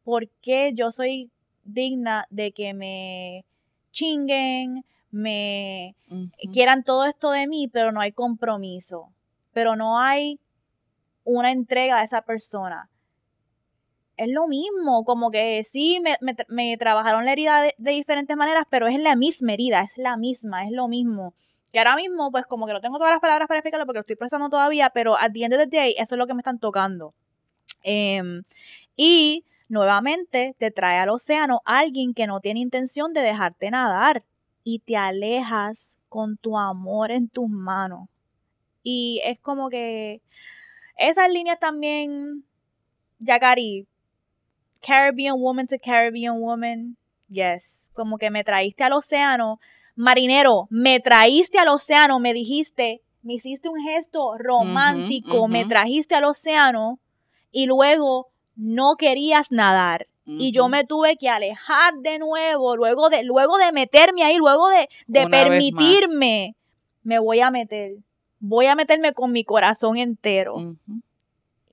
¿Por 0.04 0.30
qué 0.42 0.72
yo 0.74 0.92
soy 0.92 1.32
digna 1.64 2.28
de 2.30 2.52
que 2.52 2.74
me 2.74 3.46
chinguen, 3.92 4.86
me 5.12 5.96
quieran 6.52 6.84
todo 6.84 7.06
esto 7.06 7.32
de 7.32 7.48
mí, 7.48 7.68
pero 7.68 7.92
no 7.92 8.02
hay 8.02 8.12
compromiso, 8.12 9.14
pero 9.54 9.76
no 9.76 10.00
hay 10.00 10.40
una 11.24 11.52
entrega 11.52 12.00
a 12.00 12.04
esa 12.04 12.22
persona? 12.22 12.90
es 14.18 14.30
lo 14.30 14.48
mismo, 14.48 15.04
como 15.04 15.32
que 15.32 15.64
sí, 15.64 16.02
me, 16.50 16.78
trabajaron 16.78 17.26
la 17.26 17.32
herida 17.32 17.62
de, 17.78 17.92
diferentes 17.92 18.36
maneras, 18.38 18.66
pero 18.70 18.88
es 18.88 19.00
la 19.00 19.16
misma 19.16 19.54
herida, 19.54 19.82
es 19.82 19.98
la 19.98 20.18
misma, 20.18 20.66
es 20.66 20.72
lo 20.72 20.88
mismo. 20.88 21.34
Que 21.72 21.80
ahora 21.80 21.96
mismo, 21.96 22.32
pues 22.32 22.46
como 22.48 22.66
que 22.66 22.74
no 22.74 22.82
tengo 22.82 22.98
todas 22.98 23.12
las 23.12 23.20
palabras 23.20 23.48
para 23.48 23.60
explicarlo 23.60 23.86
porque 23.86 23.98
lo 23.98 24.02
estoy 24.02 24.16
procesando 24.16 24.50
todavía, 24.50 24.90
pero 24.92 25.18
at 25.18 25.32
the 25.34 25.44
end 25.44 25.54
of 25.54 25.60
the 25.60 25.68
day, 25.68 25.96
eso 25.98 26.16
es 26.16 26.20
lo 26.20 26.28
que 26.28 26.34
me 26.34 26.40
están 26.40 26.60
tocando. 26.60 27.14
Em, 27.88 28.44
y 28.98 29.46
nuevamente 29.70 30.56
te 30.58 30.72
trae 30.72 30.98
al 30.98 31.10
océano 31.10 31.62
alguien 31.66 32.16
que 32.16 32.26
no 32.26 32.40
tiene 32.40 32.60
intención 32.60 33.14
de 33.14 33.22
dejarte 33.22 33.70
nadar 33.70 34.26
y 34.64 34.80
te 34.80 34.98
alejas 34.98 36.00
con 36.10 36.36
tu 36.38 36.58
amor 36.58 37.12
en 37.12 37.30
tus 37.30 37.48
manos. 37.48 38.10
Y 38.82 39.22
es 39.24 39.40
como 39.40 39.70
que 39.70 40.24
esas 40.98 41.30
líneas 41.30 41.60
también, 41.60 42.44
Yakari, 43.20 43.88
Caribbean 44.82 45.36
woman 45.40 45.68
to 45.68 45.76
Caribbean 45.78 46.42
woman. 46.42 46.98
Yes, 47.30 47.92
como 47.94 48.18
que 48.18 48.32
me 48.32 48.44
traíste 48.44 48.84
al 48.84 48.94
océano. 48.94 49.60
Marinero, 49.96 50.68
me 50.72 51.00
traíste 51.00 51.60
al 51.60 51.68
océano, 51.68 52.20
me 52.20 52.34
dijiste, 52.34 53.04
me 53.22 53.34
hiciste 53.34 53.70
un 53.70 53.80
gesto 53.80 54.38
romántico, 54.40 55.48
me 55.48 55.66
trajiste 55.66 56.16
al 56.16 56.26
océano 56.26 57.00
y 57.56 57.68
luego 57.68 58.28
no 58.58 58.98
querías 58.98 59.52
nadar. 59.52 60.08
Y 60.28 60.52
yo 60.52 60.70
me 60.70 60.84
tuve 60.84 61.18
que 61.18 61.30
alejar 61.30 61.94
de 62.00 62.18
nuevo, 62.18 62.76
luego 62.76 63.10
de, 63.10 63.24
luego 63.24 63.58
de 63.60 63.72
meterme 63.72 64.24
ahí, 64.24 64.38
luego 64.38 64.68
de, 64.70 64.90
de 65.06 65.28
permitirme, 65.28 66.56
me 67.04 67.20
voy 67.20 67.40
a 67.42 67.52
meter. 67.52 67.98
Voy 68.40 68.66
a 68.66 68.76
meterme 68.76 69.14
con 69.14 69.32
mi 69.32 69.44
corazón 69.44 69.98
entero 69.98 70.56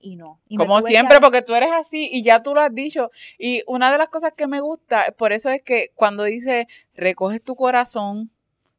y 0.03 0.15
no. 0.15 0.39
Como 0.57 0.81
siempre, 0.81 1.19
porque 1.19 1.41
tú 1.41 1.55
eres 1.55 1.71
así 1.73 2.09
y 2.11 2.23
ya 2.23 2.43
tú 2.43 2.53
lo 2.53 2.61
has 2.61 2.73
dicho. 2.73 3.09
Y 3.39 3.63
una 3.65 3.91
de 3.91 3.97
las 3.97 4.09
cosas 4.09 4.33
que 4.33 4.47
me 4.47 4.61
gusta, 4.61 5.13
por 5.17 5.33
eso 5.33 5.49
es 5.49 5.63
que 5.63 5.89
cuando 5.95 6.23
dice 6.23 6.67
recoges 6.95 7.43
tu 7.43 7.55
corazón, 7.55 8.29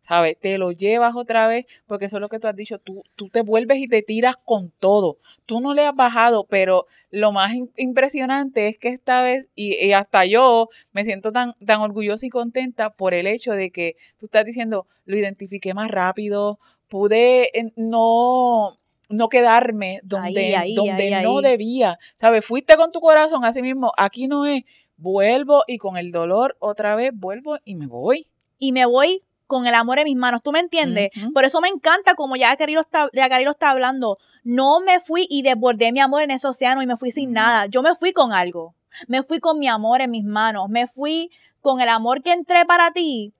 ¿sabes? 0.06 0.38
Te 0.38 0.58
lo 0.58 0.70
llevas 0.70 1.16
otra 1.16 1.46
vez, 1.46 1.66
porque 1.86 2.06
eso 2.06 2.16
es 2.16 2.20
lo 2.20 2.28
que 2.28 2.38
tú 2.38 2.46
has 2.46 2.56
dicho, 2.56 2.78
tú, 2.78 3.02
tú 3.16 3.28
te 3.28 3.42
vuelves 3.42 3.78
y 3.78 3.86
te 3.86 4.02
tiras 4.02 4.36
con 4.36 4.70
todo. 4.78 5.18
Tú 5.46 5.60
no 5.60 5.74
le 5.74 5.86
has 5.86 5.94
bajado, 5.94 6.44
pero 6.44 6.86
lo 7.10 7.32
más 7.32 7.54
impresionante 7.76 8.68
es 8.68 8.78
que 8.78 8.88
esta 8.88 9.22
vez, 9.22 9.48
y, 9.54 9.92
hasta 9.92 10.24
yo 10.26 10.68
me 10.92 11.04
siento 11.04 11.32
tan, 11.32 11.54
tan 11.64 11.80
orgullosa 11.80 12.26
y 12.26 12.30
contenta 12.30 12.90
por 12.90 13.14
el 13.14 13.26
hecho 13.26 13.52
de 13.52 13.70
que 13.70 13.96
tú 14.18 14.26
estás 14.26 14.44
diciendo, 14.44 14.86
lo 15.06 15.16
identifiqué 15.16 15.74
más 15.74 15.90
rápido, 15.90 16.58
pude 16.88 17.50
no 17.76 18.78
no 19.10 19.28
quedarme 19.28 20.00
donde, 20.02 20.56
donde 20.74 21.22
no 21.22 21.40
debía. 21.40 21.98
¿Sabes? 22.16 22.44
Fuiste 22.44 22.76
con 22.76 22.90
tu 22.90 23.00
corazón 23.00 23.44
así 23.44 23.62
mismo, 23.62 23.92
aquí 23.96 24.26
no 24.26 24.46
es, 24.46 24.64
vuelvo 24.96 25.64
y 25.66 25.78
con 25.78 25.96
el 25.96 26.10
dolor 26.10 26.56
otra 26.58 26.96
vez 26.96 27.12
vuelvo 27.14 27.58
y 27.64 27.76
me 27.76 27.86
voy. 27.86 28.28
Y 28.58 28.72
me 28.72 28.86
voy 28.86 29.22
con 29.54 29.68
el 29.68 29.74
amor 29.76 30.00
en 30.00 30.04
mis 30.06 30.16
manos, 30.16 30.42
¿tú 30.42 30.50
me 30.50 30.58
entiendes? 30.58 31.10
Por 31.32 31.44
eso 31.44 31.60
me 31.60 31.68
encanta 31.68 32.16
como 32.16 32.34
ya 32.34 32.56
Cari 32.56 32.72
lo 32.72 32.80
está, 32.80 33.08
ya 33.12 33.28
lo 33.38 33.52
está 33.52 33.70
hablando, 33.70 34.18
no 34.42 34.80
me 34.80 34.98
fui 34.98 35.28
y 35.30 35.42
desbordé 35.42 35.92
mi 35.92 36.00
amor 36.00 36.22
en 36.22 36.32
ese 36.32 36.48
océano 36.48 36.82
y 36.82 36.88
me 36.88 36.96
fui 36.96 37.12
sin 37.12 37.32
nada, 37.32 37.66
yo 37.66 37.80
me 37.80 37.94
fui 37.94 38.12
con 38.12 38.32
algo, 38.32 38.74
me 39.06 39.22
fui 39.22 39.38
con 39.38 39.60
mi 39.60 39.68
amor 39.68 40.00
en 40.00 40.10
mis 40.10 40.24
manos, 40.24 40.68
me 40.68 40.88
fui 40.88 41.30
con 41.60 41.80
el 41.80 41.88
amor 41.88 42.20
que 42.20 42.32
entré 42.32 42.64
para 42.64 42.90
ti, 42.90 43.32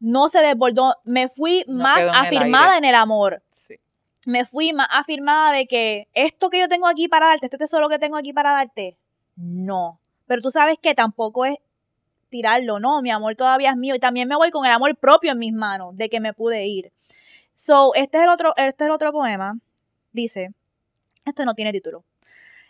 no 0.00 0.28
se 0.28 0.40
desbordó, 0.40 0.96
me 1.04 1.28
fui 1.28 1.64
más 1.68 2.04
afirmada 2.12 2.76
en 2.76 2.84
el 2.84 2.96
amor. 2.96 3.44
Sí. 3.48 3.76
Me 4.26 4.46
fui 4.46 4.72
más 4.72 4.88
afirmada 4.90 5.52
de 5.52 5.66
que 5.66 6.08
esto 6.14 6.50
que 6.50 6.58
yo 6.58 6.68
tengo 6.68 6.88
aquí 6.88 7.06
para 7.06 7.28
darte, 7.28 7.46
este 7.46 7.58
tesoro 7.58 7.88
que 7.88 8.00
tengo 8.00 8.16
aquí 8.16 8.32
para 8.32 8.50
darte, 8.50 8.98
no. 9.36 10.00
Pero 10.26 10.42
tú 10.42 10.50
sabes 10.50 10.78
que 10.82 10.96
tampoco 10.96 11.44
es 11.44 11.58
tirarlo, 12.34 12.80
no, 12.80 13.00
mi 13.00 13.12
amor 13.12 13.36
todavía 13.36 13.70
es 13.70 13.76
mío 13.76 13.94
y 13.94 14.00
también 14.00 14.26
me 14.26 14.34
voy 14.34 14.50
con 14.50 14.66
el 14.66 14.72
amor 14.72 14.96
propio 14.96 15.30
en 15.30 15.38
mis 15.38 15.52
manos 15.52 15.96
de 15.96 16.08
que 16.08 16.18
me 16.18 16.32
pude 16.32 16.66
ir. 16.66 16.92
So, 17.54 17.94
este 17.94 18.18
es 18.18 18.24
el 18.24 18.28
otro, 18.28 18.52
este 18.56 18.86
es 18.86 18.90
otro 18.90 19.12
poema. 19.12 19.56
Dice, 20.10 20.52
este 21.24 21.44
no 21.44 21.54
tiene 21.54 21.70
título. 21.70 22.04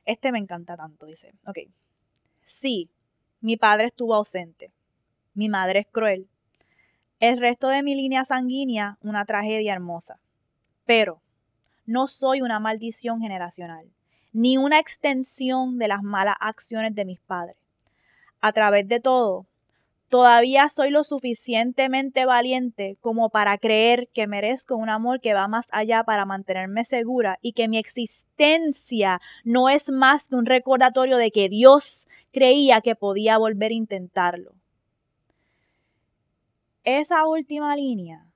Este 0.05 0.33
me 0.33 0.39
encanta 0.39 0.77
tanto, 0.77 1.07
dice. 1.07 1.33
Ok. 1.47 1.61
Sí, 2.43 2.91
mi 3.41 3.57
padre 3.57 3.87
estuvo 3.87 4.15
ausente. 4.15 4.71
Mi 5.33 5.49
madre 5.49 5.79
es 5.79 5.87
cruel. 5.87 6.29
El 7.19 7.39
resto 7.39 7.69
de 7.69 7.83
mi 7.83 7.95
línea 7.95 8.27
sanguínea, 8.27 8.99
una 9.01 9.25
tragedia 9.25 9.73
hermosa. 9.73 10.21
Pero 10.85 11.23
no 11.87 12.07
soy 12.07 12.43
una 12.43 12.61
maldición 12.61 13.23
generacional, 13.23 13.91
ni 14.35 14.59
una 14.59 14.79
extensión 14.79 15.79
de 15.79 15.89
las 15.89 16.03
malas 16.03 16.37
acciones 16.39 16.95
de 16.95 17.07
mis 17.07 17.21
padres. 17.21 17.57
A 18.43 18.53
través 18.53 18.87
de 18.89 19.01
todo, 19.01 19.47
todavía 20.09 20.69
soy 20.69 20.91
lo 20.91 21.05
suficientemente 21.05 22.27
valiente 22.27 22.97
como 23.01 23.31
para 23.31 23.59
creer 23.59 24.09
que 24.13 24.27
merezco 24.27 24.77
un 24.77 24.89
amor 24.89 25.21
que 25.21 25.35
va 25.35 25.49
más 25.49 25.67
allá 25.73 26.05
para 26.05 26.25
mantenerme 26.25 26.85
segura 26.85 27.39
y 27.43 27.53
que 27.53 27.69
mi 27.69 27.79
existencia 27.79 29.21
no 29.45 29.69
es 29.69 29.91
más 29.91 30.29
que 30.29 30.37
un 30.37 30.47
recordatorio 30.47 31.17
de 31.17 31.31
que 31.31 31.49
Dios 31.49 32.09
creía 32.33 32.81
que 32.81 32.95
podía 32.95 33.39
volver 33.39 33.71
a 33.73 33.75
intentarlo. 33.75 34.55
esa 36.85 37.27
última 37.27 37.75
línea, 37.77 38.27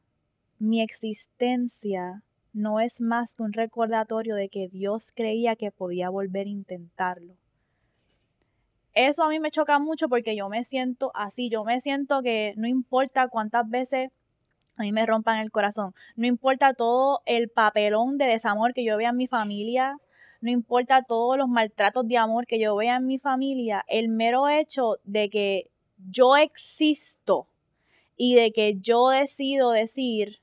mi 0.59 0.81
existencia 0.81 2.23
no 2.53 2.81
es 2.81 3.01
más 3.01 3.37
que 3.37 3.43
un 3.43 3.53
recordatorio 3.53 4.35
de 4.35 4.49
que 4.49 4.69
Dios 4.69 5.13
creía 5.15 5.55
que 5.55 5.71
podía 5.71 6.11
volver 6.11 6.47
a 6.47 6.51
intentarlo. 6.51 7.37
Eso 8.99 9.23
a 9.23 9.29
mí 9.29 9.39
me 9.39 9.53
choca 9.53 9.79
mucho 9.79 10.09
porque 10.09 10.35
yo 10.35 10.49
me 10.49 10.65
siento 10.65 11.13
así, 11.15 11.51
yo 11.51 11.63
me 11.63 11.81
siento 11.81 12.21
que 12.21 12.55
no 12.57 12.67
importa 12.67 13.29
cuántas 13.29 13.71
veces 13.71 14.11
a 14.75 14.83
mí 14.83 14.91
me 14.91 15.07
rompan 15.07 15.39
el 15.39 15.53
corazón, 15.53 15.95
no 16.17 16.27
importa 16.27 16.75
todo 16.75 17.23
el 17.25 17.49
papelón 17.49 18.19
de 18.19 18.25
desamor 18.25 18.75
que 18.75 18.83
yo 18.83 18.97
vea 18.97 19.11
en 19.11 19.17
mi 19.17 19.29
familia, 19.29 20.01
no 20.41 20.51
importa 20.51 21.03
todos 21.03 21.39
los 21.39 21.49
maltratos 21.49 22.09
de 22.09 22.17
amor 22.17 22.49
que 22.49 22.59
yo 22.59 22.75
vea 22.75 22.97
en 22.97 23.07
mi 23.07 23.21
familia, 23.21 23.85
el 23.87 24.09
mero 24.09 24.49
hecho 24.49 24.97
de 25.05 25.31
que 25.31 25.71
yo 26.11 26.37
existo 26.37 27.47
y 28.17 28.35
de 28.35 28.51
que 28.51 28.81
yo 28.81 29.11
decido 29.11 29.71
decir, 29.71 30.41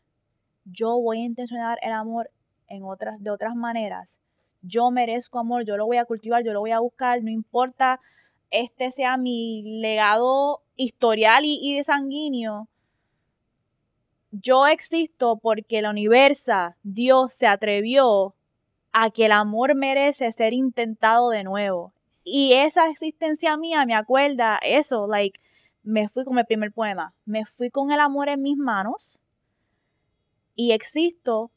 yo 0.63 0.97
voy 0.97 1.23
a 1.23 1.25
intencionar 1.25 1.77
el 1.81 1.91
amor 1.91 2.31
en 2.69 2.85
otras, 2.85 3.21
de 3.21 3.31
otras 3.31 3.53
maneras. 3.53 4.17
Yo 4.61 4.91
merezco 4.91 5.39
amor, 5.39 5.65
yo 5.65 5.75
lo 5.75 5.85
voy 5.85 5.97
a 5.97 6.05
cultivar, 6.05 6.41
yo 6.45 6.53
lo 6.53 6.61
voy 6.61 6.71
a 6.71 6.79
buscar, 6.79 7.21
no 7.21 7.29
importa 7.29 7.99
este 8.59 8.91
sea 8.91 9.17
mi 9.17 9.63
legado 9.81 10.61
historial 10.75 11.43
y, 11.45 11.75
de 11.75 11.83
sanguíneo. 11.83 12.67
Yo 14.31 14.67
existo 14.67 15.37
porque 15.37 15.81
la 15.81 15.89
universa, 15.89 16.77
Dios 16.83 17.33
se 17.33 17.47
atrevió 17.47 18.35
a 18.91 19.09
que 19.09 19.25
el 19.25 19.31
amor 19.31 19.75
merece 19.75 20.31
ser 20.31 20.53
intentado 20.53 21.29
de 21.29 21.43
nuevo. 21.43 21.93
Y 22.23 22.53
esa 22.53 22.89
existencia 22.89 23.55
mía 23.55 23.85
me 23.85 23.93
acuerda 23.93 24.59
eso, 24.63 25.07
like, 25.07 25.39
me 25.83 26.09
fui 26.09 26.25
con 26.25 26.39
el 26.39 26.45
primer 26.45 26.71
poema, 26.71 27.13
me 27.25 27.45
fui 27.45 27.69
con 27.69 27.91
el 27.91 27.99
amor 27.99 28.27
en 28.29 28.41
mis 28.41 28.57
manos 28.57 29.19
y 30.55 30.71
existo 30.71 31.51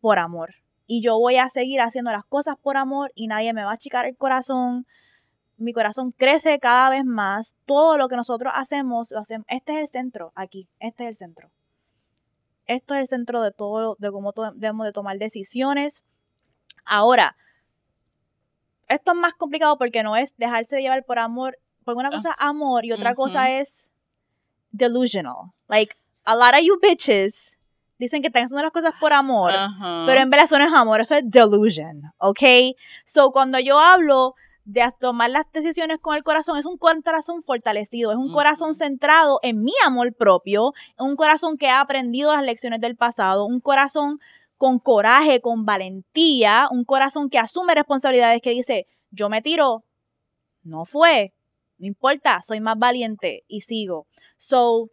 por 0.00 0.18
amor. 0.18 0.54
Y 0.86 1.02
yo 1.02 1.18
voy 1.18 1.36
a 1.36 1.48
seguir 1.48 1.80
haciendo 1.80 2.10
las 2.10 2.24
cosas 2.24 2.56
por 2.60 2.76
amor 2.76 3.12
y 3.14 3.26
nadie 3.26 3.52
me 3.52 3.64
va 3.64 3.70
a 3.70 3.74
achicar 3.74 4.06
el 4.06 4.16
corazón. 4.16 4.86
Mi 5.56 5.72
corazón 5.72 6.12
crece 6.12 6.58
cada 6.58 6.90
vez 6.90 7.04
más. 7.04 7.56
Todo 7.66 7.98
lo 7.98 8.08
que 8.08 8.16
nosotros 8.16 8.52
hacemos, 8.54 9.10
lo 9.10 9.20
hacemos. 9.20 9.46
Este 9.48 9.74
es 9.74 9.80
el 9.80 9.88
centro, 9.88 10.32
aquí. 10.34 10.68
Este 10.80 11.04
es 11.04 11.08
el 11.10 11.16
centro. 11.16 11.50
Esto 12.66 12.94
es 12.94 13.00
el 13.00 13.06
centro 13.06 13.42
de 13.42 13.52
todo, 13.52 13.96
de 13.98 14.10
cómo 14.10 14.32
debemos 14.54 14.86
de 14.86 14.92
tomar 14.92 15.18
decisiones. 15.18 16.02
Ahora, 16.84 17.36
esto 18.88 19.12
es 19.12 19.18
más 19.18 19.34
complicado 19.34 19.76
porque 19.78 20.02
no 20.02 20.16
es 20.16 20.36
dejarse 20.36 20.76
de 20.76 20.82
llevar 20.82 21.04
por 21.04 21.18
amor. 21.18 21.58
Porque 21.84 21.98
una 21.98 22.08
ah. 22.08 22.12
cosa 22.12 22.30
es 22.30 22.36
amor 22.38 22.84
y 22.84 22.92
otra 22.92 23.14
cosa 23.14 23.50
es 23.50 23.90
delusional. 24.70 25.52
Like, 25.68 25.94
a 26.24 26.34
lot 26.34 26.54
of 26.54 26.60
you 26.62 26.78
bitches 26.80 27.58
dicen 27.98 28.22
que 28.22 28.28
están 28.28 28.44
haciendo 28.44 28.62
las 28.62 28.72
cosas 28.72 28.92
por 29.00 29.12
amor, 29.12 29.52
pero 30.06 30.20
en 30.20 30.30
verdad 30.30 30.46
eso 30.46 30.58
no 30.58 30.64
es 30.64 30.72
amor, 30.72 31.00
eso 31.00 31.14
es 31.14 31.22
delusion, 31.24 32.12
¿ok? 32.18 32.40
So, 33.04 33.30
cuando 33.30 33.58
yo 33.60 33.78
hablo 33.78 34.34
de 34.64 34.82
tomar 34.98 35.30
las 35.30 35.44
decisiones 35.52 35.98
con 36.00 36.16
el 36.16 36.22
corazón, 36.22 36.58
es 36.58 36.64
un 36.64 36.78
corazón 36.78 37.42
fortalecido, 37.42 38.12
es 38.12 38.16
un 38.16 38.32
corazón 38.32 38.74
centrado 38.74 39.38
en 39.42 39.62
mi 39.62 39.72
amor 39.86 40.14
propio, 40.14 40.72
un 40.98 41.16
corazón 41.16 41.58
que 41.58 41.68
ha 41.68 41.80
aprendido 41.80 42.32
las 42.34 42.44
lecciones 42.44 42.80
del 42.80 42.96
pasado, 42.96 43.46
un 43.46 43.60
corazón 43.60 44.18
con 44.56 44.78
coraje, 44.78 45.40
con 45.40 45.64
valentía, 45.64 46.68
un 46.70 46.84
corazón 46.84 47.28
que 47.28 47.38
asume 47.38 47.74
responsabilidades, 47.74 48.40
que 48.40 48.50
dice, 48.50 48.86
yo 49.10 49.28
me 49.28 49.42
tiro, 49.42 49.84
no 50.62 50.84
fue, 50.84 51.34
no 51.78 51.86
importa, 51.86 52.40
soy 52.42 52.60
más 52.60 52.78
valiente 52.78 53.44
y 53.46 53.60
sigo. 53.60 54.06
So, 54.38 54.90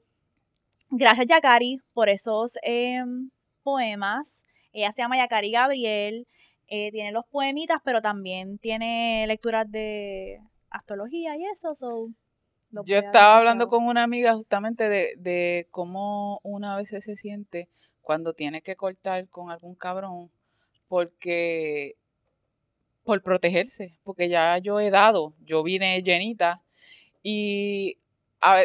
Gracias, 0.94 1.28
Yakari, 1.28 1.80
por 1.94 2.10
esos 2.10 2.58
em, 2.64 3.30
poemas. 3.64 4.44
Ella 4.74 4.92
se 4.94 5.02
llama 5.02 5.16
Yakari 5.16 5.50
Gabriel. 5.50 6.28
Eh, 6.74 6.90
tiene 6.92 7.12
los 7.12 7.26
poemitas, 7.26 7.80
pero 7.84 8.02
también 8.02 8.58
tiene 8.58 9.26
lecturas 9.28 9.70
de 9.70 10.40
astrología 10.70 11.36
y 11.36 11.44
eso. 11.46 11.74
Yo 12.86 12.98
estaba 12.98 13.38
hablando 13.38 13.68
con 13.68 13.84
una 13.86 14.04
amiga 14.04 14.34
justamente 14.36 14.88
de, 14.88 15.16
de 15.18 15.68
cómo 15.70 16.40
una 16.44 16.78
vez 16.78 16.88
se 16.88 17.18
siente 17.18 17.68
cuando 18.02 18.34
tiene 18.34 18.62
que 18.62 18.78
cortar 18.78 19.28
con 19.28 19.52
algún 19.52 19.76
cabrón 19.76 20.32
porque 20.88 21.98
por 23.04 23.22
protegerse, 23.22 23.98
porque 24.04 24.30
ya 24.30 24.58
yo 24.58 24.80
he 24.80 24.90
dado, 24.92 25.34
yo 25.44 25.64
vine 25.64 26.02
llenita 26.02 26.62
y 27.22 27.98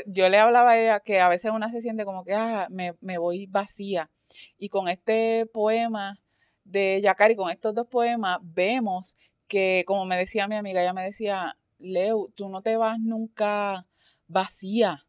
yo 0.06 0.28
le 0.28 0.38
hablaba 0.38 0.70
a 0.70 0.78
ella 0.78 1.00
que 1.00 1.20
a 1.20 1.28
veces 1.28 1.50
una 1.50 1.70
se 1.70 1.82
siente 1.82 2.04
como 2.04 2.24
que 2.24 2.34
ah, 2.34 2.68
me, 2.70 3.18
voy 3.18 3.46
vacía. 3.46 4.10
Y 4.58 4.68
con 4.68 4.88
este 4.88 5.46
poema 5.46 6.18
de 6.66 7.00
Yakari, 7.02 7.36
con 7.36 7.50
estos 7.50 7.74
dos 7.74 7.86
poemas, 7.86 8.38
vemos 8.42 9.16
que, 9.48 9.84
como 9.86 10.04
me 10.04 10.16
decía 10.16 10.48
mi 10.48 10.56
amiga, 10.56 10.82
ella 10.82 10.92
me 10.92 11.04
decía, 11.04 11.56
Leo, 11.78 12.30
tú 12.34 12.48
no 12.48 12.62
te 12.62 12.76
vas 12.76 12.98
nunca 12.98 13.86
vacía, 14.28 15.06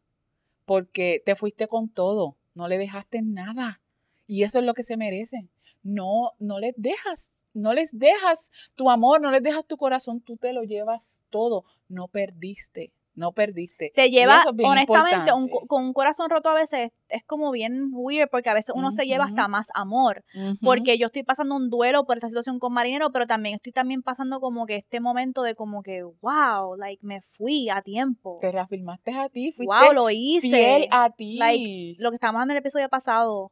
porque 0.64 1.22
te 1.24 1.34
fuiste 1.34 1.66
con 1.66 1.88
todo, 1.88 2.36
no 2.54 2.68
le 2.68 2.78
dejaste 2.78 3.22
nada. 3.22 3.80
Y 4.26 4.42
eso 4.42 4.58
es 4.58 4.64
lo 4.64 4.74
que 4.74 4.82
se 4.82 4.96
merecen. 4.96 5.50
No, 5.82 6.32
no 6.38 6.58
les 6.58 6.74
dejas, 6.76 7.32
no 7.54 7.72
les 7.72 7.98
dejas 7.98 8.52
tu 8.74 8.90
amor, 8.90 9.20
no 9.20 9.30
les 9.30 9.42
dejas 9.42 9.66
tu 9.66 9.76
corazón, 9.76 10.20
tú 10.20 10.36
te 10.36 10.52
lo 10.52 10.62
llevas 10.62 11.22
todo, 11.30 11.64
no 11.88 12.08
perdiste 12.08 12.92
no 13.18 13.32
perdiste. 13.32 13.92
Te 13.94 14.10
lleva, 14.10 14.44
honestamente, 14.64 15.32
con 15.66 15.84
un 15.84 15.92
corazón 15.92 16.30
roto 16.30 16.48
a 16.48 16.54
veces 16.54 16.90
es 17.08 17.24
como 17.24 17.50
bien 17.50 17.90
weird 17.92 18.28
porque 18.30 18.48
a 18.48 18.54
veces 18.54 18.74
uno 18.74 18.92
se 18.92 19.06
lleva 19.06 19.24
hasta 19.24 19.48
más 19.48 19.68
amor. 19.74 20.24
Porque 20.62 20.96
yo 20.98 21.06
estoy 21.06 21.24
pasando 21.24 21.56
un 21.56 21.68
duelo 21.68 22.04
por 22.04 22.16
esta 22.16 22.28
situación 22.28 22.58
con 22.58 22.72
Marinero, 22.72 23.10
pero 23.10 23.26
también 23.26 23.56
estoy 23.56 23.72
también 23.72 24.02
pasando 24.02 24.40
como 24.40 24.66
que 24.66 24.76
este 24.76 25.00
momento 25.00 25.42
de 25.42 25.54
como 25.54 25.82
que, 25.82 26.02
wow, 26.02 26.76
like 26.76 27.04
me 27.04 27.20
fui 27.20 27.68
a 27.68 27.82
tiempo. 27.82 28.38
Te 28.40 28.52
reafirmaste 28.52 29.12
a 29.12 29.28
ti, 29.28 29.52
fuiste 29.52 29.74
wow, 29.74 29.92
lo 29.92 30.10
hice. 30.10 30.48
fiel 30.48 30.88
a 30.90 31.10
ti. 31.10 31.36
Like, 31.36 31.96
lo 31.98 32.10
que 32.10 32.16
estábamos 32.16 32.44
en 32.44 32.52
el 32.52 32.56
episodio 32.58 32.88
pasado, 32.88 33.50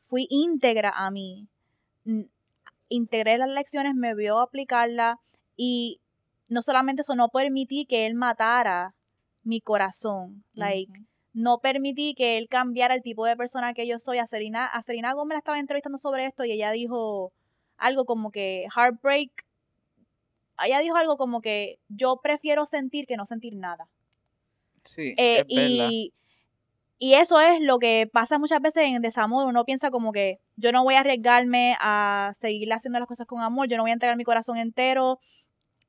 fui 0.00 0.26
íntegra 0.28 0.92
a 0.94 1.10
mí. 1.10 1.46
Integré 2.88 3.38
las 3.38 3.50
lecciones, 3.50 3.94
me 3.94 4.14
vio 4.14 4.40
aplicarla 4.40 5.20
y 5.56 6.00
no 6.48 6.62
solamente 6.62 7.02
eso, 7.02 7.14
no 7.14 7.28
permití 7.28 7.86
que 7.86 8.06
él 8.06 8.14
matara 8.14 8.94
mi 9.44 9.60
corazón. 9.60 10.44
Like, 10.54 10.92
no 11.32 11.58
permití 11.58 12.14
que 12.14 12.38
él 12.38 12.48
cambiara 12.48 12.94
el 12.94 13.02
tipo 13.02 13.26
de 13.26 13.36
persona 13.36 13.74
que 13.74 13.86
yo 13.86 13.98
soy. 13.98 14.18
A 14.18 14.26
Serena, 14.26 14.66
a 14.66 14.82
Serena 14.82 15.12
Gómez 15.12 15.34
la 15.34 15.38
estaba 15.38 15.58
entrevistando 15.58 15.98
sobre 15.98 16.26
esto 16.26 16.44
y 16.44 16.52
ella 16.52 16.70
dijo 16.72 17.32
algo 17.76 18.04
como 18.04 18.30
que 18.30 18.66
heartbreak. 18.74 19.44
Ella 20.64 20.78
dijo 20.80 20.96
algo 20.96 21.16
como 21.16 21.40
que 21.40 21.78
yo 21.88 22.20
prefiero 22.22 22.66
sentir 22.66 23.06
que 23.06 23.16
no 23.16 23.26
sentir 23.26 23.56
nada. 23.56 23.88
Sí. 24.84 25.14
Eh, 25.16 25.44
y, 25.48 26.12
y 26.98 27.14
eso 27.14 27.40
es 27.40 27.60
lo 27.60 27.78
que 27.78 28.08
pasa 28.12 28.38
muchas 28.38 28.60
veces 28.60 28.84
en 28.84 29.02
desamor. 29.02 29.46
Uno 29.46 29.64
piensa 29.64 29.90
como 29.90 30.12
que 30.12 30.38
yo 30.56 30.70
no 30.70 30.84
voy 30.84 30.94
a 30.94 31.00
arriesgarme 31.00 31.76
a 31.80 32.32
seguir 32.38 32.72
haciendo 32.72 33.00
las 33.00 33.08
cosas 33.08 33.26
con 33.26 33.40
amor, 33.40 33.68
yo 33.68 33.76
no 33.76 33.82
voy 33.82 33.90
a 33.90 33.94
entregar 33.94 34.16
mi 34.16 34.24
corazón 34.24 34.58
entero 34.58 35.18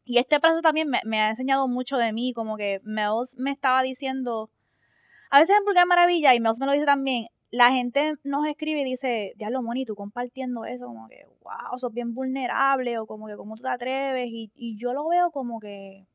y 0.05 0.19
este 0.19 0.39
proceso 0.39 0.61
también 0.61 0.89
me, 0.89 1.19
ha 1.19 1.29
enseñado 1.29 1.67
mucho 1.67 1.97
de 1.97 2.13
mí, 2.13 2.31
como 2.33 2.57
que 2.57 2.79
Mels 2.83 3.35
me 3.37 3.51
estaba 3.51 3.81
diciendo, 3.81 4.49
a 5.31 5.39
veces 5.39 5.57
en 5.57 5.65
Vulgar 5.65 5.87
Maravilla, 5.87 6.35
y 6.35 6.39
Mels 6.39 6.59
me 6.59 6.67
lo 6.67 6.71
dice 6.71 6.85
también, 6.85 7.27
la 7.49 7.71
gente 7.71 8.13
nos 8.23 8.47
escribe 8.47 8.81
y 8.81 8.85
dice, 8.85 9.33
ya 9.37 9.49
lo 9.49 9.63
Moni, 9.63 9.83
tú 9.85 9.95
compartiendo 9.95 10.65
eso, 10.65 10.85
como 10.85 11.07
que, 11.07 11.25
wow, 11.43 11.77
sos 11.77 11.91
bien 11.91 12.13
vulnerable, 12.13 12.99
o 12.99 13.07
como 13.07 13.27
que, 13.27 13.35
¿cómo 13.35 13.55
tú 13.55 13.63
te 13.63 13.69
atreves? 13.69 14.27
Y, 14.29 14.51
y 14.55 14.77
yo 14.77 14.93
lo 14.93 15.07
veo 15.07 15.31
como 15.31 15.59
que, 15.59 16.05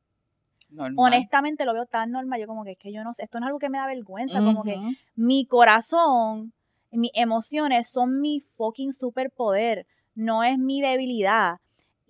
honestamente 0.97 1.64
lo 1.64 1.72
veo 1.72 1.86
tan 1.86 2.11
normal, 2.12 2.41
yo 2.41 2.47
como 2.47 2.64
que, 2.64 2.72
es 2.72 2.78
que 2.78 2.93
yo 2.93 3.03
no 3.03 3.14
sé, 3.14 3.24
esto 3.24 3.41
no 3.41 3.47
es 3.47 3.49
algo 3.49 3.59
que 3.59 3.70
me 3.70 3.78
da 3.78 3.86
vergüenza, 3.86 4.41
como 4.41 4.62
que 4.62 4.78
mi 5.16 5.47
corazón, 5.47 6.53
mis 6.93 7.11
emociones 7.14 7.88
son 7.88 8.20
mi 8.20 8.41
fucking 8.41 8.93
superpoder, 8.93 9.86
no 10.14 10.45
es 10.45 10.59
mi 10.59 10.80
debilidad. 10.80 11.59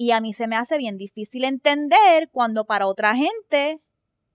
Y 0.01 0.12
a 0.12 0.22
mí 0.22 0.32
se 0.32 0.46
me 0.46 0.57
hace 0.57 0.78
bien 0.78 0.96
difícil 0.96 1.44
entender 1.44 2.30
cuando 2.32 2.64
para 2.64 2.86
otra 2.86 3.14
gente 3.14 3.82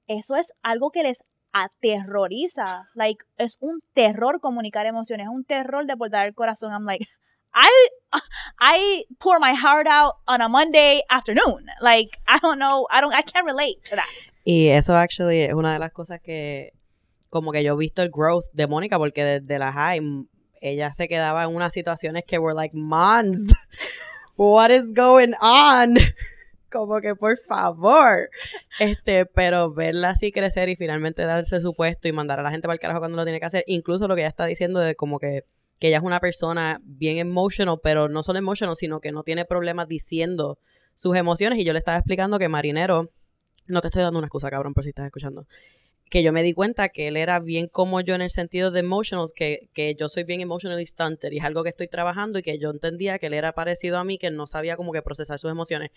eso 0.05 0.36
es 0.36 0.53
algo 0.61 0.91
que 0.91 1.01
les 1.01 1.24
aterroriza. 1.53 2.84
Like, 2.93 3.26
es 3.38 3.57
un 3.61 3.82
terror 3.95 4.39
comunicar 4.39 4.86
emociones, 4.86 5.26
es 5.26 5.32
un 5.34 5.43
terror 5.43 5.88
de 5.88 5.97
portar 5.97 6.28
el 6.28 6.36
corazón. 6.36 6.72
I'm 6.72 6.86
like, 6.86 7.07
I, 7.55 7.72
I 8.59 9.05
pour 9.18 9.39
my 9.39 9.55
heart 9.55 9.88
out 9.89 10.13
on 10.28 10.41
a 10.41 10.47
Monday 10.47 11.01
afternoon. 11.09 11.66
Like, 11.82 12.16
I 12.28 12.38
don't 12.43 12.59
know, 12.59 12.86
I 12.91 13.01
don't, 13.01 13.16
I 13.18 13.24
can't 13.24 13.47
relate 13.47 13.82
to 13.89 13.95
that. 13.95 14.05
Y 14.43 14.68
eso 14.68 14.95
actually 14.95 15.45
es 15.45 15.55
una 15.55 15.74
de 15.74 15.80
las 15.80 15.91
cosas 15.91 16.22
que, 16.22 16.74
como 17.32 17.51
que 17.51 17.63
yo 17.63 17.74
he 17.74 17.78
visto 17.78 18.03
el 18.03 18.11
growth 18.11 18.45
de 18.53 18.68
Mónica, 18.68 18.99
porque 18.99 19.26
desde 19.39 19.57
la 19.57 19.74
high, 19.74 19.99
ella 20.61 20.93
se 20.93 21.07
quedaba 21.07 21.43
en 21.43 21.55
unas 21.55 21.74
situaciones 21.74 22.24
que 22.28 22.38
were 22.38 22.53
like, 22.53 22.78
mons 22.78 23.39
what 24.36 24.71
is 24.71 24.93
going 24.93 25.33
on? 25.41 25.97
como 26.75 26.99
que 26.99 27.15
por 27.15 27.38
favor. 27.38 28.29
Este, 28.79 29.25
pero 29.25 29.73
verla 29.73 30.09
así 30.09 30.31
crecer 30.31 30.69
y 30.69 30.75
finalmente 30.75 31.23
darse 31.23 31.61
su 31.61 31.73
puesto 31.73 32.07
y 32.07 32.11
mandar 32.11 32.39
a 32.39 32.43
la 32.43 32.51
gente 32.51 32.67
para 32.67 32.73
el 32.73 32.79
carajo 32.79 32.99
cuando 32.99 33.15
lo 33.15 33.23
tiene 33.23 33.39
que 33.39 33.45
hacer, 33.45 33.63
incluso 33.67 34.07
lo 34.07 34.15
que 34.15 34.21
ella 34.21 34.29
está 34.29 34.45
diciendo 34.45 34.79
de 34.79 34.95
como 34.95 35.19
que, 35.19 35.45
que 35.79 35.88
ella 35.88 35.97
es 35.97 36.03
una 36.03 36.19
persona 36.19 36.81
bien 36.83 37.17
emotional, 37.17 37.79
pero 37.81 38.09
no 38.09 38.23
solo 38.23 38.39
emotional, 38.39 38.75
sino 38.75 38.99
que 38.99 39.13
no 39.13 39.23
tiene 39.23 39.45
problemas 39.45 39.88
diciendo 39.88 40.59
sus 40.95 41.15
emociones. 41.15 41.59
Y 41.59 41.63
yo 41.63 41.71
le 41.71 41.79
estaba 41.79 41.97
explicando 41.97 42.39
que 42.39 42.49
Marinero, 42.49 43.11
no 43.67 43.81
te 43.81 43.88
estoy 43.88 44.03
dando 44.03 44.19
una 44.19 44.27
excusa, 44.27 44.49
cabrón, 44.49 44.73
por 44.73 44.83
si 44.83 44.89
estás 44.89 45.05
escuchando 45.05 45.47
que 46.10 46.24
yo 46.24 46.32
me 46.32 46.43
di 46.43 46.53
cuenta 46.53 46.89
que 46.89 47.08
él 47.08 47.18
era 47.18 47.39
bien 47.39 47.68
como 47.68 47.99
yo 48.01 48.16
en 48.16 48.22
el 48.22 48.30
sentido 48.30 48.72
de 48.72 48.82
emotionals, 48.82 49.34
que, 49.34 49.70
que 49.74 49.95
yo 49.95 50.08
soy 50.08 50.24
bien 50.24 50.41
emotionally 50.41 50.86
stunted 50.86 51.32
y 51.32 51.39
es 51.39 51.43
algo 51.43 51.64
que 51.64 51.70
estoy 51.70 51.88
trabajando 51.88 52.39
y 52.39 52.43
que 52.43 52.60
yo 52.60 52.70
entendía 52.70 53.18
que 53.20 53.28
él 53.28 53.34
era 53.34 53.53
parecido 53.53 53.97
a 53.97 54.03
mí, 54.03 54.18
que 54.18 54.30
no 54.30 54.47
sabía 54.47 54.78
como 54.78 54.91
que 54.91 55.01
procesar 55.01 55.39
sus 55.39 55.49
emociones. 55.49 55.91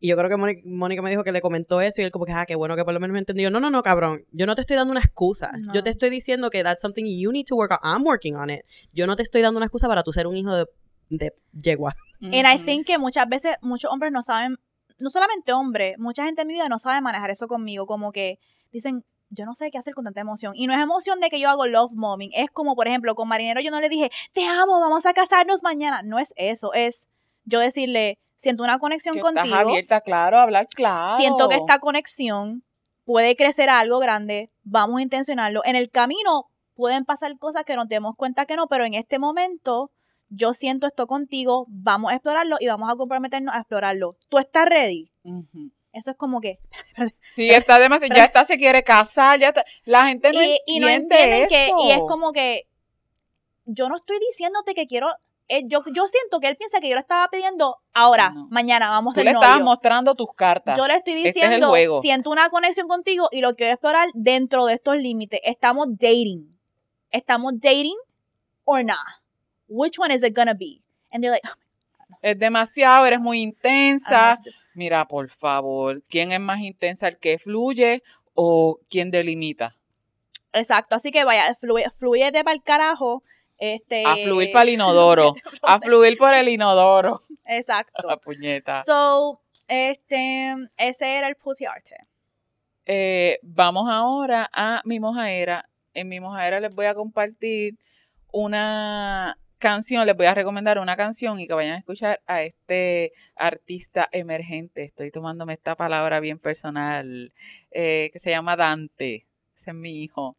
Y 0.00 0.08
yo 0.08 0.16
creo 0.16 0.28
que 0.28 0.62
Mónica 0.64 1.02
me 1.02 1.10
dijo 1.10 1.24
que 1.24 1.32
le 1.32 1.40
comentó 1.40 1.80
eso 1.80 2.00
y 2.00 2.04
él 2.04 2.12
como 2.12 2.24
que, 2.24 2.32
ah, 2.32 2.46
qué 2.46 2.54
bueno 2.54 2.76
que 2.76 2.84
por 2.84 2.94
lo 2.94 3.00
menos 3.00 3.12
me 3.12 3.18
entendió. 3.18 3.50
No, 3.50 3.58
no, 3.58 3.68
no, 3.68 3.82
cabrón. 3.82 4.24
Yo 4.30 4.46
no 4.46 4.54
te 4.54 4.60
estoy 4.60 4.76
dando 4.76 4.92
una 4.92 5.00
excusa. 5.00 5.50
Yo 5.74 5.82
te 5.82 5.90
estoy 5.90 6.08
diciendo 6.08 6.50
que 6.50 6.62
that's 6.62 6.80
something 6.80 7.04
you 7.04 7.32
need 7.32 7.46
to 7.46 7.56
work 7.56 7.72
on. 7.72 7.78
I'm 7.82 8.06
working 8.06 8.36
on 8.36 8.48
it. 8.50 8.60
Yo 8.92 9.08
no 9.08 9.16
te 9.16 9.24
estoy 9.24 9.42
dando 9.42 9.58
una 9.58 9.66
excusa 9.66 9.88
para 9.88 10.04
tú 10.04 10.12
ser 10.12 10.28
un 10.28 10.36
hijo 10.36 10.54
de, 10.54 10.66
de 11.08 11.32
yegua. 11.52 11.96
And 12.20 12.34
I 12.34 12.58
think 12.64 12.86
que 12.86 12.98
muchas 12.98 13.28
veces 13.28 13.56
muchos 13.60 13.90
hombres 13.90 14.12
no 14.12 14.22
saben, 14.22 14.56
no 14.98 15.10
solamente 15.10 15.52
hombres, 15.52 15.98
mucha 15.98 16.24
gente 16.24 16.42
en 16.42 16.48
mi 16.48 16.54
vida 16.54 16.68
no 16.68 16.78
sabe 16.78 17.00
manejar 17.00 17.30
eso 17.30 17.48
conmigo. 17.48 17.86
Como 17.86 18.12
que 18.12 18.38
dicen, 18.70 19.04
yo 19.30 19.44
no 19.44 19.54
sé 19.54 19.70
qué 19.70 19.78
hacer 19.78 19.94
con 19.94 20.04
tanta 20.04 20.20
emoción. 20.20 20.54
Y 20.56 20.66
no 20.66 20.72
es 20.72 20.80
emoción 20.80 21.20
de 21.20 21.28
que 21.28 21.40
yo 21.40 21.48
hago 21.48 21.66
love 21.66 21.92
momming. 21.94 22.30
Es 22.34 22.50
como, 22.50 22.74
por 22.74 22.88
ejemplo, 22.88 23.14
con 23.14 23.28
Marinero 23.28 23.60
yo 23.60 23.70
no 23.70 23.80
le 23.80 23.88
dije, 23.88 24.10
te 24.32 24.46
amo, 24.46 24.80
vamos 24.80 25.06
a 25.06 25.12
casarnos 25.12 25.62
mañana. 25.62 26.02
No 26.02 26.18
es 26.18 26.32
eso. 26.36 26.72
Es 26.72 27.08
yo 27.44 27.60
decirle, 27.60 28.18
siento 28.36 28.62
una 28.62 28.78
conexión 28.78 29.14
que 29.14 29.20
contigo. 29.20 29.46
Estás 29.46 29.60
abierta, 29.60 30.00
claro, 30.00 30.38
hablar 30.38 30.66
claro. 30.68 31.16
Siento 31.16 31.48
que 31.48 31.56
esta 31.56 31.78
conexión 31.78 32.64
puede 33.04 33.36
crecer 33.36 33.70
a 33.70 33.78
algo 33.78 33.98
grande. 33.98 34.50
Vamos 34.64 34.98
a 34.98 35.02
intencionarlo. 35.02 35.62
En 35.64 35.76
el 35.76 35.90
camino 35.90 36.50
pueden 36.74 37.04
pasar 37.04 37.36
cosas 37.38 37.64
que 37.64 37.74
nos 37.74 37.88
demos 37.88 38.16
cuenta 38.16 38.46
que 38.46 38.56
no, 38.56 38.66
pero 38.68 38.84
en 38.84 38.94
este 38.94 39.18
momento 39.18 39.90
yo 40.30 40.52
siento 40.52 40.86
esto 40.86 41.06
contigo, 41.06 41.66
vamos 41.68 42.12
a 42.12 42.14
explorarlo 42.14 42.56
y 42.60 42.66
vamos 42.66 42.90
a 42.90 42.96
comprometernos 42.96 43.54
a 43.54 43.58
explorarlo. 43.58 44.16
¿Tú 44.28 44.38
estás 44.38 44.66
ready? 44.66 45.10
Eso 45.98 46.12
es 46.12 46.16
como 46.16 46.40
que. 46.40 46.60
Sí, 47.28 47.50
está 47.50 47.78
demasiado. 47.78 48.14
Ya 48.14 48.24
está, 48.24 48.44
se 48.44 48.56
quiere 48.56 48.82
casar, 48.84 49.38
ya 49.38 49.48
está. 49.48 49.64
La 49.84 50.06
gente 50.06 50.30
no 50.32 50.42
y, 50.42 50.58
y 50.66 50.80
no 50.80 50.88
entienden 50.88 51.48
que. 51.48 51.70
Y 51.82 51.90
es 51.90 51.98
como 52.06 52.32
que. 52.32 52.68
Yo 53.64 53.88
no 53.88 53.96
estoy 53.96 54.18
diciéndote 54.20 54.74
que 54.74 54.86
quiero. 54.86 55.08
Eh, 55.48 55.62
yo, 55.66 55.82
yo 55.92 56.06
siento 56.06 56.40
que 56.40 56.48
él 56.48 56.56
piensa 56.56 56.78
que 56.78 56.88
yo 56.88 56.94
le 56.94 57.00
estaba 57.00 57.26
pidiendo 57.28 57.78
ahora, 57.94 58.34
mañana, 58.50 58.90
vamos 58.90 59.16
a 59.16 59.20
Tú 59.20 59.24
le 59.24 59.30
estabas 59.30 59.62
mostrando 59.62 60.14
tus 60.14 60.28
cartas. 60.36 60.76
Yo 60.76 60.86
le 60.86 60.94
estoy 60.94 61.14
diciendo, 61.14 61.72
siento 62.02 62.30
una 62.30 62.50
conexión 62.50 62.86
contigo 62.86 63.28
y 63.32 63.40
lo 63.40 63.54
quiero 63.54 63.72
explorar 63.72 64.08
dentro 64.12 64.66
de 64.66 64.74
estos 64.74 64.98
límites. 64.98 65.40
Estamos 65.42 65.86
dating. 65.90 66.54
Estamos 67.10 67.54
dating 67.56 67.96
or 68.64 68.84
not. 68.84 68.98
Which 69.68 69.98
one 69.98 70.14
is 70.14 70.22
it 70.22 70.36
gonna 70.36 70.54
be? 70.54 70.82
And 71.10 71.22
they're 71.22 71.32
like, 71.32 71.48
oh 71.48 71.68
es 72.22 72.38
demasiado, 72.38 73.06
eres 73.06 73.20
muy 73.20 73.40
intensa. 73.40 74.34
Mira, 74.78 75.08
por 75.08 75.28
favor, 75.28 76.04
¿quién 76.08 76.30
es 76.30 76.38
más 76.38 76.60
intensa, 76.60 77.08
el 77.08 77.18
que 77.18 77.40
fluye 77.40 78.04
o 78.34 78.78
quién 78.88 79.10
delimita? 79.10 79.74
Exacto, 80.52 80.94
así 80.94 81.10
que 81.10 81.24
vaya, 81.24 81.52
fluye, 81.56 82.30
de 82.30 82.44
para 82.44 82.54
el 82.54 82.62
carajo. 82.62 83.24
Este... 83.58 84.04
A 84.06 84.14
fluir 84.14 84.52
para 84.52 84.62
el 84.62 84.74
inodoro. 84.74 85.34
a 85.62 85.80
fluir 85.80 86.16
por 86.16 86.32
el 86.32 86.48
inodoro. 86.48 87.24
Exacto. 87.44 88.02
La 88.06 88.18
puñeta. 88.18 88.84
So, 88.84 89.40
este, 89.66 90.54
ese 90.76 91.18
era 91.18 91.26
el 91.26 91.34
putiarte. 91.34 91.96
Eh, 92.86 93.40
vamos 93.42 93.88
ahora 93.90 94.48
a 94.52 94.80
mi 94.84 95.00
mojaera. 95.00 95.68
En 95.92 96.08
mi 96.08 96.20
mojaera 96.20 96.60
les 96.60 96.72
voy 96.72 96.86
a 96.86 96.94
compartir 96.94 97.74
una 98.30 99.36
canción, 99.58 100.06
les 100.06 100.16
voy 100.16 100.26
a 100.26 100.34
recomendar 100.34 100.78
una 100.78 100.96
canción 100.96 101.38
y 101.38 101.46
que 101.46 101.54
vayan 101.54 101.74
a 101.74 101.78
escuchar 101.78 102.20
a 102.26 102.42
este 102.42 103.12
artista 103.36 104.08
emergente. 104.12 104.84
Estoy 104.84 105.10
tomándome 105.10 105.52
esta 105.54 105.76
palabra 105.76 106.20
bien 106.20 106.38
personal, 106.38 107.32
eh, 107.70 108.10
que 108.12 108.18
se 108.18 108.30
llama 108.30 108.56
Dante. 108.56 109.26
Ese 109.54 109.70
es 109.70 109.76
mi 109.76 110.02
hijo. 110.02 110.36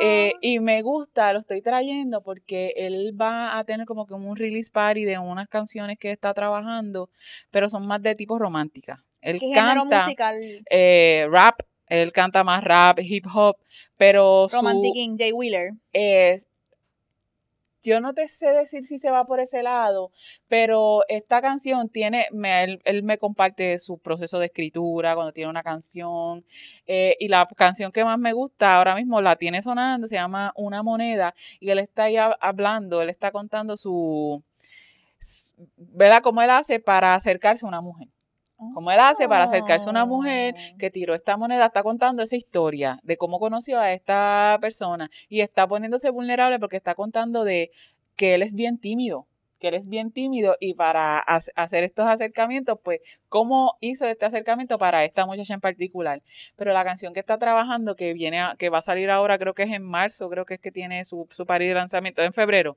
Eh, 0.00 0.32
ah. 0.34 0.38
y 0.40 0.60
me 0.60 0.82
gusta, 0.82 1.32
lo 1.32 1.38
estoy 1.38 1.62
trayendo 1.62 2.22
porque 2.22 2.74
él 2.76 3.16
va 3.18 3.56
a 3.56 3.64
tener 3.64 3.86
como 3.86 4.06
que 4.06 4.14
un 4.14 4.36
release 4.36 4.70
party 4.70 5.04
de 5.04 5.18
unas 5.18 5.48
canciones 5.48 5.98
que 5.98 6.10
está 6.10 6.34
trabajando, 6.34 7.08
pero 7.50 7.68
son 7.68 7.86
más 7.86 8.02
de 8.02 8.14
tipo 8.14 8.38
romántica. 8.38 9.04
Él 9.20 9.40
canta 9.54 10.04
musical? 10.04 10.36
Eh, 10.70 11.26
rap, 11.30 11.60
él 11.86 12.12
canta 12.12 12.44
más 12.44 12.62
rap, 12.62 12.98
hip 13.00 13.26
hop, 13.32 13.56
pero 13.96 14.48
Romantic 14.48 14.94
su, 14.94 15.16
Jay 15.18 15.32
Wheeler 15.32 15.72
yo 17.82 18.00
no 18.00 18.14
te 18.14 18.28
sé 18.28 18.52
decir 18.52 18.84
si 18.84 18.98
se 18.98 19.10
va 19.10 19.24
por 19.24 19.40
ese 19.40 19.62
lado, 19.62 20.10
pero 20.48 21.02
esta 21.08 21.40
canción 21.40 21.88
tiene, 21.88 22.28
él, 22.84 23.02
me 23.02 23.18
comparte 23.18 23.78
su 23.78 23.98
proceso 23.98 24.38
de 24.38 24.46
escritura 24.46 25.14
cuando 25.14 25.32
tiene 25.32 25.50
una 25.50 25.62
canción, 25.62 26.44
eh, 26.86 27.16
y 27.18 27.28
la 27.28 27.46
canción 27.56 27.92
que 27.92 28.04
más 28.04 28.18
me 28.18 28.32
gusta 28.32 28.76
ahora 28.76 28.94
mismo 28.94 29.20
la 29.20 29.36
tiene 29.36 29.62
sonando, 29.62 30.06
se 30.06 30.16
llama 30.16 30.52
Una 30.56 30.82
moneda, 30.82 31.34
y 31.60 31.70
él 31.70 31.78
está 31.78 32.04
ahí 32.04 32.16
hablando, 32.16 33.02
él 33.02 33.10
está 33.10 33.30
contando 33.32 33.76
su, 33.76 34.42
¿verdad? 35.76 36.22
Cómo 36.22 36.42
él 36.42 36.50
hace 36.50 36.80
para 36.80 37.14
acercarse 37.14 37.64
a 37.64 37.68
una 37.68 37.80
mujer. 37.80 38.08
Como 38.58 38.90
él 38.90 38.98
hace 38.98 39.28
para 39.28 39.44
acercarse 39.44 39.86
a 39.86 39.90
una 39.90 40.04
mujer 40.04 40.54
oh. 40.56 40.78
que 40.78 40.90
tiró 40.90 41.14
esta 41.14 41.36
moneda, 41.36 41.66
está 41.66 41.84
contando 41.84 42.22
esa 42.22 42.34
historia 42.34 42.98
de 43.04 43.16
cómo 43.16 43.38
conoció 43.38 43.78
a 43.78 43.92
esta 43.92 44.58
persona 44.60 45.10
y 45.28 45.40
está 45.40 45.66
poniéndose 45.68 46.10
vulnerable 46.10 46.58
porque 46.58 46.76
está 46.76 46.96
contando 46.96 47.44
de 47.44 47.70
que 48.16 48.34
él 48.34 48.42
es 48.42 48.52
bien 48.52 48.78
tímido, 48.78 49.28
que 49.60 49.68
él 49.68 49.74
es 49.74 49.88
bien 49.88 50.10
tímido 50.10 50.56
y 50.58 50.74
para 50.74 51.18
hacer 51.20 51.84
estos 51.84 52.06
acercamientos, 52.06 52.78
pues, 52.82 53.00
¿cómo 53.28 53.76
hizo 53.80 54.06
este 54.06 54.26
acercamiento 54.26 54.76
para 54.76 55.04
esta 55.04 55.24
muchacha 55.24 55.54
en 55.54 55.60
particular? 55.60 56.22
Pero 56.56 56.72
la 56.72 56.84
canción 56.84 57.14
que 57.14 57.20
está 57.20 57.38
trabajando, 57.38 57.94
que 57.94 58.12
viene, 58.12 58.42
que 58.58 58.70
va 58.70 58.78
a 58.78 58.82
salir 58.82 59.08
ahora, 59.10 59.38
creo 59.38 59.54
que 59.54 59.64
es 59.64 59.70
en 59.70 59.84
marzo, 59.84 60.28
creo 60.28 60.44
que 60.46 60.54
es 60.54 60.60
que 60.60 60.72
tiene 60.72 61.04
su, 61.04 61.28
su 61.30 61.44
de 61.44 61.74
lanzamiento 61.74 62.22
en 62.22 62.32
febrero, 62.32 62.76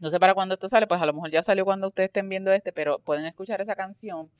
no 0.00 0.10
sé 0.10 0.20
para 0.20 0.34
cuándo 0.34 0.54
esto 0.54 0.68
sale, 0.68 0.86
pues 0.86 1.00
a 1.00 1.06
lo 1.06 1.12
mejor 1.12 1.30
ya 1.30 1.42
salió 1.42 1.64
cuando 1.64 1.88
ustedes 1.88 2.08
estén 2.08 2.28
viendo 2.28 2.52
este, 2.52 2.72
pero 2.72 2.98
pueden 2.98 3.24
escuchar 3.24 3.60
esa 3.60 3.74
canción. 3.74 4.30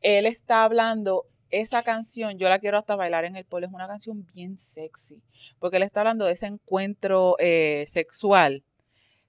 Él 0.00 0.26
está 0.26 0.64
hablando, 0.64 1.26
esa 1.50 1.82
canción, 1.82 2.38
yo 2.38 2.48
la 2.48 2.58
quiero 2.58 2.78
hasta 2.78 2.96
bailar 2.96 3.24
en 3.24 3.36
el 3.36 3.44
pueblo, 3.44 3.66
es 3.66 3.72
una 3.72 3.86
canción 3.86 4.26
bien 4.34 4.58
sexy, 4.58 5.22
porque 5.58 5.76
él 5.76 5.82
está 5.82 6.00
hablando 6.00 6.24
de 6.24 6.32
ese 6.32 6.46
encuentro 6.46 7.36
eh, 7.38 7.84
sexual, 7.86 8.62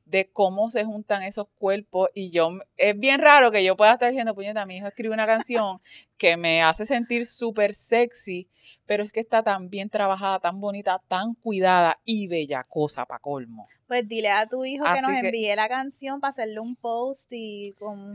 de 0.05 0.29
cómo 0.29 0.69
se 0.71 0.85
juntan 0.85 1.23
esos 1.23 1.47
cuerpos 1.59 2.09
y 2.13 2.31
yo, 2.31 2.51
es 2.77 2.97
bien 2.97 3.19
raro 3.19 3.51
que 3.51 3.63
yo 3.63 3.75
pueda 3.75 3.93
estar 3.93 4.09
diciendo, 4.09 4.33
puñeta, 4.33 4.65
mi 4.65 4.77
hijo 4.77 4.87
escribe 4.87 5.13
una 5.13 5.27
canción 5.27 5.81
que 6.17 6.37
me 6.37 6.61
hace 6.63 6.85
sentir 6.85 7.25
súper 7.25 7.73
sexy, 7.73 8.49
pero 8.87 9.03
es 9.03 9.11
que 9.11 9.19
está 9.19 9.43
tan 9.43 9.69
bien 9.69 9.89
trabajada, 9.89 10.39
tan 10.39 10.59
bonita, 10.59 11.01
tan 11.07 11.35
cuidada 11.35 11.99
y 12.05 12.27
bella 12.27 12.63
cosa 12.63 13.05
para 13.05 13.19
colmo. 13.19 13.67
Pues 13.85 14.07
dile 14.07 14.29
a 14.29 14.47
tu 14.47 14.65
hijo 14.65 14.83
que 14.83 15.01
nos 15.01 15.11
envíe 15.11 15.55
la 15.55 15.69
canción 15.69 16.19
para 16.19 16.31
hacerle 16.31 16.59
un 16.59 16.75
post 16.75 17.27
y 17.31 17.73
con 17.79 17.99
un, 17.99 18.13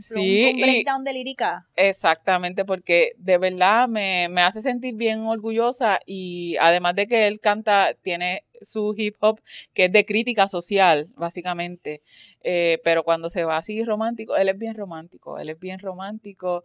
breakdown 0.59 1.03
de 1.03 1.13
lírica. 1.13 1.65
Exactamente, 1.75 2.63
porque 2.63 3.13
de 3.17 3.37
verdad 3.39 3.87
me, 3.87 4.27
hace 4.41 4.61
sentir 4.61 4.95
bien 4.95 5.21
orgullosa 5.25 5.99
y 6.05 6.57
además 6.59 6.95
de 6.95 7.07
que 7.07 7.27
él 7.27 7.39
canta, 7.39 7.95
tiene 8.03 8.43
su 8.61 8.93
hip 8.95 9.15
hop 9.19 9.41
que 9.73 9.85
es 9.85 9.91
de 9.91 10.05
crítica 10.05 10.47
social, 10.47 11.09
básicamente. 11.15 12.01
Eh, 12.43 12.79
pero 12.83 13.03
cuando 13.03 13.31
se 13.31 13.43
va 13.43 13.57
así 13.57 13.83
romántico, 13.83 14.35
él 14.35 14.49
es 14.49 14.57
bien 14.57 14.75
romántico, 14.75 15.39
él 15.39 15.49
es 15.49 15.59
bien 15.59 15.79
romántico. 15.79 16.63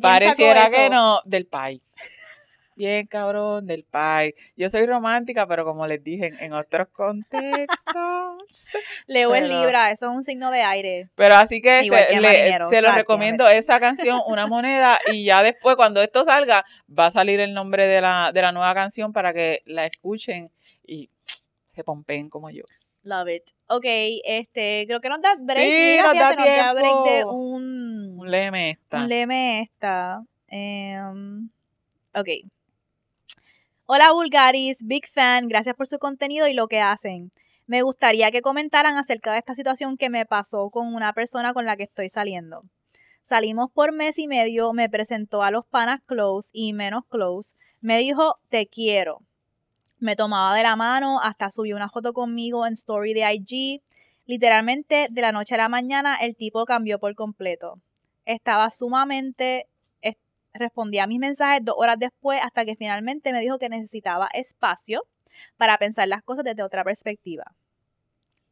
Pareciera 0.00 0.68
que 0.68 0.90
no, 0.90 1.20
del 1.24 1.46
país 1.46 1.80
bien 2.76 3.06
cabrón 3.06 3.66
del 3.66 3.84
pai. 3.84 4.34
Yo 4.56 4.68
soy 4.68 4.86
romántica, 4.86 5.46
pero 5.46 5.64
como 5.64 5.86
les 5.86 6.02
dije 6.02 6.32
en, 6.40 6.52
otros 6.52 6.88
contextos. 6.88 7.76
Leo 9.06 9.34
en 9.34 9.48
Libra, 9.48 9.90
eso 9.90 10.10
es 10.10 10.16
un 10.16 10.24
signo 10.24 10.50
de 10.50 10.62
aire. 10.62 11.08
Pero 11.14 11.36
así 11.36 11.60
que 11.60 11.84
se, 11.84 12.82
lo 12.82 12.92
recomiendo 12.92 13.48
esa 13.48 13.80
canción, 13.80 14.20
Una 14.26 14.46
moneda, 14.46 14.98
y 15.12 15.24
ya 15.24 15.42
después 15.42 15.76
cuando 15.76 16.02
esto 16.02 16.24
salga 16.24 16.64
va 16.88 17.06
a 17.06 17.10
salir 17.10 17.40
el 17.40 17.54
nombre 17.54 17.86
de 17.86 18.00
la, 18.00 18.32
de 18.32 18.42
la 18.42 18.52
nueva 18.52 18.74
canción 18.74 19.12
para 19.12 19.32
que 19.32 19.62
la 19.66 19.86
escuchen 19.86 20.50
y 20.86 21.10
se 21.74 21.84
pompen 21.84 22.28
como 22.28 22.50
yo. 22.50 22.64
Love 23.04 23.28
it. 23.28 23.42
Ok, 23.66 23.84
este, 24.24 24.84
creo 24.86 25.00
que 25.00 25.08
nos 25.08 25.20
da 25.20 25.34
break. 25.38 25.66
Sí, 25.66 25.96
nos, 26.00 26.14
da 26.14 26.36
nos 26.36 26.46
da 26.46 26.72
break 26.72 27.04
de 27.04 27.24
un... 27.24 28.18
Un 28.18 28.30
leme 28.30 28.70
esta. 28.70 28.98
Un 28.98 29.08
leme 29.08 29.62
esta. 29.62 30.22
Em, 30.46 31.48
ok. 32.14 32.28
Hola 33.94 34.10
Bulgaris, 34.10 34.78
big 34.86 35.06
fan, 35.06 35.48
gracias 35.48 35.74
por 35.74 35.86
su 35.86 35.98
contenido 35.98 36.48
y 36.48 36.54
lo 36.54 36.66
que 36.66 36.80
hacen. 36.80 37.30
Me 37.66 37.82
gustaría 37.82 38.30
que 38.30 38.40
comentaran 38.40 38.96
acerca 38.96 39.32
de 39.32 39.38
esta 39.40 39.54
situación 39.54 39.98
que 39.98 40.08
me 40.08 40.24
pasó 40.24 40.70
con 40.70 40.94
una 40.94 41.12
persona 41.12 41.52
con 41.52 41.66
la 41.66 41.76
que 41.76 41.82
estoy 41.82 42.08
saliendo. 42.08 42.62
Salimos 43.22 43.70
por 43.70 43.92
mes 43.92 44.18
y 44.18 44.28
medio, 44.28 44.72
me 44.72 44.88
presentó 44.88 45.42
a 45.42 45.50
los 45.50 45.66
panas 45.66 46.00
close 46.06 46.48
y 46.54 46.72
menos 46.72 47.04
close. 47.10 47.54
Me 47.82 47.98
dijo, 47.98 48.38
te 48.48 48.66
quiero. 48.66 49.18
Me 49.98 50.16
tomaba 50.16 50.56
de 50.56 50.62
la 50.62 50.74
mano, 50.74 51.20
hasta 51.20 51.50
subió 51.50 51.76
una 51.76 51.90
foto 51.90 52.14
conmigo 52.14 52.66
en 52.66 52.72
story 52.72 53.12
de 53.12 53.30
IG. 53.30 53.82
Literalmente, 54.24 55.08
de 55.10 55.20
la 55.20 55.32
noche 55.32 55.56
a 55.56 55.58
la 55.58 55.68
mañana, 55.68 56.16
el 56.16 56.34
tipo 56.34 56.64
cambió 56.64 56.98
por 56.98 57.14
completo. 57.14 57.78
Estaba 58.24 58.70
sumamente 58.70 59.66
respondía 60.54 61.04
a 61.04 61.06
mis 61.06 61.18
mensajes 61.18 61.64
dos 61.64 61.76
horas 61.78 61.98
después 61.98 62.40
hasta 62.42 62.64
que 62.64 62.76
finalmente 62.76 63.32
me 63.32 63.40
dijo 63.40 63.58
que 63.58 63.68
necesitaba 63.68 64.28
espacio 64.32 65.02
para 65.56 65.78
pensar 65.78 66.08
las 66.08 66.22
cosas 66.22 66.44
desde 66.44 66.62
otra 66.62 66.84
perspectiva. 66.84 67.44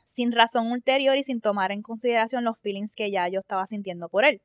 Sin 0.05 0.33
razón 0.33 0.71
ulterior 0.73 1.17
y 1.17 1.25
sin 1.25 1.41
tomar 1.41 1.73
en 1.73 1.83
consideración 1.83 2.45
los 2.45 2.59
feelings 2.59 2.95
que 2.95 3.11
ya 3.11 3.29
yo 3.29 3.41
estaba 3.41 3.67
sintiendo 3.67 4.09
por 4.09 4.25
él. 4.25 4.41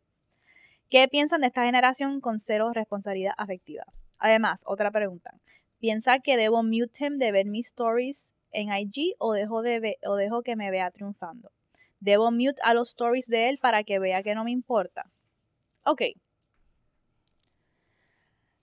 ¿Qué 0.89 1.07
piensan 1.07 1.41
de 1.41 1.47
esta 1.47 1.65
generación 1.65 2.21
con 2.21 2.39
cero 2.39 2.71
responsabilidad 2.73 3.33
afectiva? 3.37 3.85
Además, 4.19 4.61
otra 4.65 4.91
pregunta. 4.91 5.31
¿Piensa 5.79 6.19
que 6.19 6.37
debo 6.37 6.63
mute 6.63 7.05
him 7.05 7.17
de 7.17 7.31
ver 7.31 7.47
mis 7.47 7.67
stories 7.67 8.31
en 8.51 8.69
IG 8.69 9.15
o 9.17 9.33
dejo, 9.33 9.61
de 9.61 9.97
o 10.05 10.15
dejo 10.15 10.43
que 10.43 10.55
me 10.55 10.71
vea 10.71 10.91
triunfando? 10.91 11.51
¿Debo 11.99 12.31
mute 12.31 12.61
a 12.63 12.73
los 12.73 12.89
stories 12.89 13.27
de 13.27 13.49
él 13.49 13.57
para 13.57 13.83
que 13.83 13.99
vea 13.99 14.21
que 14.21 14.35
no 14.35 14.43
me 14.43 14.51
importa? 14.51 15.11
Ok, 15.83 16.01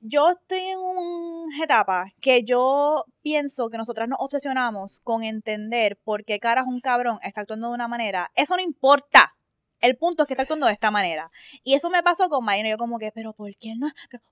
yo 0.02 0.30
estoy 0.30 0.58
en 0.58 0.80
una 0.80 1.64
etapa 1.64 2.06
que 2.20 2.42
yo 2.42 3.04
pienso 3.22 3.70
que 3.70 3.78
nosotras 3.78 4.08
nos 4.08 4.18
obsesionamos 4.20 5.00
con 5.04 5.22
entender 5.22 5.96
por 5.96 6.24
qué 6.24 6.40
caras 6.40 6.66
un 6.66 6.80
cabrón 6.80 7.20
está 7.22 7.42
actuando 7.42 7.68
de 7.68 7.74
una 7.74 7.86
manera. 7.86 8.30
Eso 8.34 8.56
no 8.56 8.62
importa. 8.62 9.36
El 9.80 9.96
punto 9.96 10.22
es 10.22 10.26
que 10.26 10.34
está 10.34 10.42
actuando 10.42 10.66
de 10.66 10.72
esta 10.72 10.90
manera. 10.90 11.30
Y 11.62 11.74
eso 11.74 11.88
me 11.88 12.02
pasó 12.02 12.28
con 12.28 12.44
Marina. 12.44 12.68
Yo 12.68 12.78
como 12.78 12.98
que, 12.98 13.12
pero 13.12 13.32
¿por 13.32 13.54
qué 13.56 13.74
no? 13.76 13.86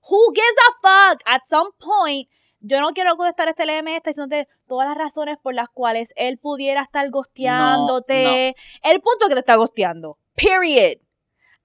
Who 0.09 0.33
gives 0.33 0.55
a 0.69 1.09
fuck? 1.13 1.21
At 1.25 1.41
some 1.49 1.71
point, 1.79 2.29
yo 2.59 2.81
no 2.81 2.91
quiero 2.91 3.15
contestar 3.15 3.47
este 3.47 3.65
LM 3.65 3.87
está 3.95 4.09
diciéndote 4.09 4.49
todas 4.67 4.87
las 4.89 4.97
razones 4.97 5.37
por 5.41 5.55
las 5.55 5.69
cuales 5.69 6.13
él 6.17 6.37
pudiera 6.37 6.81
estar 6.81 7.09
gosteándote. 7.09 8.55
El 8.83 9.01
punto 9.01 9.25
es 9.25 9.29
que 9.29 9.35
te 9.35 9.39
está 9.39 9.55
gosteando. 9.55 10.17
Period. 10.35 10.97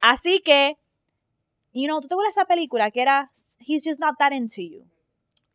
Así 0.01 0.41
que, 0.41 0.79
you 1.73 1.87
know, 1.87 2.01
¿tú 2.01 2.09
te 2.09 2.15
acuerdas 2.15 2.35
de 2.35 2.41
esa 2.41 2.49
película 2.49 2.91
que 2.93 3.03
era 3.03 3.33
he's 3.59 3.85
just 3.85 4.01
not 4.01 4.17
that 4.19 4.33
into 4.33 4.63
you. 4.63 4.85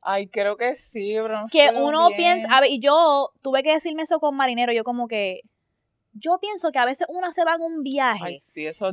Ay, 0.01 0.27
creo 0.27 0.57
que 0.57 0.75
sí, 0.75 1.15
bro. 1.19 1.45
que 1.51 1.69
uno 1.69 2.09
piensa, 2.17 2.47
a 2.49 2.61
ver, 2.61 2.71
y 2.71 2.79
yo 2.79 3.31
tuve 3.41 3.61
que 3.61 3.73
decirme 3.73 4.01
eso 4.01 4.19
con 4.19 4.35
Marinero, 4.35 4.73
yo 4.73 4.83
como 4.83 5.07
que, 5.07 5.41
yo 6.13 6.39
pienso 6.39 6.71
que 6.71 6.79
a 6.79 6.85
veces 6.85 7.07
uno 7.09 7.31
se 7.31 7.45
va 7.45 7.53
en 7.53 7.61
un 7.61 7.83
viaje 7.83 8.39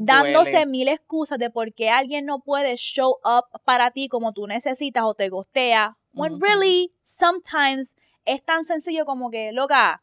dándose 0.01 0.67
mil 0.67 0.87
excusas 0.87 1.39
de 1.39 1.51
por 1.51 1.73
qué 1.73 1.91
alguien 1.91 2.27
no 2.27 2.41
puede 2.41 2.77
show 2.77 3.17
up 3.25 3.61
para 3.65 3.91
ti 3.91 4.09
como 4.09 4.33
tú 4.33 4.47
necesitas 4.47 5.03
o 5.05 5.15
te 5.15 5.29
gostea. 5.29 5.97
When 6.13 6.41
really, 6.41 6.93
sometimes 7.05 7.95
es 8.25 8.45
tan 8.45 8.67
sencillo 8.67 9.05
como 9.05 9.31
que, 9.31 9.51
loca, 9.53 10.03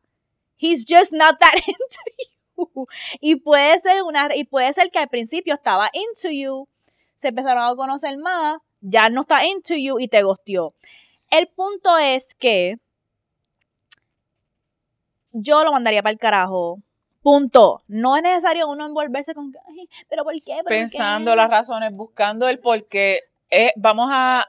he's 0.58 0.86
just 0.88 1.14
not 1.14 1.40
that 1.40 1.56
into 1.68 2.68
you. 2.68 2.88
Y 3.22 3.36
puede 3.36 3.80
ser 3.80 4.04
una, 4.04 4.30
y 4.36 4.46
puede 4.46 4.74
ser 4.74 4.90
que 4.90 5.00
al 5.00 5.10
principio 5.10 5.54
estaba 5.54 5.90
into 5.94 6.30
you, 6.30 6.68
se 7.16 7.30
empezaron 7.30 7.64
a 7.64 7.76
conocer 7.76 8.18
más, 8.18 8.58
ya 8.88 9.10
no 9.10 9.22
está 9.22 9.46
into 9.46 9.76
you 9.76 10.00
y 10.00 10.08
te 10.08 10.22
gosteó. 10.22 10.74
El 11.32 11.48
punto 11.48 11.98
es 11.98 12.36
que 12.36 12.78
yo 15.32 15.64
lo 15.64 15.72
mandaría 15.72 16.04
para 16.04 16.14
el 16.14 16.20
carajo. 16.20 16.80
Punto. 17.22 17.82
No 17.88 18.16
es 18.16 18.22
necesario 18.22 18.68
uno 18.68 18.86
envolverse 18.86 19.34
con, 19.34 19.52
pero 20.08 20.24
¿por 20.24 20.36
qué? 20.44 20.62
Pensando 20.68 21.36
las 21.36 21.50
razones, 21.50 21.98
buscando 21.98 22.48
el 22.48 22.60
por 22.60 22.86
qué. 22.86 23.22
Eh, 23.50 23.74
vamos 23.76 24.10
a, 24.12 24.46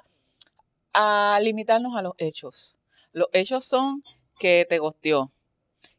a 0.93 1.39
limitarnos 1.41 1.97
a 1.97 2.03
los 2.03 2.13
hechos. 2.19 2.77
Los 3.13 3.29
hechos 3.33 3.65
son 3.65 4.03
que 4.39 4.67
te 4.69 4.79
gosteó, 4.79 5.33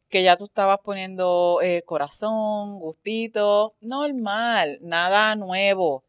que 0.08 0.22
ya 0.22 0.36
tú 0.36 0.44
estabas 0.44 0.78
poniendo 0.84 1.58
eh, 1.60 1.82
corazón, 1.84 2.78
gustito, 2.78 3.74
normal, 3.80 4.78
nada 4.80 5.34
nuevo. 5.34 6.04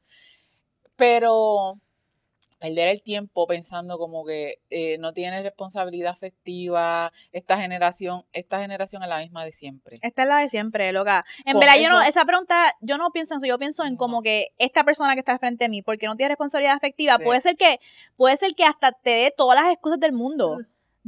Pero 0.96 1.80
perder 2.60 2.90
el 2.90 3.02
tiempo 3.02 3.48
pensando 3.48 3.98
como 3.98 4.26
que 4.26 4.60
eh, 4.70 4.98
no 5.00 5.14
tiene 5.14 5.42
responsabilidad 5.42 6.12
afectiva, 6.12 7.12
esta 7.32 7.58
generación, 7.58 8.26
esta 8.34 8.60
generación 8.60 9.02
es 9.04 9.10
la 9.10 9.20
misma 9.20 9.46
de 9.46 9.52
siempre. 9.52 10.00
Esta 10.02 10.24
es 10.24 10.28
la 10.28 10.38
de 10.40 10.50
siempre, 10.50 10.92
loca. 10.92 11.26
En 11.46 11.58
verdad, 11.58 11.76
yo 11.82 11.90
no, 11.90 12.02
esa 12.02 12.26
pregunta, 12.26 12.74
yo 12.82 12.98
no 12.98 13.12
pienso 13.12 13.34
en 13.34 13.40
eso, 13.40 13.48
yo 13.48 13.58
pienso 13.58 13.86
en 13.86 13.96
como 13.96 14.22
que 14.22 14.50
esta 14.58 14.84
persona 14.84 15.14
que 15.14 15.20
está 15.20 15.40
frente 15.40 15.66
a 15.66 15.70
mí, 15.70 15.82
porque 15.82 16.06
no 16.06 16.16
tiene 16.16 16.30
responsabilidad 16.30 16.76
afectiva, 16.76 17.18
puede 17.18 17.42
ser 17.42 17.56
que, 17.56 17.80
puede 18.18 18.38
ser 18.38 18.54
que 18.56 18.66
hasta 18.66 18.92
te 18.92 19.12
dé 19.12 19.34
todas 19.36 19.60
las 19.60 19.72
excusas 19.72 20.00
del 20.00 20.14
mundo 20.14 20.60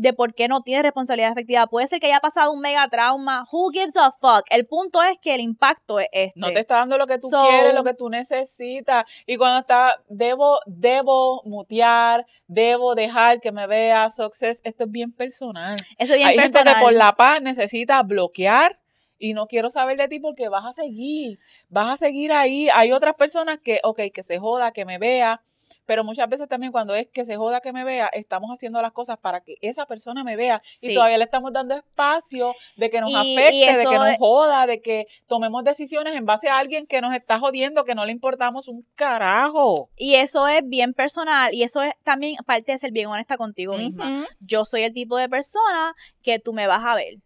de 0.02 0.14
por 0.14 0.34
qué 0.34 0.48
no 0.48 0.62
tiene 0.62 0.82
responsabilidad 0.82 1.32
efectiva. 1.32 1.68
Puede 1.68 1.88
ser 1.88 2.00
que 2.00 2.08
haya 2.08 2.20
pasado 2.20 2.52
un 2.52 2.60
mega 2.60 2.88
trauma. 2.88 3.46
Who 3.52 3.70
gives 3.72 3.96
a 3.96 4.12
fuck? 4.12 4.46
El 4.50 4.66
punto 4.66 5.02
es 5.04 5.20
que 5.20 5.36
el 5.36 5.42
impacto 5.42 6.00
es 6.00 6.08
este. 6.12 6.40
No 6.40 6.48
te 6.48 6.60
está 6.60 6.78
dando 6.78 6.98
lo 6.98 7.06
que 7.06 7.20
tú 7.20 7.30
quieres, 7.30 7.76
lo 7.76 7.84
que 7.84 7.94
tú 7.94 8.10
necesitas. 8.10 9.04
Y 9.28 9.38
cuando 9.38 9.60
está, 9.60 10.02
debo, 10.10 10.60
debo 10.66 11.44
mutear, 11.46 12.26
debo 12.48 12.96
dejar 12.96 13.42
que 13.42 13.52
me 13.52 13.68
vea 13.68 14.10
success. 14.10 14.62
Esto 14.64 14.86
es 14.86 14.92
bien 14.92 15.12
personal. 15.12 15.76
Eso 16.00 16.14
es 16.14 16.18
bien 16.18 16.30
Hay 16.30 16.36
personal. 16.36 16.64
gente 16.64 16.80
que 16.80 16.84
por 16.84 16.94
la 16.94 17.16
paz 17.16 17.40
necesita 17.44 18.02
bloquear 18.02 18.80
y 19.20 19.36
no 19.36 19.46
quiero 19.46 19.70
saber 19.70 19.98
de 19.98 20.08
ti 20.08 20.20
porque 20.20 20.50
vas 20.50 20.66
a 20.66 20.74
seguir, 20.74 21.38
vas 21.70 21.90
a 21.90 21.98
seguir 21.98 22.32
ahí. 22.32 22.70
Hay 22.74 22.92
otras 22.92 23.14
personas 23.14 23.60
que, 23.64 23.80
ok, 23.84 24.00
que 24.12 24.24
se 24.24 24.40
joda, 24.40 24.72
que 24.72 24.84
me 24.84 24.98
vea, 24.98 25.44
pero 25.86 26.04
muchas 26.04 26.30
veces 26.30 26.48
también 26.48 26.72
cuando 26.72 26.96
es 26.96 27.08
que 27.08 27.26
se 27.26 27.36
joda 27.38 27.62
que 27.62 27.74
me 27.74 27.84
vea, 27.84 28.08
estamos 28.08 28.52
haciendo 28.52 28.82
las 28.82 28.92
cosas 28.92 29.18
para 29.18 29.42
que 29.42 29.56
esa 29.62 29.86
persona 29.86 30.24
me 30.24 30.36
vea 30.36 30.62
y 30.82 30.94
todavía 30.94 31.18
le 31.18 31.24
estamos 31.26 31.52
dando 31.54 31.76
espacio 31.76 32.54
de 32.78 32.90
que 32.90 33.02
nos 33.02 33.14
afecte, 33.14 33.78
de 33.78 33.86
que 33.86 33.96
nos 33.96 34.18
joda, 34.18 34.68
de 34.68 34.82
que 34.82 35.08
tomemos 35.28 35.64
decisiones 35.64 36.16
en 36.16 36.26
base 36.26 36.50
a 36.50 36.58
alguien 36.58 36.88
que 36.88 37.02
nos 37.02 37.14
está 37.14 37.40
jodiendo, 37.40 37.84
que 37.84 37.96
no 37.96 38.06
le 38.06 38.12
importamos 38.12 38.68
un 38.68 38.86
carajo. 38.96 39.90
Y 39.98 40.16
eso 40.16 40.48
es 40.48 40.62
bien 40.66 40.94
personal 40.94 41.54
y 41.54 41.64
eso 41.64 41.82
es 41.82 41.94
también 42.04 42.36
parte 42.46 42.72
de 42.72 42.78
ser 42.78 42.92
bien 42.92 43.08
honesta 43.08 43.38
contigo 43.38 43.78
misma. 43.78 44.26
Yo 44.40 44.66
soy 44.66 44.84
el 44.84 44.94
tipo 44.94 45.18
de 45.18 45.30
persona 45.30 45.96
que 46.22 46.40
tú 46.40 46.54
me 46.54 46.68
vas 46.68 46.84
a 46.84 46.96
ver. 46.96 47.18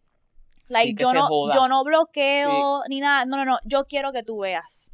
Like, 0.68 1.00
yo, 1.00 1.14
no, 1.14 1.54
yo 1.54 1.68
no 1.68 1.84
bloqueo 1.84 2.82
ni 2.90 3.00
nada. 3.00 3.26
No, 3.26 3.38
no, 3.38 3.46
no. 3.46 3.60
Yo 3.66 3.86
quiero 3.86 4.12
que 4.12 4.24
tú 4.24 4.40
veas. 4.40 4.92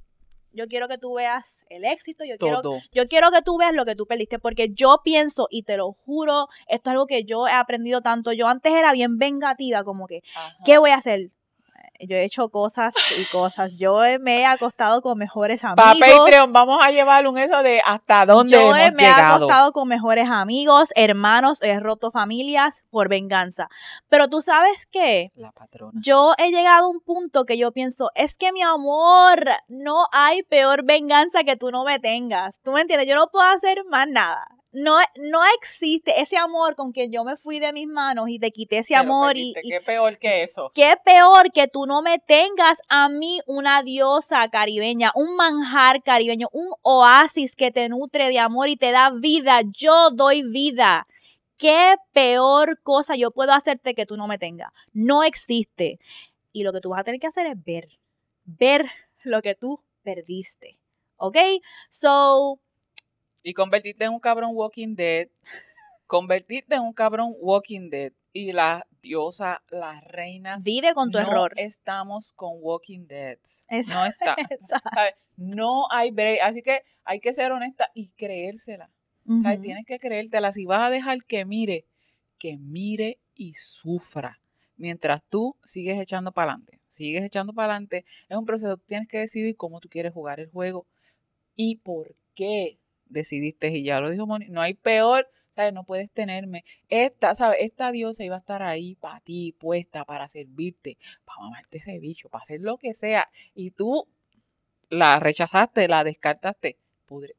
Yo 0.53 0.67
quiero 0.67 0.87
que 0.87 0.97
tú 0.97 1.13
veas 1.13 1.63
el 1.69 1.85
éxito, 1.85 2.23
yo 2.25 2.37
quiero, 2.37 2.61
yo 2.91 3.07
quiero 3.07 3.31
que 3.31 3.41
tú 3.41 3.57
veas 3.57 3.73
lo 3.73 3.85
que 3.85 3.95
tú 3.95 4.05
perdiste, 4.05 4.39
porque 4.39 4.69
yo 4.73 5.01
pienso, 5.03 5.47
y 5.49 5.63
te 5.63 5.77
lo 5.77 5.93
juro, 5.93 6.47
esto 6.67 6.89
es 6.89 6.91
algo 6.91 7.05
que 7.05 7.23
yo 7.23 7.47
he 7.47 7.53
aprendido 7.53 8.01
tanto. 8.01 8.33
Yo 8.33 8.47
antes 8.47 8.73
era 8.73 8.91
bien 8.93 9.17
vengativa, 9.17 9.83
como 9.83 10.07
que, 10.07 10.21
¿qué 10.65 10.77
voy 10.77 10.91
a 10.91 10.95
hacer? 10.95 11.31
Yo 12.07 12.15
he 12.15 12.23
hecho 12.23 12.49
cosas 12.49 12.93
y 13.17 13.25
cosas. 13.25 13.71
Yo 13.77 13.99
me 14.19 14.39
he 14.39 14.45
acostado 14.45 15.01
con 15.01 15.17
mejores 15.17 15.63
amigos. 15.63 15.99
Para 15.99 16.13
Patreon 16.13 16.51
vamos 16.51 16.79
a 16.83 16.91
llevar 16.91 17.27
un 17.27 17.37
eso 17.37 17.61
de 17.63 17.81
hasta 17.85 18.25
dónde 18.25 18.53
yo 18.53 18.71
me 18.93 19.03
he 19.03 19.07
acostado 19.07 19.71
con 19.71 19.87
mejores 19.87 20.27
amigos, 20.29 20.91
hermanos, 20.95 21.61
he 21.61 21.79
roto 21.79 22.11
familias 22.11 22.83
por 22.89 23.09
venganza. 23.09 23.69
Pero 24.09 24.27
tú 24.27 24.41
sabes 24.41 24.87
qué? 24.91 25.31
La 25.35 25.51
patrona. 25.51 25.99
Yo 26.03 26.33
he 26.37 26.51
llegado 26.51 26.85
a 26.85 26.89
un 26.89 27.01
punto 27.01 27.45
que 27.45 27.57
yo 27.57 27.71
pienso, 27.71 28.11
es 28.15 28.37
que 28.37 28.51
mi 28.51 28.61
amor, 28.61 29.43
no 29.67 30.05
hay 30.11 30.43
peor 30.43 30.83
venganza 30.83 31.43
que 31.43 31.55
tú 31.55 31.71
no 31.71 31.83
me 31.83 31.99
tengas. 31.99 32.59
¿Tú 32.63 32.71
me 32.71 32.81
entiendes? 32.81 33.07
Yo 33.07 33.15
no 33.15 33.27
puedo 33.27 33.47
hacer 33.47 33.83
más 33.89 34.07
nada 34.07 34.47
no, 34.72 34.97
no 35.17 35.41
existe 35.57 36.22
ese 36.22 36.38
amor 36.38 36.76
con 36.76 36.93
que 36.93 37.09
yo 37.09 37.24
me 37.24 37.36
fui 37.36 37.59
de 37.59 37.74
mis 37.74 37.88
manos 37.88 38.30
y 38.30 38.39
te 38.39 38.51
quité 38.51 38.80
ese 38.80 38.95
amor 38.95 39.38
y, 39.38 39.53
Qué 39.53 39.82
peor 39.82 40.17
que 40.17 40.43
eso. 40.43 40.72
Qué 40.74 40.95
peor 41.03 41.51
que 41.51 41.67
tú 41.67 41.86
no 41.86 42.01
me 42.01 42.19
tengas 42.19 42.80
a 42.88 43.09
mí 43.09 43.41
una 43.47 43.84
diosa 43.84 44.47
caribeña, 44.49 45.11
un 45.15 45.36
manjar 45.36 46.01
caribeño, 46.03 46.47
un 46.53 46.69
oasis 46.84 47.55
que 47.55 47.72
te 47.72 47.89
nutre 47.89 48.30
de 48.30 48.39
amor 48.39 48.69
y 48.69 48.78
te 48.78 48.91
da 48.91 49.09
vida. 49.11 49.61
Yo 49.74 50.09
doy 50.11 50.43
vida. 50.43 51.07
Qué 51.57 51.95
peor 52.13 52.80
cosa 52.82 53.15
yo 53.15 53.32
puedo 53.32 53.53
hacerte 53.53 53.93
que 53.93 54.05
tú 54.05 54.15
no 54.15 54.28
me 54.28 54.38
tengas. 54.38 54.72
No 54.93 55.24
existe. 55.24 55.99
Y 56.53 56.63
lo 56.63 56.72
que 56.72 56.80
tú 56.80 56.89
vas 56.89 57.01
a 57.01 57.03
tener 57.03 57.19
que 57.19 57.28
hacer 57.28 57.45
es 57.45 57.61
ver, 57.63 57.89
ver 58.45 58.86
lo 59.24 59.41
que 59.41 59.53
tú 59.53 59.82
perdiste. 60.01 60.80
¿Ok? 61.17 61.38
So, 61.89 62.59
y 63.43 63.53
convertirte 63.53 64.05
en 64.05 64.13
un 64.13 64.19
cabrón 64.19 64.51
Walking 64.53 64.95
Dead. 64.95 65.27
Convertirte 66.07 66.75
en 66.75 66.81
un 66.81 66.93
cabrón 66.93 67.33
Walking 67.39 67.89
Dead. 67.89 68.13
Y 68.33 68.53
la 68.53 68.87
diosa, 69.01 69.61
las 69.69 70.03
reinas. 70.05 70.63
Vive 70.63 70.93
con 70.93 71.11
tu 71.11 71.19
no 71.19 71.27
error. 71.27 71.53
Estamos 71.57 72.33
con 72.33 72.51
Walking 72.61 73.07
Dead. 73.07 73.37
no 73.69 74.05
está. 74.05 74.35
No 75.37 75.87
hay 75.89 76.11
break. 76.11 76.39
Así 76.43 76.61
que 76.61 76.83
hay 77.03 77.19
que 77.19 77.33
ser 77.33 77.51
honesta 77.51 77.89
y 77.95 78.09
creérsela. 78.09 78.91
Tienes 79.61 79.85
que 79.87 79.97
creértela. 79.97 80.51
Si 80.51 80.65
vas 80.65 80.81
a 80.81 80.89
dejar 80.91 81.23
que 81.25 81.45
mire, 81.45 81.85
que 82.37 82.57
mire 82.57 83.19
y 83.33 83.53
sufra. 83.55 84.39
Mientras 84.75 85.23
tú 85.23 85.55
sigues 85.63 85.99
echando 85.99 86.31
para 86.31 86.51
adelante. 86.51 86.79
Sigues 86.89 87.23
echando 87.23 87.53
para 87.53 87.73
adelante. 87.73 88.05
Es 88.29 88.37
un 88.37 88.45
proceso. 88.45 88.77
Tienes 88.77 89.07
que 89.07 89.17
decidir 89.17 89.55
cómo 89.55 89.79
tú 89.79 89.89
quieres 89.89 90.13
jugar 90.13 90.39
el 90.39 90.51
juego 90.51 90.85
¿Y 91.55 91.77
por 91.77 92.15
qué 92.33 92.79
decidiste? 93.12 93.70
Y 93.70 93.84
ya 93.84 93.99
lo 93.99 94.09
dijo 94.09 94.26
Moni, 94.26 94.49
no 94.49 94.62
hay 94.62 94.74
peor, 94.74 95.28
¿sabes? 95.55 95.74
No 95.74 95.84
puedes 95.84 96.09
tenerme. 96.12 96.64
Esta, 96.89 97.36
¿sabes? 97.36 97.59
Esta 97.62 97.91
diosa 97.91 98.24
iba 98.24 98.36
a 98.36 98.39
estar 98.39 98.64
ahí 98.64 98.95
para 98.95 99.20
ti, 99.20 99.55
puesta, 99.59 100.05
para 100.05 100.28
servirte, 100.30 100.97
para 101.26 101.41
mamarte 101.41 101.78
ese 101.78 101.99
bicho, 101.99 102.30
para 102.30 102.43
hacer 102.43 102.62
lo 102.62 102.78
que 102.78 102.93
sea. 102.93 103.30
Y 103.53 103.72
tú 103.72 104.07
la 104.89 105.20
rechazaste, 105.20 105.88
la 105.88 106.03
descartaste. 106.03 106.78
Pudre. 107.05 107.36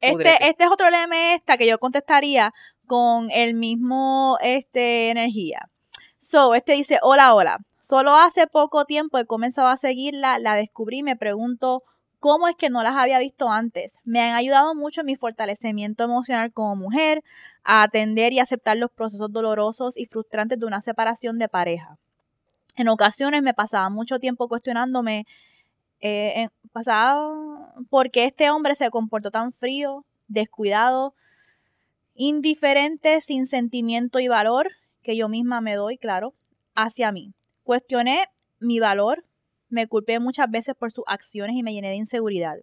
Este, 0.00 0.48
este 0.48 0.64
es 0.64 0.70
otro 0.70 0.90
lema 0.90 1.34
esta 1.34 1.56
que 1.56 1.66
yo 1.66 1.78
contestaría 1.78 2.52
con 2.86 3.30
el 3.30 3.54
mismo 3.54 4.36
este, 4.42 5.10
energía. 5.10 5.70
So, 6.18 6.54
este 6.54 6.72
dice, 6.72 6.98
hola, 7.02 7.34
hola. 7.34 7.58
Solo 7.80 8.16
hace 8.16 8.46
poco 8.46 8.86
tiempo 8.86 9.18
he 9.18 9.26
comenzado 9.26 9.68
a 9.68 9.76
seguirla, 9.76 10.38
la 10.38 10.56
descubrí 10.56 11.02
me 11.02 11.16
pregunto 11.16 11.82
cómo 12.24 12.48
es 12.48 12.56
que 12.56 12.70
no 12.70 12.82
las 12.82 12.96
había 12.96 13.18
visto 13.18 13.50
antes. 13.50 13.98
Me 14.02 14.22
han 14.22 14.34
ayudado 14.34 14.74
mucho 14.74 15.02
en 15.02 15.08
mi 15.08 15.14
fortalecimiento 15.14 16.04
emocional 16.04 16.54
como 16.54 16.74
mujer, 16.74 17.22
a 17.64 17.82
atender 17.82 18.32
y 18.32 18.38
aceptar 18.38 18.78
los 18.78 18.90
procesos 18.90 19.30
dolorosos 19.30 19.98
y 19.98 20.06
frustrantes 20.06 20.58
de 20.58 20.64
una 20.64 20.80
separación 20.80 21.38
de 21.38 21.50
pareja. 21.50 21.98
En 22.76 22.88
ocasiones 22.88 23.42
me 23.42 23.52
pasaba 23.52 23.90
mucho 23.90 24.20
tiempo 24.20 24.48
cuestionándome 24.48 25.26
eh, 26.00 26.48
pasaba 26.72 27.74
por 27.90 28.10
qué 28.10 28.24
este 28.24 28.48
hombre 28.48 28.74
se 28.74 28.88
comportó 28.88 29.30
tan 29.30 29.52
frío, 29.52 30.06
descuidado, 30.26 31.14
indiferente, 32.14 33.20
sin 33.20 33.46
sentimiento 33.46 34.18
y 34.18 34.28
valor 34.28 34.70
que 35.02 35.14
yo 35.14 35.28
misma 35.28 35.60
me 35.60 35.74
doy, 35.74 35.98
claro, 35.98 36.32
hacia 36.74 37.12
mí. 37.12 37.34
Cuestioné 37.64 38.28
mi 38.60 38.80
valor, 38.80 39.26
me 39.74 39.88
culpé 39.88 40.20
muchas 40.20 40.50
veces 40.50 40.74
por 40.74 40.92
sus 40.92 41.04
acciones 41.06 41.56
y 41.56 41.62
me 41.62 41.74
llené 41.74 41.90
de 41.90 41.96
inseguridad. 41.96 42.56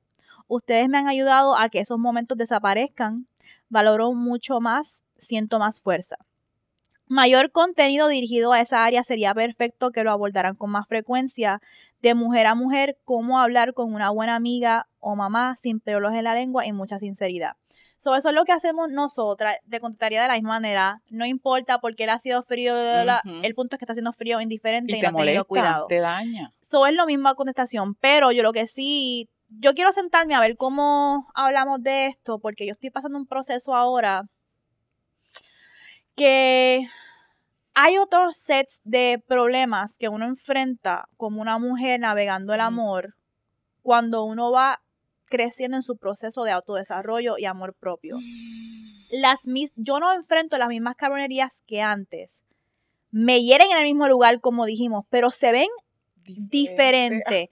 Ustedes 0.47 0.89
me 0.89 0.97
han 0.97 1.07
ayudado 1.07 1.57
a 1.57 1.69
que 1.69 1.79
esos 1.79 1.99
momentos 1.99 2.37
desaparezcan, 2.37 3.27
valoro 3.69 4.13
mucho 4.13 4.59
más, 4.59 5.03
siento 5.17 5.59
más 5.59 5.81
fuerza. 5.81 6.15
Mayor 7.07 7.51
contenido 7.51 8.07
dirigido 8.07 8.53
a 8.53 8.61
esa 8.61 8.85
área 8.85 9.03
sería 9.03 9.33
perfecto 9.33 9.91
que 9.91 10.05
lo 10.05 10.11
abordaran 10.11 10.55
con 10.55 10.71
más 10.71 10.87
frecuencia, 10.87 11.61
de 12.01 12.15
mujer 12.15 12.47
a 12.47 12.55
mujer, 12.55 12.97
cómo 13.03 13.39
hablar 13.39 13.73
con 13.73 13.93
una 13.93 14.09
buena 14.09 14.35
amiga 14.35 14.87
o 14.99 15.17
mamá 15.17 15.55
sin 15.57 15.81
pelos 15.81 16.13
en 16.13 16.23
la 16.23 16.33
lengua 16.33 16.65
y 16.65 16.71
mucha 16.71 16.97
sinceridad. 16.99 17.57
Eso 18.03 18.29
es 18.29 18.35
lo 18.35 18.45
que 18.45 18.51
hacemos 18.51 18.89
nosotras. 18.89 19.57
Te 19.69 19.79
contestaría 19.79 20.23
de 20.23 20.27
la 20.27 20.33
misma 20.33 20.49
manera. 20.49 21.01
No 21.09 21.25
importa 21.25 21.79
porque 21.79 22.05
él 22.05 22.09
ha 22.09 22.19
sido 22.19 22.41
frío. 22.41 22.75
El 23.43 23.55
punto 23.55 23.75
es 23.75 23.79
que 23.79 23.85
está 23.85 23.93
haciendo 23.93 24.11
frío 24.11 24.41
indiferente 24.41 24.95
y, 24.95 24.99
te 24.99 25.11
no 25.11 25.19
ha 25.19 25.21
tenido 25.21 25.45
cuidado. 25.45 25.85
Te 25.87 25.99
daña. 25.99 26.53
Eso 26.61 26.87
es 26.87 26.95
lo 26.95 27.05
mismo 27.05 27.33
contestación. 27.35 27.95
Pero 27.95 28.31
yo 28.31 28.43
lo 28.43 28.53
que 28.53 28.65
sí. 28.65 29.29
Yo 29.49 29.73
quiero 29.73 29.91
sentarme 29.91 30.33
a 30.33 30.39
ver 30.39 30.57
cómo 30.57 31.29
hablamos 31.35 31.83
de 31.83 32.07
esto. 32.07 32.39
Porque 32.39 32.65
yo 32.65 32.71
estoy 32.71 32.89
pasando 32.89 33.19
un 33.19 33.27
proceso 33.27 33.75
ahora. 33.75 34.23
Que 36.15 36.87
hay 37.73 37.97
otros 37.99 38.35
sets 38.35 38.81
de 38.83 39.23
problemas 39.27 39.97
que 39.97 40.09
uno 40.09 40.25
enfrenta 40.25 41.07
como 41.17 41.41
una 41.41 41.59
mujer 41.59 41.99
navegando 41.99 42.53
el 42.53 42.61
amor 42.61 43.15
cuando 43.81 44.23
uno 44.23 44.51
va 44.51 44.81
creciendo 45.31 45.77
en 45.77 45.81
su 45.81 45.97
proceso 45.97 46.43
de 46.43 46.51
autodesarrollo 46.51 47.39
y 47.39 47.45
amor 47.45 47.73
propio. 47.73 48.17
Las 49.09 49.47
mis 49.47 49.71
yo 49.75 49.99
no 49.99 50.13
enfrento 50.13 50.57
las 50.57 50.69
mismas 50.69 50.95
cabronerías 50.95 51.63
que 51.67 51.81
antes. 51.81 52.43
Me 53.09 53.41
hieren 53.41 53.69
en 53.71 53.79
el 53.79 53.83
mismo 53.83 54.07
lugar, 54.07 54.39
como 54.39 54.65
dijimos, 54.65 55.03
pero 55.09 55.31
se 55.31 55.51
ven 55.51 55.67
diferente. 56.23 57.49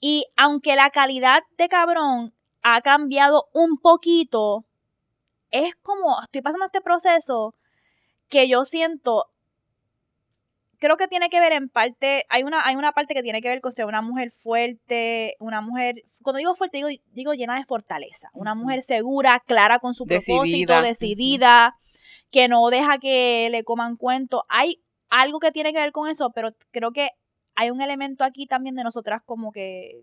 Y 0.00 0.24
aunque 0.36 0.74
la 0.74 0.88
calidad 0.88 1.42
de 1.58 1.68
cabrón 1.68 2.32
ha 2.62 2.80
cambiado 2.80 3.50
un 3.52 3.76
poquito, 3.76 4.64
es 5.50 5.74
como, 5.76 6.18
estoy 6.22 6.40
pasando 6.40 6.64
este 6.64 6.80
proceso 6.80 7.54
que 8.30 8.48
yo 8.48 8.64
siento 8.64 9.31
creo 10.82 10.96
que 10.96 11.06
tiene 11.06 11.30
que 11.30 11.38
ver 11.38 11.52
en 11.52 11.68
parte, 11.68 12.24
hay 12.28 12.42
una, 12.42 12.66
hay 12.66 12.74
una 12.74 12.90
parte 12.90 13.14
que 13.14 13.22
tiene 13.22 13.40
que 13.40 13.48
ver 13.48 13.60
con 13.60 13.70
ser 13.70 13.86
una 13.86 14.02
mujer 14.02 14.32
fuerte, 14.32 15.36
una 15.38 15.60
mujer, 15.60 16.02
cuando 16.22 16.38
digo 16.38 16.56
fuerte, 16.56 16.78
digo, 16.78 16.88
digo 17.12 17.34
llena 17.34 17.56
de 17.56 17.64
fortaleza, 17.64 18.30
una 18.34 18.56
mujer 18.56 18.82
segura, 18.82 19.40
clara 19.46 19.78
con 19.78 19.94
su 19.94 20.06
propósito, 20.06 20.82
decidida, 20.82 21.76
que 22.32 22.48
no 22.48 22.68
deja 22.68 22.98
que 22.98 23.46
le 23.52 23.62
coman 23.62 23.94
cuento. 23.94 24.44
Hay 24.48 24.82
algo 25.08 25.38
que 25.38 25.52
tiene 25.52 25.72
que 25.72 25.78
ver 25.78 25.92
con 25.92 26.10
eso, 26.10 26.32
pero 26.34 26.50
creo 26.72 26.90
que 26.90 27.10
hay 27.54 27.70
un 27.70 27.80
elemento 27.80 28.24
aquí 28.24 28.46
también 28.46 28.74
de 28.74 28.82
nosotras 28.82 29.22
como 29.24 29.52
que 29.52 30.02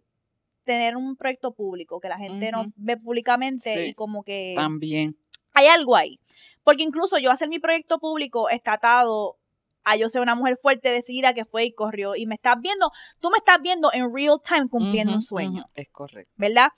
tener 0.63 0.95
un 0.95 1.17
proyecto 1.17 1.53
público, 1.53 1.99
que 1.99 2.07
la 2.07 2.17
gente 2.17 2.53
nos 2.53 2.67
ve 2.77 2.95
públicamente 2.95 3.87
y 3.87 3.93
como 3.95 4.23
que... 4.23 4.53
También. 4.55 5.17
Hay 5.51 5.67
algo 5.67 5.97
ahí. 5.97 6.21
Porque 6.63 6.83
incluso 6.83 7.17
yo 7.17 7.31
hacer 7.31 7.49
mi 7.49 7.59
proyecto 7.59 7.99
público 7.99 8.47
está 8.47 8.73
atado 8.73 9.39
a 9.83 9.95
yo 9.95 10.09
ser 10.09 10.21
una 10.21 10.35
mujer 10.35 10.57
fuerte, 10.61 10.91
decidida 10.91 11.33
que 11.33 11.45
fue 11.45 11.65
y 11.65 11.73
corrió. 11.73 12.15
Y 12.15 12.25
me 12.25 12.35
estás 12.35 12.57
viendo, 12.61 12.91
tú 13.19 13.29
me 13.29 13.37
estás 13.37 13.61
viendo 13.61 13.91
en 13.93 14.13
real 14.13 14.37
time 14.41 14.69
cumpliendo 14.69 15.13
un 15.13 15.21
sueño. 15.21 15.63
es 15.75 15.89
correcto. 15.89 16.31
¿Verdad? 16.35 16.69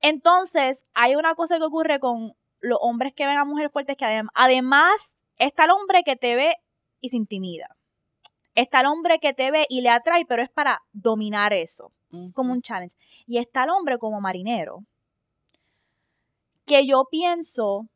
Entonces, 0.00 0.84
hay 0.92 1.16
una 1.16 1.34
cosa 1.34 1.58
que 1.58 1.64
ocurre 1.64 1.98
con 1.98 2.34
los 2.60 2.78
hombres 2.80 3.12
que 3.14 3.26
ven 3.26 3.36
a 3.36 3.44
mujeres 3.44 3.72
fuertes 3.72 3.96
que 3.96 4.22
además 4.34 5.16
está 5.38 5.64
el 5.64 5.70
hombre 5.70 6.02
que 6.02 6.16
te 6.16 6.34
ve 6.34 6.54
y 7.00 7.10
se 7.10 7.16
intimida. 7.16 7.76
Está 8.54 8.80
el 8.80 8.86
hombre 8.86 9.18
que 9.18 9.32
te 9.32 9.50
ve 9.50 9.66
y 9.68 9.80
le 9.80 9.90
atrae, 9.90 10.24
pero 10.26 10.42
es 10.42 10.50
para 10.50 10.82
dominar 10.92 11.52
eso, 11.52 11.92
como 12.34 12.52
un 12.52 12.62
challenge. 12.62 12.96
Y 13.26 13.38
está 13.38 13.64
el 13.64 13.70
hombre 13.70 13.98
como 13.98 14.20
marinero, 14.20 14.84
que 16.64 16.86
yo 16.86 17.04
pienso 17.10 17.88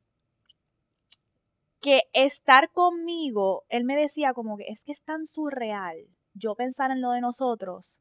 que 1.80 2.02
estar 2.12 2.70
conmigo, 2.72 3.64
él 3.68 3.84
me 3.84 3.96
decía 3.96 4.32
como 4.32 4.56
que 4.56 4.64
es 4.68 4.82
que 4.82 4.92
es 4.92 5.02
tan 5.02 5.26
surreal 5.26 6.08
yo 6.34 6.54
pensar 6.54 6.90
en 6.90 7.00
lo 7.00 7.10
de 7.10 7.20
nosotros. 7.20 8.00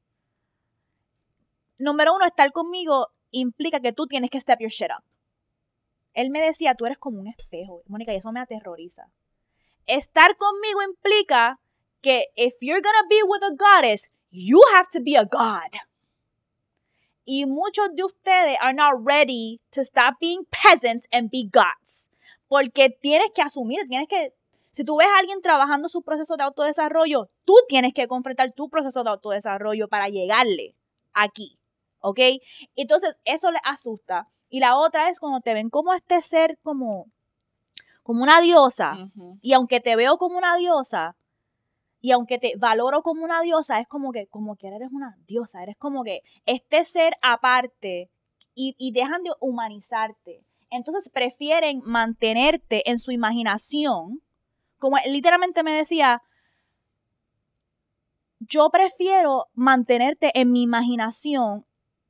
Número 1.77 2.13
uno, 2.15 2.25
estar 2.25 2.51
conmigo 2.51 3.07
implica 3.31 3.79
que 3.79 3.93
tú 3.93 4.07
tienes 4.07 4.29
que 4.29 4.39
step 4.39 4.59
your 4.59 4.71
shit 4.71 4.89
up. 4.91 5.03
Él 6.13 6.31
me 6.31 6.41
decía, 6.41 6.73
tú 6.73 6.85
eres 6.85 6.97
como 6.97 7.19
un 7.19 7.27
espejo, 7.27 7.83
Mónica, 7.85 8.13
y 8.13 8.17
eso 8.17 8.31
me 8.31 8.39
aterroriza. 8.39 9.11
Estar 9.85 10.35
conmigo 10.37 10.81
implica 10.81 11.59
que 12.01 12.27
if 12.35 12.55
you're 12.61 12.81
gonna 12.81 13.07
be 13.07 13.21
with 13.23 13.43
a 13.43 13.51
goddess, 13.55 14.09
you 14.31 14.59
have 14.73 14.87
to 14.91 14.99
be 14.99 15.15
a 15.15 15.25
god. 15.25 15.79
Y 17.25 17.45
muchos 17.45 17.89
de 17.93 18.03
ustedes 18.03 18.57
are 18.61 18.73
not 18.73 18.93
ready 19.05 19.61
to 19.71 19.83
stop 19.83 20.15
being 20.19 20.45
peasants 20.49 21.07
and 21.11 21.29
be 21.29 21.47
gods. 21.47 22.06
Porque 22.47 22.89
tienes 22.89 23.31
que 23.31 23.41
asumir, 23.41 23.87
tienes 23.87 24.07
que, 24.07 24.33
si 24.71 24.83
tú 24.83 24.97
ves 24.97 25.07
a 25.07 25.19
alguien 25.19 25.41
trabajando 25.41 25.89
su 25.89 26.01
proceso 26.01 26.37
de 26.37 26.43
autodesarrollo, 26.43 27.29
tú 27.45 27.53
tienes 27.67 27.93
que 27.93 28.07
confrontar 28.07 28.51
tu 28.51 28.69
proceso 28.69 29.03
de 29.03 29.09
autodesarrollo 29.09 29.87
para 29.87 30.07
llegarle 30.07 30.75
aquí, 31.13 31.57
¿ok? 31.99 32.19
Entonces, 32.75 33.15
eso 33.25 33.51
les 33.51 33.61
asusta. 33.63 34.27
Y 34.49 34.59
la 34.59 34.77
otra 34.77 35.09
es 35.09 35.19
cuando 35.19 35.41
te 35.41 35.53
ven 35.53 35.69
como 35.69 35.93
este 35.93 36.21
ser 36.21 36.57
como, 36.63 37.07
como 38.03 38.23
una 38.23 38.39
diosa, 38.39 38.95
y 39.41 39.53
aunque 39.53 39.79
te 39.79 39.95
veo 39.95 40.17
como 40.17 40.37
una 40.37 40.55
diosa, 40.55 41.17
y 41.99 42.11
aunque 42.11 42.37
te 42.37 42.53
valoro 42.57 43.01
como 43.01 43.23
una 43.23 43.41
diosa, 43.41 43.79
es 43.79 43.87
como 43.87 44.11
que, 44.11 44.27
como 44.27 44.55
que 44.55 44.67
eres 44.67 44.91
una 44.91 45.17
diosa, 45.27 45.63
eres 45.63 45.75
como 45.77 46.03
que 46.03 46.21
este 46.45 46.85
ser 46.85 47.13
aparte 47.21 48.09
y, 48.55 48.75
y 48.77 48.91
dejan 48.91 49.23
de 49.23 49.31
humanizarte 49.39 50.43
entonces 50.69 51.09
prefieren 51.13 51.81
mantenerte 51.83 52.89
en 52.89 52.99
su 52.99 53.11
imaginación. 53.11 54.21
Como 54.77 54.97
literalmente 55.05 55.63
me 55.63 55.71
decía, 55.71 56.21
yo 58.39 58.69
prefiero 58.69 59.47
mantenerte 59.53 60.31
en 60.39 60.51
mi 60.51 60.61
imaginación 60.61 61.65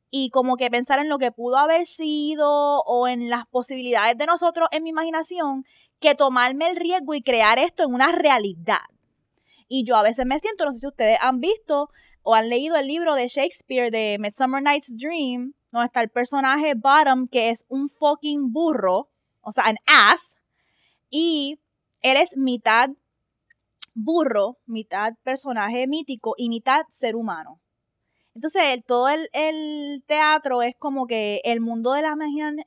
y 0.10 0.30
como 0.30 0.56
que 0.56 0.70
pensar 0.70 1.00
en 1.00 1.10
lo 1.10 1.18
que 1.18 1.32
pudo 1.32 1.58
haber 1.58 1.86
sido 1.86 2.82
o 2.84 3.08
en 3.08 3.30
las 3.30 3.46
posibilidades 3.48 4.18
de 4.18 4.26
nosotros 4.26 4.68
en 4.72 4.84
mi 4.84 4.90
imaginación 4.90 5.66
que 6.00 6.16
tomarme 6.16 6.70
el 6.70 6.76
riesgo 6.76 7.14
y 7.14 7.22
crear 7.22 7.60
esto 7.60 7.84
en 7.84 7.94
una 7.94 8.12
realidad. 8.12 8.82
Y 9.68 9.84
yo 9.84 9.96
a 9.98 10.04
veces 10.04 10.26
me 10.26 10.40
siento, 10.40 10.66
no 10.66 10.72
sé 10.72 10.80
si 10.80 10.88
ustedes 10.88 11.18
han 11.22 11.40
visto 11.40 11.90
o 12.22 12.36
han 12.36 12.50
leído 12.50 12.76
el 12.78 12.88
libro 12.88 13.16
de 13.16 13.28
Shakespeare 13.28 13.92
de 13.92 14.18
Midsummer 14.20 14.62
Night's 14.62 14.96
Dream, 14.96 15.54
donde 15.78 15.88
está 15.88 16.02
el 16.02 16.10
personaje 16.10 16.74
Bottom, 16.76 17.28
que 17.28 17.50
es 17.50 17.66
un 17.70 17.88
fucking 17.90 18.52
burro, 18.52 19.10
o 19.42 19.52
sea, 19.52 19.66
un 19.70 19.78
ass, 19.86 20.36
y 21.10 21.60
él 22.02 22.18
es 22.18 22.36
mitad 22.36 22.90
burro, 23.94 24.58
mitad 24.66 25.14
personaje 25.24 25.88
mítico 25.88 26.36
y 26.38 26.50
mitad 26.50 26.86
ser 26.92 27.16
humano. 27.16 27.60
Entonces, 28.38 28.84
todo 28.86 29.10
el, 29.10 30.04
teatro 30.06 30.62
es 30.62 30.76
como 30.78 31.08
que 31.08 31.42
el 31.44 31.60
mundo 31.60 31.94
de 31.94 32.04
la 32.04 32.16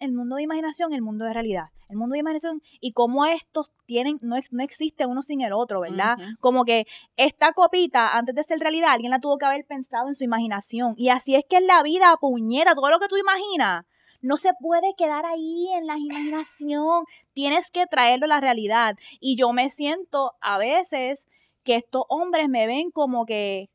el 0.00 0.12
mundo 0.12 0.34
de 0.34 0.42
imaginación, 0.42 0.92
el 0.92 1.00
mundo 1.00 1.26
de 1.26 1.32
realidad. 1.32 1.66
El 1.88 1.96
mundo 1.96 2.14
de 2.14 2.18
imaginación 2.18 2.60
y 2.80 2.90
cómo 2.90 3.24
estos 3.24 3.70
tienen, 3.86 4.18
no, 4.20 4.34
no 4.50 4.62
existe 4.64 5.06
uno 5.06 5.22
sin 5.22 5.42
el 5.42 5.52
otro, 5.52 5.78
¿verdad? 5.80 6.16
Como 6.40 6.64
que 6.64 6.88
esta 7.16 7.52
copita, 7.52 8.16
antes 8.18 8.34
de 8.34 8.42
ser 8.42 8.58
realidad, 8.58 8.90
alguien 8.90 9.12
la 9.12 9.20
tuvo 9.20 9.38
que 9.38 9.46
haber 9.46 9.64
pensado 9.64 10.08
en 10.08 10.16
su 10.16 10.24
imaginación. 10.24 10.94
Y 10.96 11.10
así 11.10 11.36
es 11.36 11.44
que 11.48 11.58
es 11.58 11.62
la 11.64 11.84
vida, 11.84 12.16
puñeta, 12.20 12.74
todo 12.74 12.90
lo 12.90 12.98
que 12.98 13.06
tú 13.06 13.16
imaginas. 13.16 13.84
no 14.22 14.38
se 14.38 14.50
puede 14.60 14.94
quedar 14.98 15.24
ahí 15.24 15.68
en 15.72 15.86
la 15.86 15.98
imaginación. 15.98 17.04
Tienes 17.32 17.70
que 17.70 17.86
traerlo 17.86 18.24
a 18.24 18.28
la 18.28 18.40
realidad. 18.40 18.96
Y 19.20 19.36
yo 19.36 19.52
me 19.52 19.70
siento 19.70 20.32
a 20.40 20.58
veces 20.58 21.26
que 21.62 21.76
estos 21.76 22.02
hombres 22.08 22.48
me 22.48 22.66
ven 22.66 22.90
como 22.90 23.24
que 23.24 23.70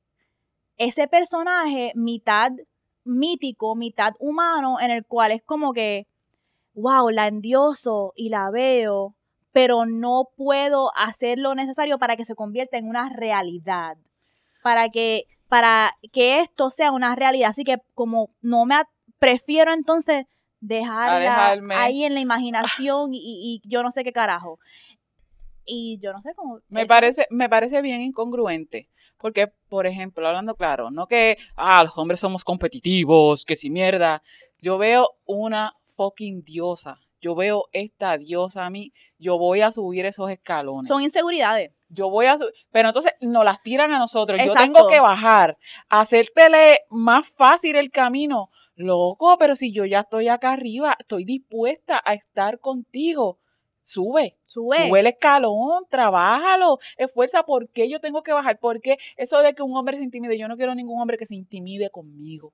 ese 0.78 1.08
personaje 1.08 1.92
mitad 1.96 2.52
mítico, 3.04 3.76
mitad 3.76 4.14
humano, 4.20 4.80
en 4.80 4.92
el 4.92 5.06
cual 5.06 5.32
es 5.32 5.42
como 5.42 5.74
que, 5.74 6.08
wow, 6.74 7.10
la 7.10 7.28
endioso 7.28 8.14
y 8.16 8.30
la 8.30 8.50
veo, 8.50 9.16
pero 9.52 9.86
no 9.86 10.30
puedo 10.36 10.92
hacer 10.96 11.40
lo 11.40 11.56
necesario 11.56 11.98
para 11.98 12.18
que 12.18 12.26
se 12.26 12.36
convierta 12.36 12.78
en 12.78 12.90
una 12.90 13.10
realidad, 13.10 13.98
para 14.62 14.90
que, 14.90 15.28
para 15.48 15.96
que 16.12 16.42
esto 16.42 16.70
sea 16.72 16.92
una 16.92 17.16
realidad. 17.16 17.52
Así 17.52 17.64
que 17.64 17.78
como 17.94 18.30
no 18.42 18.66
me 18.66 18.76
prefiero 19.20 19.72
entonces 19.72 20.26
dejarla 20.60 21.58
ahí 21.78 22.04
en 22.04 22.16
la 22.16 22.20
imaginación 22.20 23.14
y, 23.14 23.20
y, 23.24 23.62
yo 23.68 23.84
no 23.84 23.92
sé 23.92 24.04
qué 24.04 24.12
carajo. 24.12 24.60
Y 25.66 26.00
yo 26.02 26.14
no 26.14 26.22
sé 26.22 26.34
cómo. 26.36 26.60
Me 26.70 26.86
parece, 26.86 27.28
me 27.30 27.50
parece 27.50 27.82
bien 27.82 28.02
incongruente. 28.02 28.90
Porque, 29.18 29.48
por 29.70 29.88
ejemplo, 29.88 30.28
hablando 30.28 30.56
claro, 30.56 30.92
no 30.92 31.08
que 31.08 31.38
ah, 31.56 31.84
los 31.84 31.98
hombres 31.98 32.20
somos 32.20 32.44
competitivos, 32.44 33.46
que 33.46 33.56
si 33.56 33.70
mierda. 33.70 34.22
Yo 34.60 34.78
veo 34.78 35.10
una 35.26 35.74
fucking 35.96 36.44
diosa. 36.44 37.00
Yo 37.22 37.34
veo 37.34 37.66
esta 37.72 38.18
diosa 38.18 38.66
a 38.66 38.70
mí. 38.70 38.94
Yo 39.18 39.38
voy 39.38 39.62
a 39.62 39.72
subir 39.72 40.06
esos 40.06 40.30
escalones. 40.30 40.88
Son 40.88 41.02
inseguridades. 41.02 41.72
Yo 41.90 42.10
voy 42.10 42.28
a 42.28 42.38
subir. 42.38 42.54
Pero 42.72 42.90
entonces 42.90 43.14
nos 43.22 43.44
las 43.44 43.62
tiran 43.64 43.92
a 43.92 44.00
nosotros. 44.00 44.40
Yo 44.44 44.54
tengo 44.54 44.88
que 44.88 45.00
bajar, 45.00 45.58
hacértele 45.90 46.82
más 46.90 47.28
fácil 47.30 47.76
el 47.78 47.90
camino. 47.90 48.50
Loco, 48.76 49.38
pero 49.40 49.56
si 49.56 49.72
yo 49.72 49.86
ya 49.86 50.02
estoy 50.02 50.28
acá 50.28 50.52
arriba, 50.52 50.96
estoy 51.00 51.24
dispuesta 51.24 52.02
a 52.04 52.14
estar 52.14 52.60
contigo 52.60 53.40
sube, 53.86 54.36
sube, 54.46 54.88
sube 54.88 55.00
el 55.00 55.08
escalón, 55.08 55.86
trabájalo, 55.90 56.80
esfuerza, 56.98 57.44
¿por 57.44 57.70
qué 57.70 57.88
yo 57.90 58.02
tengo 58.02 58.24
que 58.24 58.34
bajar? 58.34 58.60
Porque 58.60 58.98
eso 59.16 59.42
de 59.42 59.54
que 59.54 59.62
un 59.64 59.78
hombre 59.78 59.98
se 59.98 60.04
intimide, 60.04 60.38
yo 60.38 60.48
no 60.48 60.58
quiero 60.58 60.76
ningún 60.76 61.00
hombre 61.00 61.18
que 61.18 61.28
se 61.28 61.36
intimide 61.36 61.90
conmigo, 61.92 62.54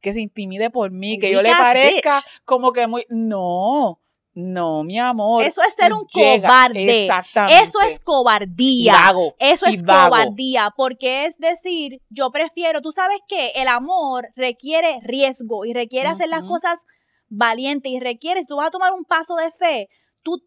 que 0.00 0.12
se 0.12 0.20
intimide 0.20 0.70
por 0.70 0.90
mí, 0.90 1.18
que 1.18 1.30
yo 1.30 1.40
le 1.40 1.52
parezca 1.52 2.20
como 2.44 2.72
que 2.72 2.88
muy, 2.88 3.06
no, 3.08 4.00
no, 4.34 4.82
mi 4.82 4.98
amor. 4.98 5.44
Eso 5.44 5.62
es 5.62 5.74
ser 5.74 5.92
un 5.94 6.04
cobarde. 6.12 7.04
Exactamente. 7.04 7.62
Eso 7.62 7.80
es 7.80 8.00
cobardía. 8.00 9.14
Eso 9.38 9.66
es 9.66 9.82
cobardía, 9.84 10.70
porque 10.76 11.26
es 11.26 11.38
decir, 11.38 12.02
yo 12.10 12.30
prefiero, 12.30 12.82
tú 12.82 12.90
sabes 12.90 13.20
que 13.28 13.52
el 13.54 13.68
amor 13.68 14.28
requiere 14.34 14.98
riesgo 15.02 15.64
y 15.64 15.72
requiere 15.72 16.08
hacer 16.08 16.28
las 16.28 16.42
cosas 16.42 16.84
valientes 17.28 17.90
y 17.90 18.00
requiere, 18.00 18.40
si 18.40 18.46
tú 18.46 18.56
vas 18.56 18.66
a 18.66 18.72
tomar 18.72 18.92
un 18.92 19.04
paso 19.04 19.36
de 19.36 19.50
fe, 19.52 19.88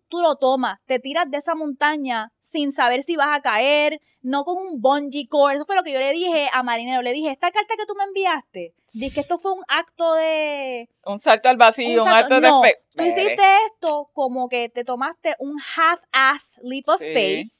tú, 0.10 0.22
lo 0.22 0.36
tomas, 0.36 0.80
te 0.86 1.00
tiras 1.00 1.26
de 1.30 1.38
esa 1.38 1.56
montaña 1.56 2.32
sin 2.42 2.72
saber 2.72 3.04
si 3.04 3.16
vas 3.16 3.38
a 3.38 3.42
caer, 3.42 4.02
no 4.22 4.44
con 4.44 4.58
un 4.58 4.82
bungee 4.82 5.28
cord. 5.28 5.56
Eso 5.56 5.66
fue 5.66 5.76
lo 5.76 5.84
que 5.84 5.94
yo 5.94 6.00
le 6.00 6.12
dije 6.12 6.50
a 6.52 6.64
Marinero. 6.64 7.02
Le 7.02 7.14
dije, 7.14 7.32
esta 7.32 7.52
carta 7.52 7.76
que 7.78 7.86
tú 7.86 7.94
me 7.96 8.04
enviaste, 8.06 8.74
dije 8.94 9.14
que 9.14 9.22
esto 9.22 9.38
fue 9.38 9.54
un 9.54 9.64
acto 9.68 10.16
de... 10.16 10.90
Un 11.06 11.20
salto 11.20 11.50
al 11.50 11.58
vacío, 11.58 12.04
un, 12.04 12.10
acto 12.10 12.42
de 12.42 12.50
fe. 12.62 12.78
Tú 12.96 13.04
hiciste 13.04 13.44
esto 13.68 14.10
como 14.14 14.50
que 14.50 14.70
te 14.70 14.84
tomaste 14.84 15.36
un 15.40 15.58
half-ass 15.60 16.60
leap 16.64 16.90
of 16.90 17.00
faith. 17.00 17.52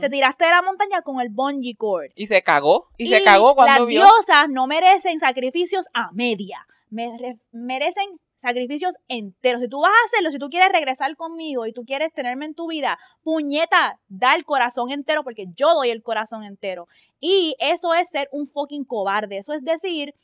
Te 0.00 0.10
tiraste 0.10 0.44
de 0.44 0.50
la 0.50 0.60
montaña 0.60 1.00
con 1.00 1.20
el 1.20 1.30
bungee 1.30 1.74
cord. 1.74 2.10
Y 2.14 2.26
se 2.26 2.42
cagó. 2.42 2.88
Y, 2.98 3.06
se 3.06 3.22
cagó 3.22 3.54
cuando 3.54 3.84
las 3.84 3.88
diosas 3.88 4.48
no 4.50 4.66
merecen 4.66 5.20
sacrificios 5.20 5.86
a 5.94 6.10
media. 6.12 6.66
merecen 6.90 8.20
sacrificios 8.44 8.94
enteros. 9.08 9.62
Si 9.62 9.68
tú 9.68 9.80
vas 9.80 9.90
a 9.90 10.06
hacerlo, 10.06 10.30
si 10.30 10.38
tú 10.38 10.48
quieres 10.48 10.68
regresar 10.72 11.16
conmigo 11.16 11.66
y 11.66 11.72
tú 11.72 11.84
quieres 11.84 12.12
tenerme 12.12 12.44
en 12.44 12.54
tu 12.54 12.68
vida, 12.68 12.98
puñeta, 13.22 13.98
da 14.08 14.34
el 14.34 14.44
corazón 14.44 14.90
entero 14.90 15.24
porque 15.24 15.46
yo 15.56 15.74
doy 15.74 15.90
el 15.90 16.02
corazón 16.02 16.44
entero. 16.44 16.86
Y 17.20 17.56
eso 17.58 17.94
es 17.94 18.08
ser 18.08 18.28
un 18.32 18.46
fucking 18.46 18.84
cobarde. 18.84 19.38
Eso 19.38 19.54
es 19.54 19.64
decir, 19.64 20.14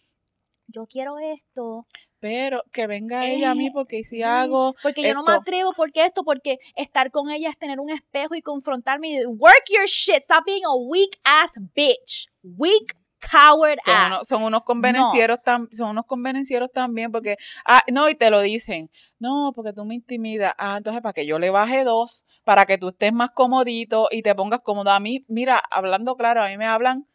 yo 0.69 0.87
quiero 0.87 1.19
esto. 1.19 1.87
Pero 2.19 2.63
que 2.73 2.87
venga 2.87 3.27
ella 3.27 3.53
a 3.53 3.55
mí 3.55 3.71
porque 3.71 4.05
si 4.05 4.23
hago. 4.23 4.75
Porque 4.83 5.03
yo 5.03 5.15
no 5.15 5.23
me 5.23 5.33
atrevo, 5.33 5.73
porque 5.75 6.05
esto, 6.05 6.23
porque 6.23 6.59
estar 6.77 7.11
con 7.11 7.31
ella 7.31 7.49
es 7.49 7.59
tener 7.59 7.81
un 7.81 7.91
espejo 7.91 8.35
y 8.35 8.43
confrontarme. 8.43 9.09
Y, 9.09 9.25
Work 9.25 9.65
your 9.71 9.87
shit. 9.87 10.23
Stop 10.23 10.45
being 10.45 10.65
a 10.67 10.75
weak 10.75 11.19
ass 11.25 11.53
bitch. 11.75 12.29
Weak 12.43 12.95
coward 13.21 13.79
son 13.85 13.95
ass. 13.95 14.07
Unos, 14.07 14.29
son 14.29 14.43
unos 14.43 14.63
convenencieros 14.65 15.39
son 15.71 15.91
unos 15.91 16.07
convenencieros 16.07 16.71
también 16.73 17.13
porque 17.13 17.37
ah 17.65 17.83
no 17.93 18.09
y 18.09 18.15
te 18.15 18.31
lo 18.31 18.41
dicen 18.41 18.91
no 19.19 19.53
porque 19.55 19.73
tú 19.73 19.85
me 19.85 19.95
intimidas 19.95 20.55
ah 20.59 20.77
entonces 20.79 21.03
para 21.03 21.13
que 21.13 21.27
yo 21.27 21.39
le 21.39 21.51
baje 21.51 21.85
dos 21.85 22.25
para 22.45 22.67
que 22.67 22.79
tú 22.79 22.89
estés 22.89 23.13
más 23.13 23.31
comodito 23.31 24.09
y 24.11 24.23
te 24.23 24.35
pongas 24.35 24.61
cómodo 24.61 24.91
a 24.91 25.01
mí 25.01 25.25
mira 25.29 25.61
hablando 25.71 26.17
claro 26.17 26.43
a 26.43 26.49
mí 26.49 26.57
me 26.57 26.67
hablan 26.67 27.07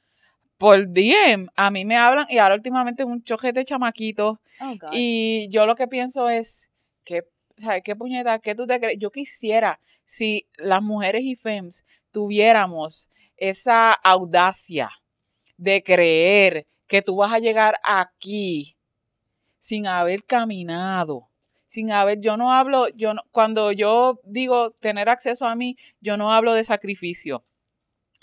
por 0.58 0.88
DM 0.88 1.47
a 1.56 1.72
mí 1.72 1.86
me 1.86 1.97
hablan 1.97 2.26
y 2.30 2.38
ahora 2.38 2.56
últimamente 2.56 3.03
un 3.03 3.24
choque 3.24 3.51
de 3.51 3.66
chamaquitos 3.66 4.39
oh, 4.62 4.74
y 4.91 5.49
yo 5.49 5.66
lo 5.66 5.76
que 5.76 5.88
pienso 5.88 6.30
es 6.30 6.70
que 7.03 7.24
¿sabes 7.58 7.84
qué 7.84 7.95
puñeta? 7.95 8.39
¿Qué 8.39 8.56
tú 8.56 8.68
te 8.68 8.80
crees? 8.80 8.99
Yo 8.99 9.12
quisiera 9.12 9.80
si 10.03 10.47
las 10.58 10.82
mujeres 10.82 11.24
y 11.24 11.36
femmes 11.36 11.86
tuviéramos 12.12 13.08
esa 13.38 13.91
audacia 13.93 14.89
de 15.58 15.84
creer 15.84 16.68
que 16.88 17.01
tú 17.01 17.18
vas 17.18 17.34
a 17.34 17.39
llegar 17.39 17.80
aquí 17.84 18.78
sin 19.60 19.88
haber 19.88 20.24
caminado, 20.24 21.30
sin 21.66 21.91
haber, 21.91 22.20
yo 22.20 22.38
no 22.38 22.53
hablo, 22.53 22.88
yo 22.89 23.14
no, 23.14 23.24
cuando 23.32 23.72
yo 23.72 24.20
digo 24.24 24.72
tener 24.72 25.10
acceso 25.10 25.47
a 25.47 25.56
mí, 25.56 25.78
yo 25.99 26.18
no 26.18 26.32
hablo 26.32 26.53
de 26.53 26.64
sacrificio, 26.64 27.43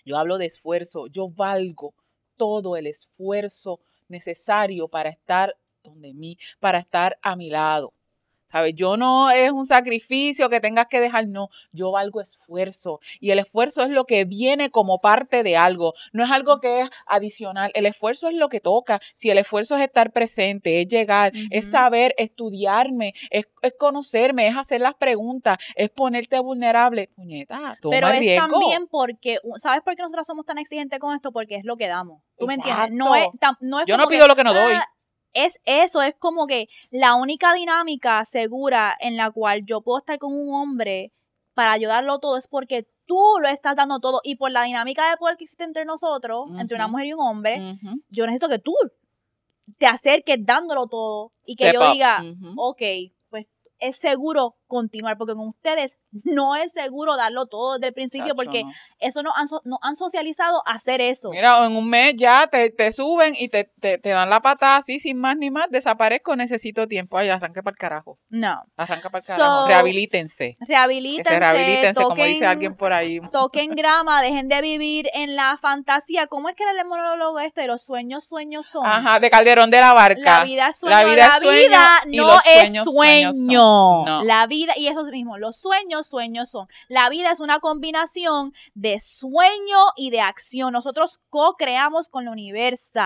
yo 0.05 0.17
hablo 0.17 0.39
de 0.39 0.47
esfuerzo, 0.47 1.07
yo 1.09 1.29
valgo 1.29 1.95
todo 2.37 2.77
el 2.77 2.87
esfuerzo 2.87 3.81
necesario 4.09 4.89
para 4.89 5.11
estar 5.11 5.57
donde 5.83 6.15
mí, 6.15 6.39
para 6.61 6.79
estar 6.79 7.19
a 7.23 7.35
mi 7.35 7.51
lado. 7.51 7.93
¿Sabes? 8.53 8.75
Yo 8.77 8.99
no 8.99 9.31
es 9.31 9.51
un 9.51 9.67
sacrificio 9.67 10.51
que 10.51 10.61
tengas 10.61 10.87
que 10.87 11.01
dejar, 11.01 11.27
no, 11.27 11.49
yo 11.73 11.91
valgo 11.91 12.21
esfuerzo 12.21 13.01
y 13.19 13.31
el 13.31 13.39
esfuerzo 13.39 13.83
es 13.83 13.89
lo 13.89 14.05
que 14.05 14.27
viene 14.27 14.71
como 14.71 15.01
parte 15.01 15.43
de 15.43 15.57
algo, 15.57 15.95
no 16.13 16.23
es 16.23 16.31
algo 16.31 16.61
que 16.61 16.83
es 16.83 16.91
adicional, 17.07 17.71
el 17.75 17.87
esfuerzo 17.87 18.29
es 18.29 18.35
lo 18.35 18.51
que 18.51 18.61
toca, 18.61 19.01
si 19.15 19.31
el 19.31 19.39
esfuerzo 19.39 19.77
es 19.77 19.83
estar 19.83 20.13
presente, 20.13 20.83
es 20.83 20.89
llegar, 20.89 21.33
es 21.51 21.71
saber, 21.71 22.15
estudiarme, 22.19 23.15
es, 23.31 23.47
conocerme, 23.79 24.47
es 24.49 24.57
hacer 24.57 24.83
las 24.83 24.95
preguntas, 24.95 25.57
es 25.75 25.89
ponerte 25.89 26.39
vulnerable, 26.39 27.09
puñeta, 27.17 27.79
toma 27.81 27.97
Pero 27.97 28.09
es 28.09 28.37
también 28.37 28.87
porque, 28.87 29.39
¿sabes 29.57 29.81
por 29.81 29.97
qué 29.97 30.03
nosotros 30.03 30.27
somos 30.27 30.45
tan 30.45 30.59
exigentes 30.59 30.99
con 30.99 31.15
esto? 31.15 31.33
Porque 31.33 31.57
es 31.57 31.65
lo 31.65 31.77
que 31.77 31.89
damos. 31.89 32.23
¿Tú 32.37 32.47
me 32.47 32.55
entiendes? 32.55 32.91
No 32.91 33.15
es, 33.15 33.29
no 33.61 33.81
es 33.81 33.87
Yo 33.87 33.97
no 33.97 34.09
pido 34.09 34.27
lo 34.27 34.37
que 34.37 34.45
no 34.45 34.53
doy. 34.53 34.75
Ah, 34.75 34.85
es 35.35 35.61
eso, 35.65 36.03
es 36.03 36.15
como 36.15 36.47
que 36.47 36.69
la 36.91 37.15
única 37.15 37.53
dinámica 37.55 38.25
segura 38.25 38.97
en 39.01 39.17
la 39.17 39.31
cual 39.31 39.65
yo 39.65 39.81
puedo 39.81 39.99
estar 39.99 40.19
con 40.19 40.33
un 40.33 40.55
hombre 40.55 41.13
para 41.55 41.73
ayudarlo 41.73 42.19
todo 42.19 42.37
es 42.37 42.47
porque 42.47 42.87
tú 43.07 43.21
lo 43.41 43.49
estás 43.49 43.77
dando 43.77 43.99
todo 44.01 44.21
y 44.25 44.37
por 44.37 44.51
la 44.51 44.63
dinámica 44.63 45.11
de 45.11 45.17
poder 45.17 45.37
que 45.37 45.45
existe 45.45 45.65
entre 45.65 45.85
nosotros, 45.85 46.49
entre 46.59 46.77
una 46.77 46.89
mujer 46.89 47.07
y 47.07 47.13
un 47.13 47.21
hombre, 47.21 47.79
yo 48.09 48.27
necesito 48.27 48.49
que 48.49 48.59
tú 48.59 48.75
te 49.79 49.87
acerques 49.87 50.37
dándolo 50.41 50.87
todo 50.87 51.33
y 51.45 51.57
que 51.57 51.73
yo 51.73 51.93
diga, 51.93 52.23
ok, 52.57 52.83
pues 53.31 53.47
es 53.79 53.97
seguro 53.97 54.57
continuar, 54.67 55.19
porque 55.19 55.35
con 55.35 55.49
ustedes 55.49 55.99
no 56.25 56.57
es 56.57 56.73
seguro 56.73 57.17
darlo 57.17 57.47
todo 57.47 57.75
desde 57.75 57.89
el 57.89 57.95
principio, 57.95 58.35
porque 58.35 58.65
eso 58.99 59.23
no 59.23 59.31
han, 59.35 59.47
no 59.65 59.79
han 59.83 59.97
socializado 59.97 60.63
hacer 60.67 61.01
eso. 61.01 61.31
Mira, 61.31 61.65
en 61.65 61.77
un 61.77 61.89
mes 61.89 62.15
ya 62.17 62.47
te, 62.47 62.71
te 62.71 62.93
suben 62.93 63.35
y 63.39 63.49
te, 63.49 63.65
te, 63.81 63.99
te, 63.99 64.11
dan 64.11 64.29
la 64.29 64.41
patada 64.41 64.77
así, 64.77 64.99
sin 64.99 65.19
más 65.19 65.37
ni 65.37 65.51
más, 65.51 65.67
desaparezco, 65.71 66.37
necesito 66.37 66.87
tiempo. 66.87 67.17
Ay, 67.19 67.31
arranque 67.31 67.63
para 67.63 67.73
el 67.73 67.79
carajo. 67.79 68.19
No. 68.29 68.63
Arranque 68.77 69.09
para 69.09 69.21
el 69.21 69.27
carajo. 69.27 69.67
rehabilítense. 69.69 70.57
Rehabilítense. 70.61 71.39
rehabilítense, 71.39 72.03
como 72.03 72.25
dice 72.25 72.47
alguien 72.47 72.77
por 72.77 72.93
ahí. 72.93 73.21
Toquen 73.33 73.75
grama, 73.75 74.21
dejen 74.23 74.49
de 74.49 74.61
vivir 74.61 75.09
en 75.15 75.35
la 75.35 75.59
fantasía. 75.61 76.27
¿Cómo 76.27 76.49
es 76.49 76.57
que 76.57 76.65
era 76.65 76.73
el 76.73 76.87
monólogo 76.87 77.41
este? 77.41 77.67
Los 77.67 77.85
sueños, 77.85 78.25
sueños 78.25 78.67
son. 78.67 78.87
Ajá, 78.87 79.19
de 79.19 79.31
Calderón 79.31 79.71
de 79.71 79.81
la 79.81 79.93
Barca. 79.93 80.21
La 80.39 80.45
vida 80.45 80.69
es 80.69 80.77
sueño. 80.77 80.97
La 80.97 81.05
vida, 81.05 81.89
no 82.07 82.39
es 82.45 82.85
sueño. 82.85 84.05
No. 84.05 84.23
La 84.25 84.47
vida 84.47 84.75
y 84.77 84.89
eso 84.89 85.03
mismo, 85.05 85.39
los 85.39 85.59
sueños, 85.59 86.02
sueños 86.09 86.51
son. 86.51 86.69
La 86.89 87.09
vida 87.09 87.31
es 87.31 87.41
una 87.41 87.59
combinación 87.59 88.53
de 88.75 88.99
sueño 89.01 89.79
y 89.97 90.11
de 90.11 90.21
acción. 90.21 90.73
Nosotros 90.73 91.21
co-creamos 91.31 92.09
con 92.09 92.25
la 92.25 92.31
universo. 92.31 93.01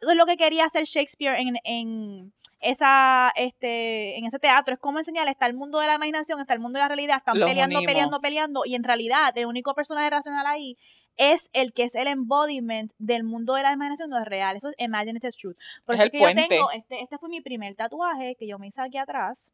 Eso 0.00 0.10
es 0.10 0.16
lo 0.16 0.26
que 0.26 0.36
quería 0.36 0.64
hacer 0.64 0.84
Shakespeare 0.84 1.40
en, 1.40 1.56
en 1.64 2.32
esa, 2.60 3.32
este, 3.36 4.18
en 4.18 4.24
ese 4.24 4.38
teatro. 4.38 4.74
Es 4.74 4.80
como 4.80 4.98
enseñar, 4.98 5.28
está 5.28 5.46
el 5.46 5.54
mundo 5.54 5.80
de 5.80 5.86
la 5.86 5.94
imaginación, 5.94 6.40
está 6.40 6.54
el 6.54 6.60
mundo 6.60 6.78
de 6.78 6.84
la 6.84 6.88
realidad, 6.88 7.18
están 7.18 7.38
peleando, 7.38 7.80
peleando, 7.80 8.20
peleando, 8.20 8.62
y 8.64 8.74
en 8.74 8.84
realidad 8.84 9.36
el 9.36 9.46
único 9.46 9.74
personaje 9.74 10.10
racional 10.10 10.46
ahí 10.46 10.76
es 11.16 11.48
el 11.54 11.72
que 11.72 11.84
es 11.84 11.94
el 11.94 12.08
embodiment 12.08 12.92
del 12.98 13.24
mundo 13.24 13.54
de 13.54 13.62
la 13.62 13.72
imaginación 13.72 14.10
no 14.10 14.18
es 14.18 14.26
real. 14.26 14.56
Eso 14.56 14.68
es 14.68 14.74
imaginative 14.78 15.32
truth. 15.32 15.56
Por 15.84 15.94
Es 15.94 16.00
eso 16.00 16.04
el 16.06 16.10
que 16.10 16.18
puente. 16.18 16.42
yo 16.42 16.48
tengo, 16.48 16.70
este, 16.72 17.02
este 17.02 17.18
fue 17.18 17.28
mi 17.28 17.40
primer 17.40 17.74
tatuaje 17.74 18.36
que 18.38 18.46
yo 18.46 18.58
me 18.58 18.68
hice 18.68 18.82
aquí 18.82 18.98
atrás, 18.98 19.50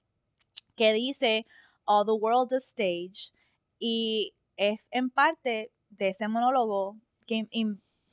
que 0.77 0.93
dice 0.93 1.47
All 1.87 2.05
the 2.05 2.13
world's 2.13 2.53
a 2.53 2.59
stage. 2.61 3.31
Y 3.79 4.33
es 4.57 4.81
en 4.91 5.11
parte 5.11 5.73
de 5.91 6.09
ese 6.09 6.29
monólogo 6.29 6.97
que 7.27 7.47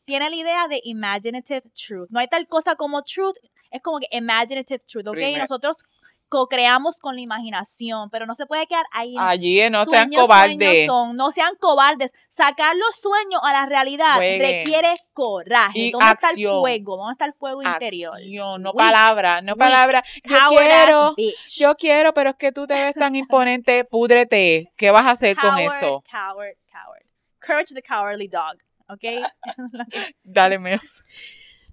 tiene 0.06 0.30
la 0.30 0.36
idea 0.36 0.68
de 0.68 0.82
imaginative 0.84 1.62
truth. 1.76 2.10
No 2.10 2.20
hay 2.20 2.28
tal 2.28 2.48
cosa 2.48 2.76
como 2.76 3.02
truth, 3.04 3.36
es 3.72 3.82
como 3.82 4.00
que 4.00 4.08
imaginative 4.12 4.80
truth, 4.80 5.08
¿ok? 5.08 5.14
Primer- 5.16 5.42
Nosotros 5.42 5.78
co-creamos 6.30 6.98
con 7.00 7.16
la 7.16 7.22
imaginación, 7.22 8.10
pero 8.10 8.26
no 8.26 8.36
se 8.36 8.46
puede 8.46 8.66
quedar 8.68 8.86
ahí. 8.92 9.16
Allí 9.18 9.70
no 9.70 9.84
sean 9.86 10.04
Sueños, 10.10 10.22
cobardes. 10.22 10.56
sueños 10.58 10.86
son, 10.86 11.16
no 11.18 11.32
sean 11.32 11.52
cobardes. 11.60 12.12
Sacar 12.30 12.76
los 12.76 12.96
sueños 13.00 13.42
a 13.44 13.52
la 13.52 13.66
realidad 13.66 14.16
Jueguen. 14.16 14.42
requiere 14.42 14.94
coraje. 15.14 15.80
Y 15.80 15.92
¿Dónde 15.92 16.08
está 16.12 16.28
el 16.30 16.34
acción. 16.34 16.60
fuego? 16.62 16.98
¿Dónde 16.98 17.12
está 17.14 17.26
el 17.26 17.34
fuego 17.34 17.64
interior? 17.64 18.16
Acción, 18.16 18.62
no 18.62 18.72
Weak, 18.72 18.88
palabra, 18.88 19.42
no 19.42 19.54
weak, 19.54 19.58
palabra. 19.60 20.04
Yo 20.24 20.38
quiero, 20.50 21.16
yo 21.50 21.76
quiero, 21.76 22.14
pero 22.14 22.30
es 22.30 22.36
que 22.38 22.52
tú 22.52 22.66
te 22.68 22.76
ves 22.76 22.94
tan 22.94 23.16
imponente, 23.16 23.84
púdrete. 23.90 24.72
¿Qué 24.78 24.92
vas 24.92 25.06
a 25.06 25.12
hacer 25.12 25.36
con 25.36 25.58
eso? 25.58 26.04
Coward, 26.10 26.56
coward. 26.72 27.04
Courage 27.40 27.74
the 27.74 27.82
cowardly 27.82 28.28
dog. 28.28 28.58
¿Ok? 28.88 29.04
Dale, 30.24 30.60
Meos. 30.60 31.04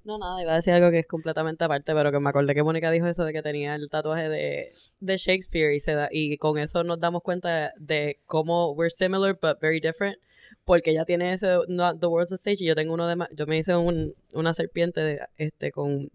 No, 0.06 0.18
nada, 0.18 0.40
iba 0.40 0.52
a 0.52 0.54
decir 0.54 0.72
algo 0.72 0.92
que 0.92 1.00
es 1.00 1.06
completamente 1.08 1.64
aparte, 1.64 1.92
pero 1.92 2.12
que 2.12 2.20
me 2.20 2.28
acordé 2.28 2.54
que 2.54 2.62
Mónica 2.62 2.92
dijo 2.92 3.08
eso 3.08 3.24
de 3.24 3.32
que 3.32 3.42
tenía 3.42 3.74
el 3.74 3.90
tatuaje 3.90 4.28
de, 4.28 4.68
de 5.00 5.16
Shakespeare 5.16 5.74
y, 5.74 5.80
se 5.80 5.94
da, 5.94 6.08
y 6.12 6.38
con 6.38 6.58
eso 6.58 6.84
nos 6.84 7.00
damos 7.00 7.24
cuenta 7.24 7.72
de 7.76 8.20
cómo 8.24 8.70
we're 8.70 8.88
similar 8.88 9.36
but 9.42 9.60
very 9.60 9.80
different, 9.80 10.16
porque 10.64 10.92
ella 10.92 11.04
tiene 11.04 11.32
ese 11.32 11.58
Not 11.66 11.98
the 11.98 12.06
World's 12.06 12.30
a 12.30 12.36
Stage 12.36 12.58
y 12.60 12.66
yo 12.66 12.76
tengo 12.76 12.94
uno 12.94 13.08
de, 13.08 13.16
yo 13.32 13.46
me 13.48 13.58
hice 13.58 13.74
un, 13.74 14.14
una 14.32 14.52
serpiente 14.52 15.00
de, 15.00 15.26
este 15.38 15.72
con, 15.72 16.12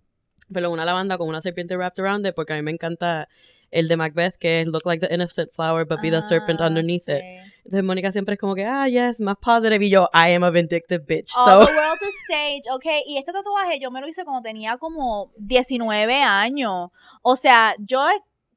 perdón, 0.53 0.71
una 0.71 0.85
lavanda 0.85 1.17
con 1.17 1.27
una 1.27 1.41
serpiente 1.41 1.75
wrapped 1.75 2.01
around 2.01 2.25
it, 2.25 2.33
porque 2.33 2.53
a 2.53 2.55
mí 2.55 2.61
me 2.61 2.71
encanta 2.71 3.27
el 3.72 3.88
de 3.88 3.97
Macbeth 3.97 4.38
que 4.38 4.61
es 4.61 4.67
Look 4.67 4.86
like 4.86 5.05
the 5.05 5.13
innocent 5.13 5.51
flower 5.53 5.86
but 5.86 6.01
be 6.01 6.11
the 6.11 6.22
serpent 6.22 6.61
Ah, 6.61 6.67
underneath 6.67 7.07
it. 7.07 7.24
Entonces 7.63 7.84
Mónica 7.84 8.11
siempre 8.11 8.34
es 8.36 8.39
como 8.39 8.55
que, 8.55 8.65
ah, 8.65 8.88
yes, 8.88 9.19
más 9.19 9.38
positive 9.38 9.86
y 9.86 9.89
yo, 9.89 10.09
I 10.13 10.34
am 10.34 10.43
a 10.43 10.49
vindictive 10.49 11.05
bitch. 11.05 11.32
All 11.38 11.45
So, 11.45 11.65
the 11.65 11.72
world 11.74 11.99
is 12.01 12.15
stage, 12.28 12.63
ok. 12.74 12.86
Y 13.07 13.17
este 13.17 13.32
tatuaje 13.32 13.80
yo 13.80 13.91
me 13.91 14.01
lo 14.01 14.07
hice 14.07 14.24
cuando 14.24 14.41
tenía 14.41 14.78
como 14.78 15.32
19 15.38 16.22
años. 16.22 16.89
O 17.22 17.36
sea, 17.36 17.76
yo, 17.80 18.07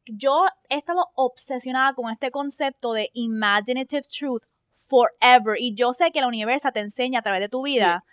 yo 0.06 0.46
he 0.68 0.76
estado 0.76 1.06
obsesionada 1.14 1.94
con 1.94 2.10
este 2.10 2.30
concepto 2.30 2.92
de 2.92 3.10
imaginative 3.12 4.02
truth 4.02 4.42
forever. 4.72 5.56
Y 5.58 5.74
yo 5.74 5.92
sé 5.92 6.10
que 6.10 6.20
la 6.20 6.28
universa 6.28 6.72
te 6.72 6.80
enseña 6.80 7.20
a 7.20 7.22
través 7.22 7.40
de 7.40 7.48
tu 7.48 7.62
vida 7.62 8.04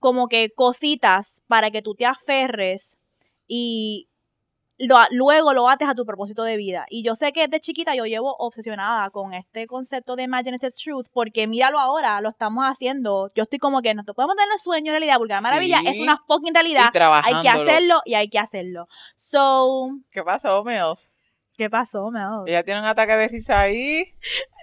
como 0.00 0.26
que 0.26 0.50
cositas 0.50 1.42
para 1.46 1.70
que 1.70 1.82
tú 1.82 1.94
te 1.94 2.06
aferres 2.06 2.98
y 3.46 4.08
lo- 4.86 4.96
luego 5.10 5.52
lo 5.52 5.68
ates 5.68 5.88
a 5.88 5.94
tu 5.94 6.04
propósito 6.04 6.42
de 6.42 6.56
vida. 6.56 6.86
Y 6.88 7.02
yo 7.04 7.14
sé 7.14 7.32
que 7.32 7.46
desde 7.46 7.60
chiquita 7.60 7.94
yo 7.94 8.06
llevo 8.06 8.34
obsesionada 8.38 9.10
con 9.10 9.34
este 9.34 9.66
concepto 9.66 10.16
de 10.16 10.24
imaginative 10.24 10.72
truth, 10.72 11.06
porque 11.12 11.46
míralo 11.46 11.78
ahora, 11.78 12.20
lo 12.20 12.30
estamos 12.30 12.64
haciendo. 12.64 13.28
Yo 13.34 13.44
estoy 13.44 13.58
como 13.58 13.80
que 13.82 13.94
no 13.94 14.02
te 14.04 14.12
podemos 14.14 14.34
tener 14.34 14.58
sueño 14.58 14.90
en 14.92 14.94
realidad, 14.98 15.18
porque 15.18 15.34
la 15.34 15.40
maravilla 15.40 15.78
Sí. 15.80 15.88
es 15.88 16.00
una 16.00 16.18
fucking 16.26 16.54
realidad. 16.54 16.90
Hay 17.24 17.34
que 17.42 17.48
hacerlo 17.48 18.00
y 18.04 18.14
hay 18.14 18.28
que 18.28 18.38
hacerlo. 18.38 18.88
So, 19.16 19.90
¿Qué 20.10 20.22
pasó, 20.24 20.64
Meos? 20.64 21.11
¿Qué 21.62 21.70
pasó, 21.70 22.10
Mel? 22.10 22.42
Ella 22.46 22.64
tiene 22.64 22.80
un 22.80 22.86
ataque 22.86 23.12
de 23.12 23.28
risa 23.28 23.60
ahí. 23.60 24.04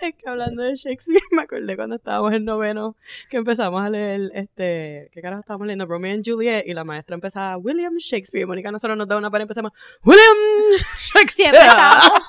Es 0.01 0.15
que 0.15 0.29
hablando 0.29 0.63
de 0.63 0.75
Shakespeare, 0.77 1.19
me 1.33 1.41
acordé 1.41 1.75
cuando 1.75 1.97
estábamos 1.97 2.31
en 2.31 2.45
noveno 2.45 2.95
que 3.29 3.35
empezamos 3.35 3.83
a 3.83 3.89
leer, 3.89 4.31
este, 4.33 5.09
¿qué 5.11 5.21
carajo 5.21 5.41
estábamos 5.41 5.67
leyendo? 5.67 5.85
Romeo 5.87 6.13
and 6.13 6.23
Juliet 6.25 6.63
y 6.65 6.73
la 6.73 6.85
maestra 6.85 7.15
empezaba 7.15 7.57
William 7.57 7.97
Shakespeare. 7.97 8.47
Mónica 8.47 8.71
nosotros 8.71 8.97
nos 8.97 9.09
da 9.09 9.17
una 9.17 9.29
para 9.29 9.41
y 9.41 9.43
empezamos 9.43 9.73
William 10.05 10.37
Shakespeare. 11.13 11.53
Siempre 11.53 11.59
estamos 11.59 12.21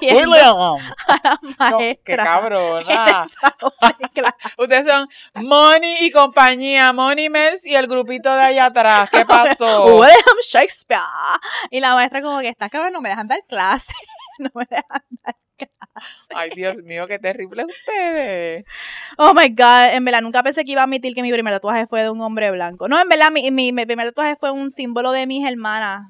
William. 0.00 0.56
a 1.06 1.20
la 1.22 1.38
No, 1.70 1.78
maestra. 1.78 1.96
qué 2.04 2.16
cabrona. 2.16 2.84
Clase. 2.86 3.36
Ustedes 4.58 4.86
son 4.86 5.08
Money 5.34 6.06
y 6.06 6.10
compañía, 6.10 6.92
Money 6.92 7.28
Mers 7.30 7.66
y 7.66 7.74
el 7.74 7.86
grupito 7.86 8.34
de 8.34 8.42
allá 8.42 8.66
atrás. 8.66 9.10
¿Qué 9.10 9.24
pasó? 9.26 9.84
William 9.86 10.38
Shakespeare. 10.48 11.00
Y 11.70 11.80
la 11.80 11.94
maestra 11.94 12.22
como 12.22 12.40
que 12.40 12.48
estas 12.48 12.70
cabras 12.70 12.92
no 12.92 13.00
me 13.00 13.08
dejan 13.08 13.28
dar 13.28 13.40
clase. 13.48 13.92
No 14.40 14.50
me 14.54 14.64
dejan 14.70 15.02
dar 15.24 15.34
Ay, 16.32 16.50
Dios 16.54 16.76
mío, 16.84 17.08
qué 17.08 17.18
terrible 17.18 17.64
ustedes. 17.64 18.64
Oh 19.16 19.34
my 19.34 19.48
god, 19.48 19.94
en 19.94 20.04
verdad 20.04 20.20
nunca 20.22 20.44
pensé 20.44 20.64
que 20.64 20.70
iba 20.70 20.82
a 20.82 20.84
admitir 20.84 21.12
que 21.12 21.22
mi 21.22 21.32
primer 21.32 21.52
tatuaje 21.52 21.88
fue 21.88 22.02
de 22.02 22.10
un 22.10 22.20
hombre 22.20 22.52
blanco. 22.52 22.86
No, 22.86 23.00
en 23.00 23.08
verdad 23.08 23.32
mi, 23.32 23.50
mi- 23.50 23.72
mi 23.72 23.84
primer 23.84 24.06
tatuaje 24.06 24.36
fue 24.38 24.52
un 24.52 24.70
símbolo 24.70 25.10
de 25.10 25.26
mis 25.26 25.44
hermanas. 25.44 26.02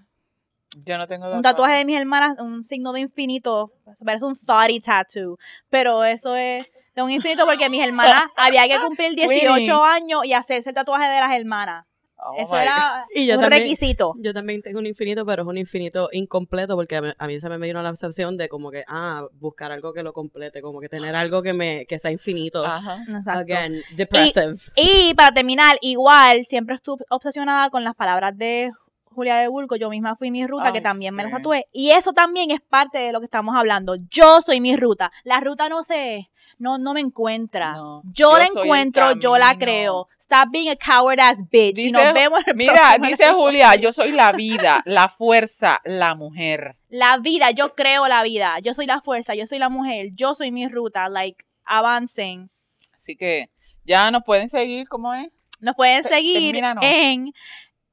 Yo 0.84 0.98
no 0.98 1.06
tengo 1.06 1.30
Un 1.30 1.42
tatuaje 1.42 1.76
de 1.78 1.84
mis 1.84 1.98
hermanas, 1.98 2.36
un 2.40 2.62
signo 2.64 2.92
de 2.92 3.00
infinito. 3.00 3.72
Parece 4.04 4.24
un 4.24 4.34
thoughty 4.36 4.80
tattoo. 4.80 5.38
Pero 5.70 6.04
eso 6.04 6.34
es 6.36 6.66
de 6.94 7.02
un 7.02 7.10
infinito 7.10 7.44
porque 7.46 7.68
mis 7.70 7.82
hermanas 7.84 8.24
había 8.36 8.66
que 8.68 8.78
cumplir 8.84 9.14
18 9.14 9.28
Queenie. 9.54 9.70
años 9.72 10.24
y 10.24 10.32
hacerse 10.32 10.70
el 10.70 10.74
tatuaje 10.74 11.08
de 11.08 11.20
las 11.20 11.32
hermanas. 11.32 11.84
Oh 12.20 12.34
eso 12.36 12.56
era 12.58 13.06
Y 13.14 13.26
yo 13.26 13.36
un 13.36 13.40
también- 13.42 13.62
requisito. 13.62 14.14
Yo 14.18 14.34
también 14.34 14.60
tengo 14.60 14.80
un 14.80 14.86
infinito, 14.86 15.24
pero 15.24 15.42
es 15.42 15.48
un 15.48 15.56
infinito 15.56 16.08
incompleto 16.10 16.74
porque 16.74 16.96
a 16.96 17.00
mí, 17.02 17.08
a 17.16 17.26
mí 17.28 17.38
se 17.38 17.48
me 17.48 17.58
vino 17.58 17.80
la 17.80 17.90
sensación 17.90 18.36
de 18.36 18.48
como 18.48 18.72
que, 18.72 18.82
ah, 18.88 19.22
buscar 19.34 19.70
algo 19.70 19.92
que 19.92 20.02
lo 20.02 20.12
complete, 20.12 20.60
como 20.60 20.80
que 20.80 20.88
tener 20.88 21.14
algo 21.14 21.42
que 21.42 21.52
me 21.52 21.86
que 21.86 22.00
sea 22.00 22.10
infinito. 22.10 22.66
Ajá. 22.66 22.98
Exacto. 23.08 23.38
Again, 23.40 23.82
depressive. 23.94 24.56
Y 24.74 25.14
para 25.14 25.30
terminar, 25.30 25.76
igual, 25.80 26.44
siempre 26.44 26.74
estuve 26.74 27.04
obsesionada 27.08 27.70
con 27.70 27.84
las 27.84 27.94
palabras 27.94 28.36
de 28.36 28.72
Julia 29.18 29.36
de 29.38 29.48
Bulco. 29.48 29.74
Yo 29.74 29.90
misma 29.90 30.14
fui 30.14 30.30
mi 30.30 30.46
ruta, 30.46 30.72
que 30.72 30.80
también 30.80 31.12
me 31.12 31.24
sí. 31.24 31.30
tatué. 31.32 31.66
Y 31.72 31.90
eso 31.90 32.12
también 32.12 32.52
es 32.52 32.60
parte 32.60 32.98
de 32.98 33.10
lo 33.10 33.18
que 33.18 33.24
estamos 33.24 33.56
hablando. 33.56 33.96
Yo 34.10 34.40
soy 34.42 34.60
mi 34.60 34.76
ruta. 34.76 35.10
La 35.24 35.40
ruta 35.40 35.68
no 35.68 35.82
se, 35.82 36.30
no, 36.58 36.78
no 36.78 36.94
me 36.94 37.00
encuentra. 37.00 37.72
No, 37.72 38.02
yo, 38.12 38.38
la 38.38 38.46
yo 38.46 38.62
encuentro, 38.62 39.12
yo 39.18 39.36
la 39.36 39.58
creo. 39.58 40.06
Stop 40.20 40.50
being 40.52 40.68
a 40.68 40.76
coward 40.76 41.18
ass 41.18 41.38
bitch. 41.50 41.80
y 41.80 41.90
nos 41.90 42.14
vemos 42.14 42.38
en 42.46 42.50
el 42.50 42.56
Mira, 42.56 42.96
dice. 43.02 43.32
Julia, 43.32 43.74
yo 43.74 43.90
soy 43.90 44.12
la 44.12 44.30
vida, 44.30 44.82
la 44.84 45.08
fuerza, 45.08 45.80
la 45.84 46.14
mujer. 46.14 46.76
La 46.88 47.18
vida, 47.18 47.50
yo 47.50 47.74
creo 47.74 48.06
la 48.06 48.22
vida. 48.22 48.60
Yo 48.62 48.72
soy 48.72 48.86
la 48.86 49.00
fuerza, 49.00 49.34
yo 49.34 49.46
soy 49.46 49.58
la 49.58 49.68
mujer. 49.68 50.10
Yo 50.14 50.36
soy 50.36 50.52
mi 50.52 50.68
ruta. 50.68 51.08
Like, 51.08 51.44
avancen. 51.64 52.50
Así 52.94 53.16
que 53.16 53.50
ya 53.84 54.12
nos 54.12 54.22
pueden 54.22 54.48
seguir, 54.48 54.88
¿cómo 54.88 55.12
es? 55.12 55.32
Nos 55.60 55.74
pueden 55.74 56.04
seguir 56.04 56.52
termínanos. 56.52 56.84
en 56.84 57.32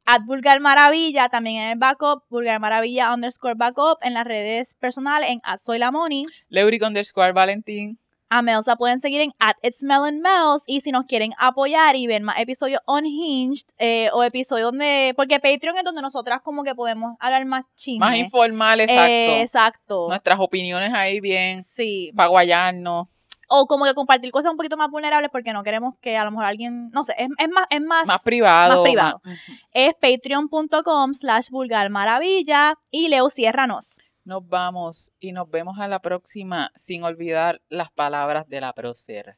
at 0.05 0.21
Vulgar 0.25 0.59
Maravilla, 0.59 1.29
también 1.29 1.63
en 1.63 1.69
el 1.71 1.77
backup, 1.77 2.23
Vulgar 2.29 2.59
Maravilla 2.59 3.13
underscore 3.13 3.55
backup, 3.55 3.97
en 4.01 4.13
las 4.13 4.25
redes 4.25 4.75
personales, 4.75 5.29
en 5.29 5.41
at 5.43 5.59
Soy 5.59 5.79
la 5.79 5.91
Moni. 5.91 6.25
Leuric 6.49 6.83
underscore 6.83 7.31
Valentín. 7.33 7.99
A 8.27 8.41
Mels 8.41 8.65
la 8.65 8.75
pueden 8.75 9.01
seguir 9.01 9.21
en 9.21 9.31
at 9.39 9.55
It's 9.61 9.83
Melon 9.83 10.19
Mels. 10.19 10.63
Y 10.65 10.81
si 10.81 10.91
nos 10.91 11.05
quieren 11.05 11.31
apoyar 11.37 11.95
y 11.95 12.07
ver 12.07 12.23
más 12.23 12.39
episodios 12.39 12.81
unhinged 12.87 13.67
eh, 13.77 14.09
o 14.13 14.23
episodios 14.23 14.71
donde. 14.71 15.13
Porque 15.15 15.39
Patreon 15.39 15.77
es 15.77 15.83
donde 15.83 16.01
nosotras 16.01 16.41
como 16.43 16.63
que 16.63 16.73
podemos 16.73 17.15
hablar 17.19 17.45
más 17.45 17.65
chisme. 17.75 17.99
Más 17.99 18.17
informal, 18.17 18.79
exacto. 18.81 19.05
Eh, 19.11 19.41
exacto. 19.41 20.07
Nuestras 20.09 20.39
opiniones 20.39 20.91
ahí 20.93 21.19
bien, 21.19 21.61
Sí. 21.61 22.11
para 22.15 22.29
guayarnos, 22.29 23.07
O 23.47 23.65
como 23.67 23.85
que 23.85 23.93
compartir 23.93 24.31
cosas 24.31 24.51
un 24.51 24.57
poquito 24.57 24.77
más 24.77 24.89
vulnerables 24.89 25.29
porque 25.31 25.53
no 25.53 25.63
queremos 25.63 25.95
que 26.01 26.17
a 26.17 26.23
lo 26.23 26.31
mejor 26.31 26.45
alguien. 26.45 26.89
No 26.91 27.03
sé, 27.03 27.13
es, 27.17 27.29
es 27.37 27.49
más. 27.49 27.65
Es 27.69 27.81
más, 27.81 28.05
más 28.07 28.23
privado. 28.23 28.75
más 28.81 28.83
privado. 28.83 29.21
más- 29.23 29.39
es 29.71 29.93
patreon.com 30.01 31.13
slash 31.13 31.49
vulgar 31.49 31.89
maravilla 31.89 32.75
y 32.89 33.09
Leo 33.09 33.29
ciérranos. 33.29 33.99
Nos 34.23 34.47
vamos 34.47 35.11
y 35.19 35.33
nos 35.33 35.47
vemos 35.49 35.77
a 35.79 35.87
la 35.87 35.99
próxima 35.99 36.71
sin 36.73 37.03
olvidar 37.03 37.61
las 37.69 37.91
palabras 37.91 38.47
de 38.47 38.59
la 38.61 38.73
prócer. 38.73 39.37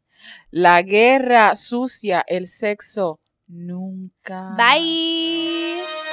La 0.50 0.82
guerra 0.82 1.56
sucia, 1.56 2.24
el 2.26 2.48
sexo, 2.48 3.20
nunca. 3.48 4.56
Bye. 4.58 6.07